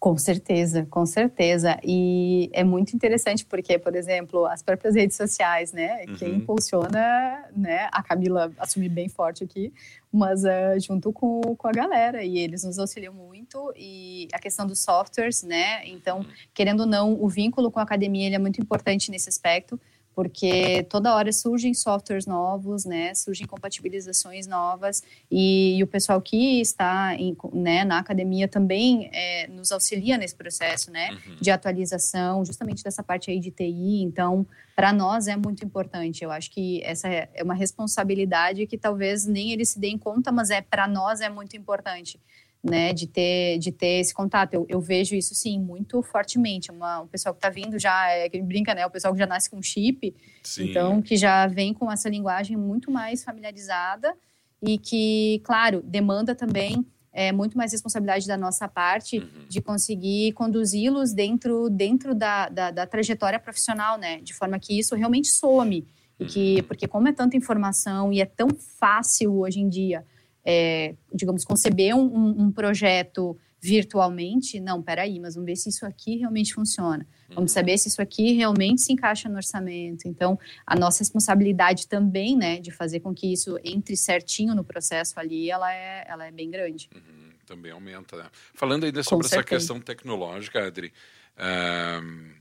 Com 0.00 0.16
certeza, 0.16 0.86
com 0.88 1.04
certeza. 1.04 1.78
E 1.84 2.48
é 2.52 2.64
muito 2.64 2.94
interessante 2.94 3.44
porque, 3.44 3.78
por 3.78 3.94
exemplo, 3.94 4.46
as 4.46 4.62
próprias 4.62 4.94
redes 4.94 5.16
sociais, 5.16 5.72
né? 5.72 6.04
Uhum. 6.08 6.16
Quem 6.16 6.34
impulsiona, 6.36 7.44
né? 7.54 7.88
A 7.92 8.02
Camila 8.02 8.50
assumi 8.58 8.88
bem 8.88 9.08
forte 9.08 9.44
aqui, 9.44 9.72
mas 10.10 10.44
uh, 10.44 10.80
junto 10.80 11.12
com, 11.12 11.40
com 11.56 11.68
a 11.68 11.72
galera. 11.72 12.22
E 12.22 12.38
eles 12.38 12.64
nos 12.64 12.78
auxiliam 12.78 13.12
muito. 13.12 13.72
E 13.76 14.28
a 14.32 14.38
questão 14.38 14.66
dos 14.66 14.80
softwares, 14.80 15.42
né? 15.42 15.86
Então, 15.86 16.18
uhum. 16.18 16.26
querendo 16.54 16.80
ou 16.80 16.86
não, 16.86 17.22
o 17.22 17.28
vínculo 17.28 17.70
com 17.70 17.80
a 17.80 17.82
academia 17.82 18.26
ele 18.26 18.36
é 18.36 18.38
muito 18.38 18.60
importante 18.60 19.10
nesse 19.10 19.28
aspecto 19.28 19.78
porque 20.18 20.82
toda 20.90 21.14
hora 21.14 21.32
surgem 21.32 21.72
softwares 21.72 22.26
novos, 22.26 22.84
né, 22.84 23.14
surgem 23.14 23.46
compatibilizações 23.46 24.48
novas 24.48 25.00
e, 25.30 25.78
e 25.78 25.82
o 25.84 25.86
pessoal 25.86 26.20
que 26.20 26.60
está 26.60 27.14
em, 27.14 27.36
né, 27.52 27.84
na 27.84 28.00
academia 28.00 28.48
também 28.48 29.08
é, 29.12 29.46
nos 29.46 29.70
auxilia 29.70 30.18
nesse 30.18 30.34
processo, 30.34 30.90
né, 30.90 31.10
uhum. 31.12 31.36
de 31.40 31.52
atualização, 31.52 32.44
justamente 32.44 32.82
dessa 32.82 33.00
parte 33.00 33.30
aí 33.30 33.38
de 33.38 33.52
TI. 33.52 34.02
Então, 34.02 34.44
para 34.74 34.92
nós 34.92 35.28
é 35.28 35.36
muito 35.36 35.64
importante. 35.64 36.24
Eu 36.24 36.32
acho 36.32 36.50
que 36.50 36.82
essa 36.82 37.06
é 37.08 37.40
uma 37.40 37.54
responsabilidade 37.54 38.66
que 38.66 38.76
talvez 38.76 39.24
nem 39.24 39.52
eles 39.52 39.68
se 39.68 39.78
deem 39.78 39.96
conta, 39.96 40.32
mas 40.32 40.50
é 40.50 40.60
para 40.60 40.88
nós 40.88 41.20
é 41.20 41.28
muito 41.28 41.56
importante 41.56 42.18
né, 42.62 42.92
de 42.92 43.06
ter, 43.06 43.58
de 43.58 43.70
ter 43.70 44.00
esse 44.00 44.12
contato. 44.12 44.54
Eu, 44.54 44.66
eu 44.68 44.80
vejo 44.80 45.14
isso, 45.14 45.34
sim, 45.34 45.58
muito 45.58 46.02
fortemente. 46.02 46.70
Uma, 46.70 47.02
o 47.02 47.06
pessoal 47.06 47.34
que 47.34 47.38
está 47.38 47.50
vindo 47.50 47.78
já, 47.78 48.10
é, 48.10 48.28
que 48.28 48.40
brinca, 48.42 48.74
né, 48.74 48.86
o 48.86 48.90
pessoal 48.90 49.12
que 49.12 49.18
já 49.18 49.26
nasce 49.26 49.48
com 49.48 49.62
chip, 49.62 50.14
sim. 50.42 50.70
então, 50.70 51.00
que 51.00 51.16
já 51.16 51.46
vem 51.46 51.72
com 51.72 51.90
essa 51.90 52.08
linguagem 52.08 52.56
muito 52.56 52.90
mais 52.90 53.22
familiarizada 53.22 54.14
e 54.62 54.76
que, 54.78 55.40
claro, 55.44 55.82
demanda 55.84 56.34
também 56.34 56.84
é, 57.12 57.32
muito 57.32 57.56
mais 57.56 57.72
responsabilidade 57.72 58.26
da 58.26 58.36
nossa 58.36 58.68
parte 58.68 59.18
uhum. 59.18 59.48
de 59.48 59.60
conseguir 59.60 60.32
conduzi-los 60.32 61.12
dentro, 61.12 61.70
dentro 61.70 62.14
da, 62.14 62.48
da, 62.48 62.70
da, 62.70 62.86
trajetória 62.86 63.38
profissional, 63.38 63.98
né, 63.98 64.20
de 64.20 64.34
forma 64.34 64.58
que 64.58 64.78
isso 64.78 64.94
realmente 64.94 65.28
some. 65.28 65.86
E 66.18 66.26
que, 66.26 66.56
uhum. 66.56 66.62
porque 66.64 66.88
como 66.88 67.06
é 67.06 67.12
tanta 67.12 67.36
informação 67.36 68.12
e 68.12 68.20
é 68.20 68.26
tão 68.26 68.48
fácil 68.50 69.38
hoje 69.38 69.60
em 69.60 69.68
dia 69.68 70.04
é, 70.50 70.94
digamos, 71.12 71.44
conceber 71.44 71.94
um, 71.94 72.44
um, 72.44 72.50
projeto 72.50 73.36
virtualmente, 73.60 74.58
não, 74.58 74.82
peraí, 74.82 75.20
mas 75.20 75.34
vamos 75.34 75.46
ver 75.46 75.56
se 75.56 75.68
isso 75.68 75.84
aqui 75.84 76.16
realmente 76.16 76.54
funciona. 76.54 77.06
Vamos 77.28 77.50
uhum. 77.50 77.54
saber 77.54 77.76
se 77.76 77.88
isso 77.88 78.00
aqui 78.00 78.32
realmente 78.32 78.80
se 78.80 78.90
encaixa 78.90 79.28
no 79.28 79.36
orçamento. 79.36 80.08
Então, 80.08 80.38
a 80.66 80.74
nossa 80.74 81.00
responsabilidade 81.00 81.86
também, 81.86 82.34
né, 82.34 82.60
de 82.60 82.70
fazer 82.70 83.00
com 83.00 83.12
que 83.12 83.30
isso 83.30 83.58
entre 83.62 83.94
certinho 83.94 84.54
no 84.54 84.64
processo 84.64 85.20
ali, 85.20 85.50
ela 85.50 85.70
é, 85.70 86.06
ela 86.08 86.26
é 86.26 86.30
bem 86.30 86.50
grande. 86.50 86.88
Uhum, 86.94 87.30
também 87.44 87.70
aumenta, 87.70 88.16
né? 88.16 88.30
Falando 88.54 88.86
ainda 88.86 89.02
sobre 89.02 89.26
essa 89.26 89.44
questão 89.44 89.78
tecnológica, 89.78 90.66
Adri, 90.66 90.94
uh, 91.36 92.32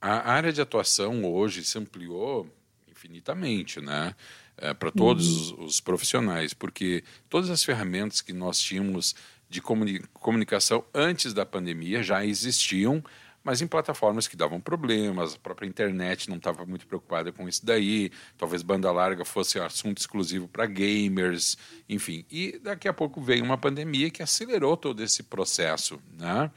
a 0.00 0.30
área 0.30 0.52
de 0.52 0.60
atuação 0.60 1.24
hoje 1.24 1.64
se 1.64 1.76
ampliou 1.78 2.48
infinitamente, 2.86 3.80
né? 3.80 4.14
É, 4.58 4.74
para 4.74 4.90
todos 4.90 5.52
uhum. 5.52 5.64
os 5.64 5.80
profissionais, 5.80 6.52
porque 6.52 7.02
todas 7.28 7.50
as 7.50 7.64
ferramentas 7.64 8.20
que 8.20 8.32
nós 8.32 8.58
tínhamos 8.60 9.14
de 9.48 9.60
comuni 9.62 10.00
comunicação 10.14 10.84
antes 10.92 11.32
da 11.32 11.46
pandemia 11.46 12.02
já 12.02 12.24
existiam, 12.24 13.02
mas 13.42 13.62
em 13.62 13.66
plataformas 13.66 14.28
que 14.28 14.36
davam 14.36 14.60
problemas, 14.60 15.34
a 15.34 15.38
própria 15.38 15.66
internet 15.66 16.28
não 16.28 16.36
estava 16.36 16.66
muito 16.66 16.86
preocupada 16.86 17.32
com 17.32 17.48
isso 17.48 17.64
daí, 17.64 18.10
talvez 18.36 18.62
banda 18.62 18.90
larga 18.92 19.24
fosse 19.24 19.58
assunto 19.58 19.98
exclusivo 19.98 20.46
para 20.46 20.66
gamers, 20.66 21.56
enfim. 21.88 22.26
E 22.30 22.58
daqui 22.58 22.88
a 22.88 22.92
pouco 22.92 23.22
veio 23.22 23.42
uma 23.42 23.56
pandemia 23.56 24.10
que 24.10 24.22
acelerou 24.22 24.76
todo 24.76 25.02
esse 25.02 25.22
processo, 25.22 25.98
né? 26.18 26.50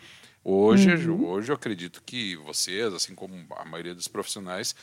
Hoje, 0.44 1.08
uhum. 1.08 1.28
hoje 1.28 1.52
eu 1.52 1.56
acredito 1.56 2.02
que 2.04 2.36
vocês, 2.38 2.92
assim 2.94 3.14
como 3.14 3.36
a 3.56 3.64
maioria 3.64 3.94
dos 3.94 4.08
profissionais, 4.08 4.76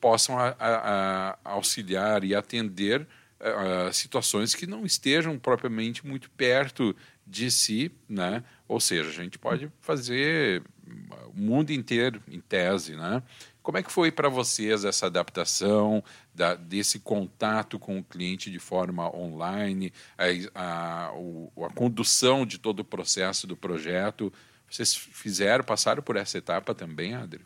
possam 0.00 0.38
a, 0.38 0.56
a, 0.58 1.38
a 1.44 1.50
auxiliar 1.50 2.24
e 2.24 2.34
atender 2.34 3.06
uh, 3.40 3.92
situações 3.92 4.54
que 4.54 4.66
não 4.66 4.84
estejam 4.84 5.38
propriamente 5.38 6.06
muito 6.06 6.30
perto 6.30 6.94
de 7.26 7.50
si, 7.50 7.92
né? 8.08 8.42
Ou 8.66 8.80
seja, 8.80 9.08
a 9.08 9.12
gente 9.12 9.38
pode 9.38 9.70
fazer 9.80 10.62
o 11.34 11.40
mundo 11.40 11.70
inteiro 11.70 12.22
em 12.28 12.40
tese, 12.40 12.96
né? 12.96 13.22
Como 13.62 13.78
é 13.78 13.82
que 13.82 13.92
foi 13.92 14.10
para 14.10 14.28
vocês 14.28 14.84
essa 14.84 15.06
adaptação 15.06 16.02
da, 16.34 16.54
desse 16.54 16.98
contato 16.98 17.78
com 17.78 17.98
o 17.98 18.04
cliente 18.04 18.50
de 18.50 18.58
forma 18.58 19.14
online, 19.14 19.92
a, 20.16 20.24
a, 20.54 21.06
a 21.08 21.70
condução 21.74 22.46
de 22.46 22.58
todo 22.58 22.80
o 22.80 22.84
processo 22.84 23.46
do 23.46 23.56
projeto? 23.56 24.32
Vocês 24.68 24.94
fizeram, 24.94 25.62
passaram 25.62 26.02
por 26.02 26.16
essa 26.16 26.38
etapa 26.38 26.74
também, 26.74 27.14
Adri? 27.14 27.44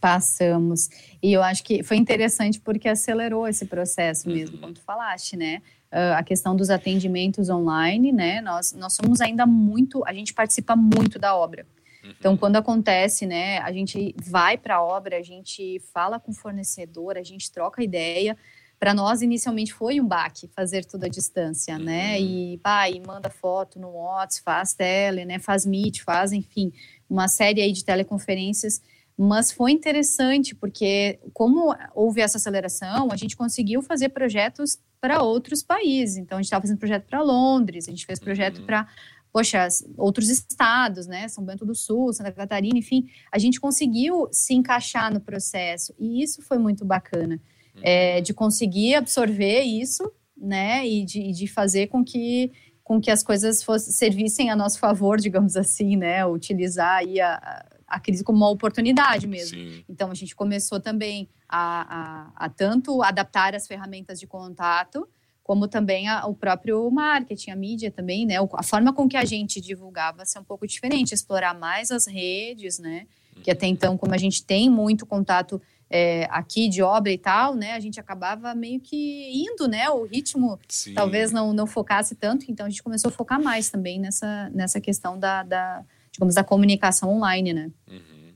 Passamos. 0.00 0.88
E 1.20 1.32
eu 1.32 1.42
acho 1.42 1.64
que 1.64 1.82
foi 1.82 1.96
interessante 1.96 2.60
porque 2.60 2.88
acelerou 2.88 3.48
esse 3.48 3.66
processo 3.66 4.28
mesmo, 4.28 4.56
uhum. 4.56 4.60
como 4.60 4.74
tu 4.74 4.80
falaste, 4.82 5.36
né? 5.36 5.60
Uh, 5.90 6.14
a 6.16 6.22
questão 6.22 6.54
dos 6.54 6.70
atendimentos 6.70 7.48
online, 7.48 8.12
né? 8.12 8.40
Nós, 8.40 8.72
nós 8.72 8.92
somos 8.92 9.20
ainda 9.20 9.44
muito, 9.46 10.04
a 10.06 10.12
gente 10.12 10.32
participa 10.34 10.76
muito 10.76 11.18
da 11.18 11.34
obra. 11.34 11.66
Uhum. 12.04 12.14
Então, 12.18 12.36
quando 12.36 12.56
acontece, 12.56 13.26
né, 13.26 13.58
a 13.58 13.72
gente 13.72 14.14
vai 14.22 14.56
para 14.56 14.76
a 14.76 14.82
obra, 14.82 15.16
a 15.16 15.22
gente 15.22 15.80
fala 15.92 16.20
com 16.20 16.30
o 16.30 16.34
fornecedor, 16.34 17.16
a 17.16 17.22
gente 17.22 17.50
troca 17.50 17.82
ideia. 17.82 18.36
Para 18.78 18.94
nós, 18.94 19.22
inicialmente, 19.22 19.74
foi 19.74 20.00
um 20.00 20.06
baque 20.06 20.46
fazer 20.54 20.84
tudo 20.84 21.04
à 21.04 21.08
distância, 21.08 21.76
né? 21.76 21.80
uhum. 21.80 21.86
né? 21.86 22.20
E, 22.20 22.58
pá, 22.58 22.88
e 22.88 23.00
manda 23.00 23.28
foto 23.28 23.80
no 23.80 23.90
WhatsApp, 23.90 24.44
faz 24.44 24.74
tele, 24.74 25.24
né? 25.24 25.40
Faz 25.40 25.66
Meet, 25.66 26.02
faz, 26.02 26.32
enfim, 26.32 26.72
uma 27.10 27.26
série 27.26 27.60
aí 27.60 27.72
de 27.72 27.84
teleconferências 27.84 28.80
mas 29.20 29.50
foi 29.50 29.72
interessante 29.72 30.54
porque, 30.54 31.18
como 31.32 31.74
houve 31.92 32.20
essa 32.20 32.38
aceleração, 32.38 33.08
a 33.10 33.16
gente 33.16 33.36
conseguiu 33.36 33.82
fazer 33.82 34.10
projetos 34.10 34.78
para 35.00 35.22
outros 35.22 35.60
países. 35.60 36.16
Então, 36.18 36.38
a 36.38 36.40
gente 36.40 36.46
estava 36.46 36.62
fazendo 36.62 36.78
projeto 36.78 37.04
para 37.04 37.20
Londres, 37.20 37.88
a 37.88 37.90
gente 37.90 38.06
fez 38.06 38.20
projeto 38.20 38.58
uhum. 38.60 38.66
para, 38.66 38.86
poxa, 39.32 39.66
outros 39.96 40.28
estados, 40.28 41.08
né? 41.08 41.26
São 41.26 41.44
Bento 41.44 41.66
do 41.66 41.74
Sul, 41.74 42.12
Santa 42.12 42.30
Catarina, 42.30 42.78
enfim. 42.78 43.08
A 43.32 43.40
gente 43.40 43.60
conseguiu 43.60 44.28
se 44.30 44.54
encaixar 44.54 45.12
no 45.12 45.20
processo 45.20 45.92
e 45.98 46.22
isso 46.22 46.40
foi 46.42 46.58
muito 46.58 46.84
bacana. 46.84 47.40
Uhum. 47.74 47.82
É, 47.82 48.20
de 48.20 48.32
conseguir 48.32 48.94
absorver 48.94 49.62
isso, 49.62 50.08
né? 50.36 50.86
E 50.86 51.04
de, 51.04 51.32
de 51.32 51.48
fazer 51.48 51.88
com 51.88 52.04
que 52.04 52.52
com 52.84 52.98
que 52.98 53.10
as 53.10 53.22
coisas 53.22 53.62
fossem, 53.62 53.92
servissem 53.92 54.48
a 54.48 54.56
nosso 54.56 54.78
favor, 54.78 55.18
digamos 55.20 55.56
assim, 55.56 55.96
né? 55.96 56.24
Utilizar 56.24 56.98
aí 56.98 57.20
a, 57.20 57.66
a 57.88 57.98
crise 57.98 58.22
como 58.22 58.38
uma 58.38 58.50
oportunidade 58.50 59.26
mesmo. 59.26 59.58
Sim. 59.58 59.84
Então 59.88 60.10
a 60.10 60.14
gente 60.14 60.36
começou 60.36 60.78
também 60.78 61.28
a, 61.48 62.28
a, 62.36 62.46
a, 62.46 62.48
tanto 62.50 63.02
adaptar 63.02 63.54
as 63.54 63.66
ferramentas 63.66 64.20
de 64.20 64.26
contato, 64.26 65.08
como 65.42 65.66
também 65.66 66.06
a, 66.08 66.26
o 66.26 66.34
próprio 66.34 66.90
marketing, 66.90 67.50
a 67.50 67.56
mídia 67.56 67.90
também, 67.90 68.26
né? 68.26 68.34
A 68.52 68.62
forma 68.62 68.92
com 68.92 69.08
que 69.08 69.16
a 69.16 69.24
gente 69.24 69.60
divulgava 69.60 70.26
ser 70.26 70.38
um 70.38 70.44
pouco 70.44 70.66
diferente, 70.66 71.14
explorar 71.14 71.58
mais 71.58 71.90
as 71.90 72.06
redes, 72.06 72.78
né? 72.78 73.06
Que 73.42 73.50
até 73.50 73.66
então, 73.66 73.96
como 73.96 74.14
a 74.14 74.18
gente 74.18 74.44
tem 74.44 74.68
muito 74.68 75.06
contato 75.06 75.60
é, 75.88 76.26
aqui 76.30 76.68
de 76.68 76.82
obra 76.82 77.10
e 77.10 77.16
tal, 77.16 77.54
né? 77.54 77.72
A 77.72 77.80
gente 77.80 77.98
acabava 77.98 78.54
meio 78.54 78.80
que 78.80 79.30
indo, 79.32 79.66
né? 79.66 79.88
O 79.88 80.04
ritmo 80.04 80.58
Sim. 80.68 80.92
talvez 80.92 81.32
não, 81.32 81.54
não 81.54 81.66
focasse 81.66 82.14
tanto, 82.14 82.44
então 82.50 82.66
a 82.66 82.68
gente 82.68 82.82
começou 82.82 83.08
a 83.08 83.12
focar 83.12 83.42
mais 83.42 83.70
também 83.70 83.98
nessa, 83.98 84.50
nessa 84.50 84.80
questão 84.80 85.18
da, 85.18 85.42
da 85.42 85.82
digamos, 86.18 86.34
da 86.34 86.42
comunicação 86.42 87.10
online, 87.10 87.54
né? 87.54 87.70
Uhum. 87.86 88.34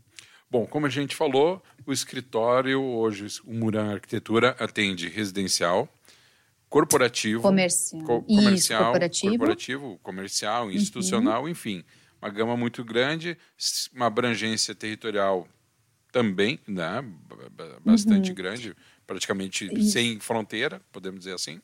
Bom, 0.48 0.66
como 0.66 0.86
a 0.86 0.88
gente 0.88 1.16
falou, 1.16 1.60
o 1.84 1.92
escritório 1.92 2.80
hoje, 2.80 3.26
o 3.44 3.52
Muran 3.52 3.94
Arquitetura 3.94 4.56
atende 4.58 5.08
residencial, 5.08 5.88
corporativo, 6.68 7.42
comercial, 7.42 8.02
co 8.04 8.22
comercial 8.22 8.84
corporativo. 8.84 9.30
corporativo, 9.30 9.98
comercial, 10.02 10.66
uhum. 10.66 10.72
institucional, 10.72 11.42
uhum. 11.42 11.48
enfim, 11.48 11.84
uma 12.20 12.30
gama 12.30 12.56
muito 12.56 12.84
grande, 12.84 13.36
uma 13.92 14.06
abrangência 14.06 14.74
territorial 14.74 15.48
também, 16.12 16.60
né, 16.68 17.04
bastante 17.84 18.30
uhum. 18.30 18.34
grande, 18.36 18.76
praticamente 19.06 19.68
Isso. 19.72 19.90
sem 19.90 20.20
fronteira, 20.20 20.80
podemos 20.92 21.20
dizer 21.20 21.34
assim. 21.34 21.60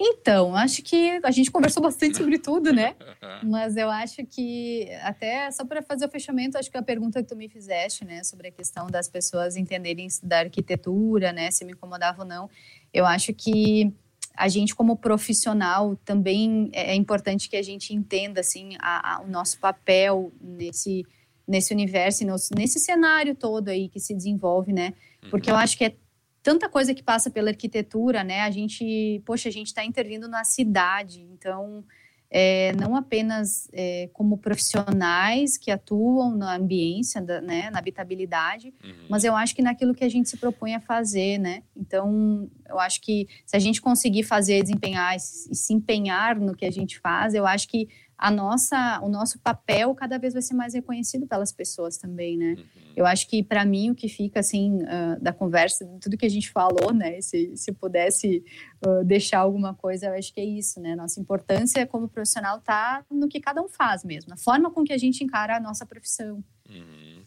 Então, 0.01 0.57
acho 0.57 0.83
que 0.83 1.21
a 1.23 1.31
gente 1.31 1.51
conversou 1.51 1.83
bastante 1.83 2.17
sobre 2.17 2.39
tudo, 2.39 2.73
né? 2.73 2.97
Mas 3.45 3.77
eu 3.77 3.91
acho 3.91 4.25
que, 4.25 4.91
até 5.03 5.51
só 5.51 5.63
para 5.63 5.83
fazer 5.83 6.07
o 6.07 6.11
fechamento, 6.11 6.57
acho 6.57 6.71
que 6.71 6.79
a 6.79 6.83
pergunta 6.83 7.23
que 7.23 7.29
tu 7.29 7.37
me 7.37 7.51
fizeste, 7.51 8.07
né, 8.07 8.25
sobre 8.25 8.49
a 8.49 8.51
questão 8.51 8.87
das 8.87 9.07
pessoas 9.07 9.55
entenderem 9.55 10.09
da 10.23 10.39
arquitetura, 10.39 11.35
né, 11.35 11.51
se 11.51 11.67
me 11.67 11.73
incomodava 11.73 12.23
ou 12.23 12.27
não, 12.27 12.49
eu 12.95 13.05
acho 13.05 13.35
que 13.35 13.93
a 14.37 14.49
gente 14.49 14.75
como 14.75 14.97
profissional 14.97 15.97
também 16.05 16.71
é, 16.73 16.93
é 16.93 16.95
importante 16.95 17.49
que 17.49 17.57
a 17.57 17.63
gente 17.63 17.95
entenda 17.95 18.41
assim 18.41 18.77
a, 18.79 19.17
a, 19.17 19.23
o 19.23 19.29
nosso 19.29 19.59
papel 19.59 20.33
nesse 20.41 21.05
nesse 21.47 21.73
universo 21.75 22.25
nesse 22.57 22.79
cenário 22.79 23.35
todo 23.35 23.69
aí 23.69 23.89
que 23.89 24.01
se 24.01 24.15
desenvolve 24.15 24.73
né 24.73 24.95
porque 25.31 25.51
eu 25.51 25.55
uhum. 25.55 25.61
acho 25.61 25.77
que 25.77 25.85
é 25.85 25.95
tanta 26.43 26.69
coisa 26.69 26.95
que 26.95 27.03
passa 27.03 27.31
pela 27.31 27.51
arquitetura 27.51 28.23
né 28.25 28.43
a 28.43 28.51
gente 28.51 29.21
poxa 29.25 29.49
a 29.49 29.53
gente 29.53 29.69
está 29.69 29.85
intervindo 29.85 30.29
na 30.29 30.45
cidade 30.45 31.21
então 31.33 31.85
é, 32.31 32.73
não 32.77 32.95
apenas 32.95 33.69
é, 33.73 34.09
como 34.13 34.39
profissionais 34.39 35.59
que 35.59 35.71
atuam 35.71 36.37
na 36.37 36.55
ambiência, 36.55 37.21
da, 37.21 37.41
né, 37.41 37.71
na 37.71 37.79
habitabilidade, 37.81 38.73
uhum. 38.85 39.07
mas 39.09 39.25
eu 39.25 39.35
acho 39.35 39.55
que 39.55 39.63
naquilo 39.63 39.95
que 39.95 40.05
a 40.05 40.09
gente 40.09 40.29
se 40.29 40.37
propõe 40.37 40.75
a 40.75 40.81
fazer, 40.81 41.39
né? 41.39 41.65
Então, 41.77 42.49
eu 42.69 42.79
acho 42.79 43.01
que 43.01 43.27
se 43.45 43.57
a 43.57 43.59
gente 43.59 43.83
conseguir 43.83 44.23
fazer, 44.23 44.63
desempenhar 44.63 45.17
e 45.17 45.21
se 45.21 45.75
empenhar 45.75 46.39
no 46.39 46.55
que 46.55 46.65
a 46.65 46.71
gente 46.71 47.01
faz, 47.01 47.35
eu 47.35 47.45
acho 47.45 47.67
que 47.69 47.89
a 48.21 48.31
nossa, 48.31 49.01
o 49.03 49.09
nosso 49.09 49.39
papel 49.39 49.95
cada 49.95 50.19
vez 50.19 50.35
vai 50.35 50.43
ser 50.43 50.53
mais 50.53 50.75
reconhecido 50.75 51.27
pelas 51.27 51.51
pessoas 51.51 51.97
também, 51.97 52.37
né? 52.37 52.55
Uhum. 52.59 52.93
Eu 52.95 53.07
acho 53.07 53.27
que 53.27 53.43
para 53.43 53.65
mim 53.65 53.91
o 53.91 53.95
que 53.95 54.11
fica 54.11 54.41
assim 54.41 54.77
uh, 54.83 55.19
da 55.19 55.33
conversa, 55.33 55.87
tudo 56.03 56.19
que 56.19 56.27
a 56.27 56.31
gente 56.31 56.51
falou, 56.51 56.93
né? 56.93 57.19
Se, 57.23 57.57
se 57.57 57.73
pudesse 57.73 58.45
uh, 58.87 59.03
deixar 59.07 59.39
alguma 59.39 59.75
coisa, 59.75 60.09
eu 60.09 60.13
acho 60.13 60.35
que 60.35 60.41
é 60.41 60.45
isso, 60.45 60.79
né? 60.81 60.95
Nossa 60.95 61.19
importância 61.19 61.87
como 61.87 62.11
profissional 62.11 62.61
tá 62.61 63.03
no 63.11 63.27
que 63.27 63.41
cada 63.41 63.63
um 63.63 63.69
faz 63.69 64.05
mesmo, 64.05 64.29
na 64.29 64.37
forma 64.37 64.71
com 64.71 64.85
que 64.85 64.93
a 64.93 64.99
gente 64.99 65.25
encara 65.25 65.57
a 65.57 65.61
nossa 65.61 65.87
profissão. 65.87 66.45
Uhum. 66.69 67.25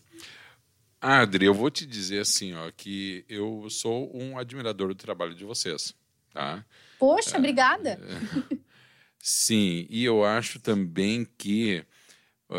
Adri, 1.01 1.47
eu 1.47 1.55
vou 1.55 1.71
te 1.71 1.87
dizer 1.87 2.19
assim, 2.19 2.53
ó, 2.53 2.71
que 2.71 3.25
eu 3.27 3.67
sou 3.71 4.15
um 4.15 4.37
admirador 4.37 4.89
do 4.89 4.95
trabalho 4.95 5.33
de 5.33 5.43
vocês, 5.43 5.95
tá? 6.31 6.63
Poxa, 6.99 7.35
é, 7.35 7.39
obrigada. 7.39 7.99
Sim, 9.25 9.87
e 9.89 10.03
eu 10.03 10.25
acho 10.25 10.59
também 10.59 11.23
que, 11.23 11.85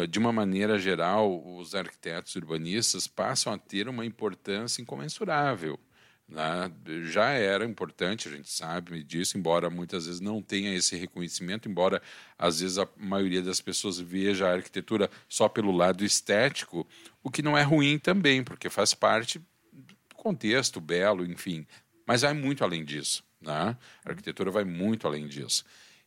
de 0.09 0.19
uma 0.19 0.33
maneira 0.33 0.79
geral, 0.79 1.45
os 1.59 1.75
arquitetos 1.75 2.35
urbanistas 2.37 3.07
passam 3.07 3.53
a 3.53 3.59
ter 3.59 3.87
uma 3.87 4.07
importância 4.07 4.81
incomensurável. 4.81 5.79
Né? 6.27 6.73
Já 7.03 7.33
era 7.33 7.67
importante, 7.67 8.29
a 8.29 8.31
gente 8.31 8.51
sabe 8.51 9.05
disso, 9.05 9.37
embora 9.37 9.69
muitas 9.69 10.07
vezes 10.07 10.23
não 10.23 10.41
tenha 10.41 10.75
esse 10.75 10.97
reconhecimento, 10.97 11.69
embora 11.69 12.01
às 12.39 12.61
vezes 12.61 12.79
a 12.79 12.89
maioria 12.97 13.43
das 13.43 13.61
pessoas 13.61 14.01
veja 14.01 14.49
a 14.49 14.55
arquitetura 14.55 15.11
só 15.29 15.51
pelo 15.51 15.71
lado 15.71 16.03
estético, 16.03 16.89
o 17.23 17.31
que 17.31 17.43
não 17.43 17.59
é 17.59 17.63
ruim 17.63 17.99
também, 17.99 18.43
porque 18.43 18.71
faz 18.71 18.95
parte 18.95 19.39
do 19.71 19.95
contexto 20.17 20.81
belo, 20.81 21.27
enfim. 21.27 21.67
Mas 22.07 22.23
vai 22.23 22.33
muito 22.33 22.65
além 22.65 22.87
disso. 22.87 23.23
Né? 23.39 23.77
A 24.03 24.09
arquitetura 24.09 24.51
vai 24.51 24.65
muito 24.65 25.07
além 25.07 25.29
disso. 25.29 25.63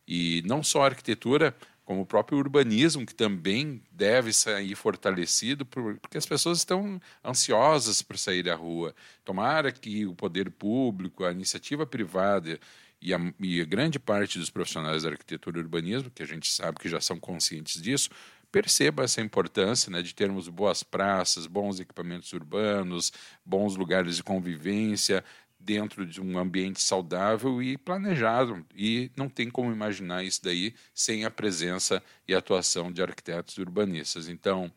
E 0.08 0.42
não 0.46 0.62
só 0.62 0.82
a 0.82 0.86
arquitetura, 0.86 1.54
como 1.84 2.00
o 2.00 2.06
próprio 2.06 2.38
urbanismo, 2.38 3.04
que 3.04 3.14
também 3.14 3.82
deve 3.90 4.32
sair 4.32 4.74
fortalecido, 4.74 5.66
porque 5.66 6.16
as 6.16 6.24
pessoas 6.24 6.58
estão 6.58 6.98
ansiosas 7.22 8.00
para 8.00 8.16
sair 8.16 8.48
à 8.48 8.54
rua. 8.54 8.94
Tomara 9.22 9.70
que 9.70 10.06
o 10.06 10.14
poder 10.14 10.50
público, 10.50 11.24
a 11.24 11.32
iniciativa 11.32 11.86
privada 11.86 12.58
e 13.02 13.12
a, 13.12 13.18
e 13.38 13.60
a 13.60 13.64
grande 13.66 13.98
parte 13.98 14.38
dos 14.38 14.48
profissionais 14.48 15.02
da 15.02 15.10
arquitetura 15.10 15.58
e 15.58 15.62
urbanismo, 15.62 16.10
que 16.10 16.22
a 16.22 16.26
gente 16.26 16.50
sabe 16.50 16.78
que 16.78 16.88
já 16.88 17.00
são 17.02 17.20
conscientes 17.20 17.80
disso, 17.80 18.08
perceba 18.50 19.04
essa 19.04 19.20
importância 19.20 19.90
né, 19.90 20.00
de 20.00 20.14
termos 20.14 20.48
boas 20.48 20.82
praças, 20.82 21.46
bons 21.46 21.80
equipamentos 21.80 22.32
urbanos, 22.32 23.12
bons 23.44 23.76
lugares 23.76 24.16
de 24.16 24.22
convivência, 24.22 25.22
dentro 25.58 26.06
de 26.06 26.20
um 26.20 26.38
ambiente 26.38 26.80
saudável 26.80 27.62
e 27.62 27.76
planejado. 27.76 28.64
E 28.74 29.10
não 29.16 29.28
tem 29.28 29.50
como 29.50 29.72
imaginar 29.72 30.24
isso 30.24 30.42
daí 30.42 30.74
sem 30.94 31.24
a 31.24 31.30
presença 31.30 32.02
e 32.26 32.34
atuação 32.34 32.92
de 32.92 33.02
arquitetos 33.02 33.56
e 33.56 33.60
urbanistas. 33.60 34.28
Então, 34.28 34.72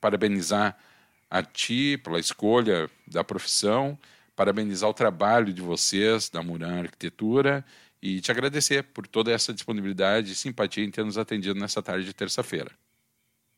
parabenizar 0.00 0.76
a 1.30 1.42
ti 1.42 1.98
pela 1.98 2.18
escolha 2.18 2.90
da 3.06 3.22
profissão, 3.22 3.98
parabenizar 4.34 4.90
o 4.90 4.94
trabalho 4.94 5.52
de 5.52 5.62
vocês, 5.62 6.28
da 6.28 6.42
Muran 6.42 6.80
Arquitetura, 6.80 7.64
e 8.02 8.20
te 8.20 8.30
agradecer 8.30 8.82
por 8.82 9.06
toda 9.06 9.30
essa 9.30 9.52
disponibilidade 9.54 10.32
e 10.32 10.34
simpatia 10.34 10.84
em 10.84 10.90
ter 10.90 11.04
nos 11.04 11.16
atendido 11.16 11.58
nessa 11.58 11.82
tarde 11.82 12.04
de 12.04 12.12
terça-feira. 12.12 12.72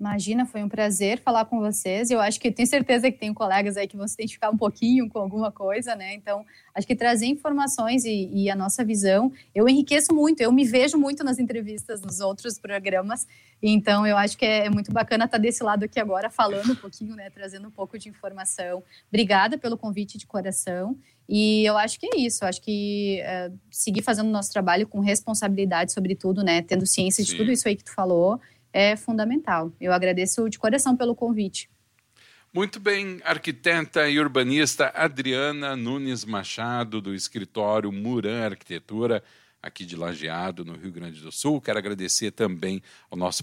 Imagina, 0.05 0.45
foi 0.45 0.63
um 0.63 0.69
prazer 0.69 1.19
falar 1.19 1.47
com 1.47 1.61
vocês. 1.61 2.11
Eu 2.11 2.21
acho 2.21 2.39
que 2.39 2.53
tenho 2.53 2.69
certeza 2.69 3.11
que 3.11 3.17
tem 3.17 3.33
colegas 3.33 3.75
aí 3.79 3.89
que 3.89 3.97
vão 3.97 4.07
se 4.07 4.13
identificar 4.13 4.51
um 4.51 4.57
pouquinho 4.57 5.09
com 5.09 5.19
alguma 5.19 5.51
coisa, 5.51 5.97
né? 5.97 6.13
Então, 6.13 6.45
acho 6.75 6.87
que 6.87 6.95
trazer 6.95 7.25
informações 7.25 8.05
e, 8.05 8.29
e, 8.31 8.51
a 8.51 8.55
nossa 8.55 8.85
visão, 8.85 9.33
eu 9.55 9.67
enriqueço 9.67 10.15
muito, 10.15 10.43
eu 10.43 10.53
me 10.53 10.67
vejo 10.67 10.99
muito 10.99 11.25
nas 11.25 11.39
entrevistas, 11.39 12.03
nos 12.03 12.21
outros 12.21 12.59
programas. 12.59 13.27
Então, 13.63 14.07
eu 14.07 14.19
acho 14.19 14.37
que 14.37 14.45
é, 14.45 14.67
é 14.67 14.71
muito 14.71 14.93
bacana 14.93 15.25
estar 15.25 15.39
desse 15.39 15.65
lado 15.65 15.85
aqui 15.85 15.99
agora, 15.99 16.29
falando 16.29 16.73
um 16.73 16.77
pouquinho, 16.77 17.17
né? 17.17 17.31
Trazendo 17.31 17.67
um 17.69 17.71
pouco 17.71 17.99
de 17.99 18.11
informação. 18.11 18.83
Obrigada 19.09 19.57
pelo 19.57 19.79
convite 19.79 20.19
de 20.19 20.27
coração. 20.27 20.99
E 21.27 21.65
eu 21.65 21.79
acho 21.79 21.99
que 21.99 22.07
é 22.07 22.19
isso. 22.19 22.45
Eu 22.45 22.49
acho 22.49 22.61
que 22.61 23.23
é, 23.23 23.51
seguir 23.71 24.03
fazendo 24.03 24.29
o 24.29 24.31
nosso 24.31 24.53
trabalho 24.53 24.87
com 24.87 25.01
responsabilidade, 25.01 25.95
sobretudo, 25.95 26.45
né? 26.45 26.61
Tendo 26.61 26.85
ciência 26.85 27.25
Sim. 27.25 27.31
de 27.31 27.39
tudo 27.39 27.51
isso 27.51 27.67
aí 27.67 27.75
que 27.75 27.85
tu 27.85 27.95
falou 27.95 28.39
é 28.75 28.97
fundamental. 28.97 29.73
Eu 29.81 29.93
agradeço 29.93 30.51
de 30.51 30.59
coração 30.59 30.97
pelo 30.97 31.15
convite. 31.15 31.71
Muito 32.53 32.79
bem, 32.79 33.21
arquiteta 33.25 34.09
e 34.09 34.19
urbanista 34.19 34.93
Adriana 34.95 35.75
Nunes 35.75 36.25
Machado, 36.25 37.01
do 37.01 37.15
escritório 37.15 37.91
Muran 37.91 38.45
Arquitetura, 38.45 39.25
aqui 39.63 39.85
de 39.85 39.97
Lajeado, 39.97 40.65
no 40.65 40.75
Rio 40.77 40.93
Grande 40.93 41.21
do 41.21 41.33
Sul. 41.33 41.61
Quero 41.61 41.79
agradecer 41.79 42.31
também 42.31 42.83
ao 43.11 43.17
nosso 43.17 43.43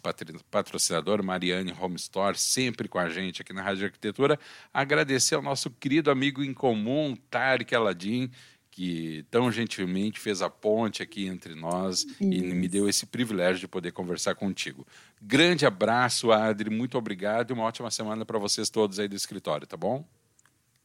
patrocinador, 0.50 1.24
Mariane 1.24 1.74
Home 1.80 1.96
Store, 1.96 2.38
sempre 2.38 2.88
com 2.88 3.00
a 3.00 3.10
gente 3.10 3.42
aqui 3.42 3.52
na 3.52 3.62
Rádio 3.62 3.86
Arquitetura. 3.86 4.40
Agradecer 4.74 5.36
ao 5.36 5.42
nosso 5.42 5.70
querido 5.70 6.12
amigo 6.12 6.44
em 6.44 6.54
comum, 6.54 7.18
Tarek 7.30 7.74
Aladim, 7.76 8.30
que 8.72 9.26
tão 9.30 9.52
gentilmente 9.52 10.20
fez 10.20 10.42
a 10.42 10.50
ponte 10.50 11.04
aqui 11.04 11.28
entre 11.28 11.54
nós 11.54 12.04
Isso. 12.04 12.24
e 12.24 12.54
me 12.54 12.70
deu 12.70 12.88
esse 12.88 13.06
privilégio 13.06 13.60
de 13.60 13.68
poder 13.68 13.92
conversar 13.92 14.34
contigo. 14.34 14.88
Grande 15.22 15.66
abraço, 15.66 16.32
Adri, 16.32 16.70
muito 16.70 16.98
obrigado 16.98 17.52
e 17.52 17.54
uma 17.54 17.66
ótima 17.66 17.92
semana 17.92 18.26
para 18.26 18.40
vocês 18.40 18.70
todos 18.70 18.98
aí 18.98 19.10
do 19.10 19.16
escritório, 19.16 19.68
tá 19.68 19.76
bom? 19.76 20.06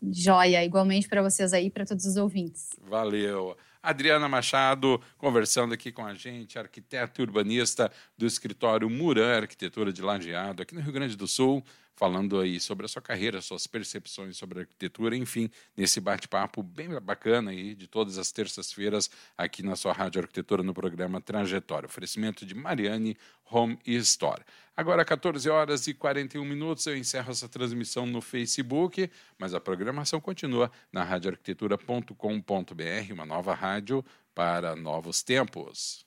Joia, 0.02 0.64
igualmente 0.64 1.08
para 1.08 1.22
vocês 1.22 1.52
aí, 1.52 1.70
para 1.70 1.86
todos 1.86 2.04
os 2.04 2.16
ouvintes. 2.16 2.70
Valeu. 2.82 3.56
Adriana 3.82 4.28
Machado, 4.28 5.00
conversando 5.16 5.72
aqui 5.72 5.92
com 5.92 6.04
a 6.04 6.12
gente, 6.12 6.58
arquiteta 6.58 7.20
e 7.20 7.24
urbanista 7.24 7.90
do 8.18 8.26
escritório 8.26 8.90
Muran 8.90 9.36
Arquitetura 9.36 9.92
de 9.92 10.02
Lajeado, 10.02 10.60
aqui 10.60 10.74
no 10.74 10.80
Rio 10.80 10.92
Grande 10.92 11.16
do 11.16 11.28
Sul 11.28 11.64
falando 11.96 12.38
aí 12.38 12.60
sobre 12.60 12.84
a 12.84 12.88
sua 12.88 13.00
carreira, 13.00 13.40
suas 13.40 13.66
percepções 13.66 14.36
sobre 14.36 14.60
arquitetura, 14.60 15.16
enfim, 15.16 15.50
nesse 15.74 15.98
bate-papo 15.98 16.62
bem 16.62 16.90
bacana 17.00 17.50
aí 17.50 17.74
de 17.74 17.88
todas 17.88 18.18
as 18.18 18.30
terças-feiras 18.30 19.10
aqui 19.36 19.62
na 19.62 19.74
sua 19.74 19.94
Rádio 19.94 20.20
Arquitetura 20.20 20.62
no 20.62 20.74
programa 20.74 21.20
Trajetória. 21.20 21.86
Oferecimento 21.86 22.44
de 22.44 22.54
Mariane 22.54 23.16
Home 23.50 23.78
e 23.86 23.96
Store. 23.96 24.44
Agora, 24.76 25.06
14 25.06 25.48
horas 25.48 25.86
e 25.86 25.94
41 25.94 26.44
minutos, 26.44 26.86
eu 26.86 26.96
encerro 26.96 27.30
essa 27.30 27.48
transmissão 27.48 28.04
no 28.04 28.20
Facebook, 28.20 29.10
mas 29.38 29.54
a 29.54 29.60
programação 29.60 30.20
continua 30.20 30.70
na 30.92 31.02
radioarquitetura.com.br, 31.02 33.12
uma 33.12 33.24
nova 33.24 33.54
rádio 33.54 34.04
para 34.34 34.76
novos 34.76 35.22
tempos. 35.22 36.05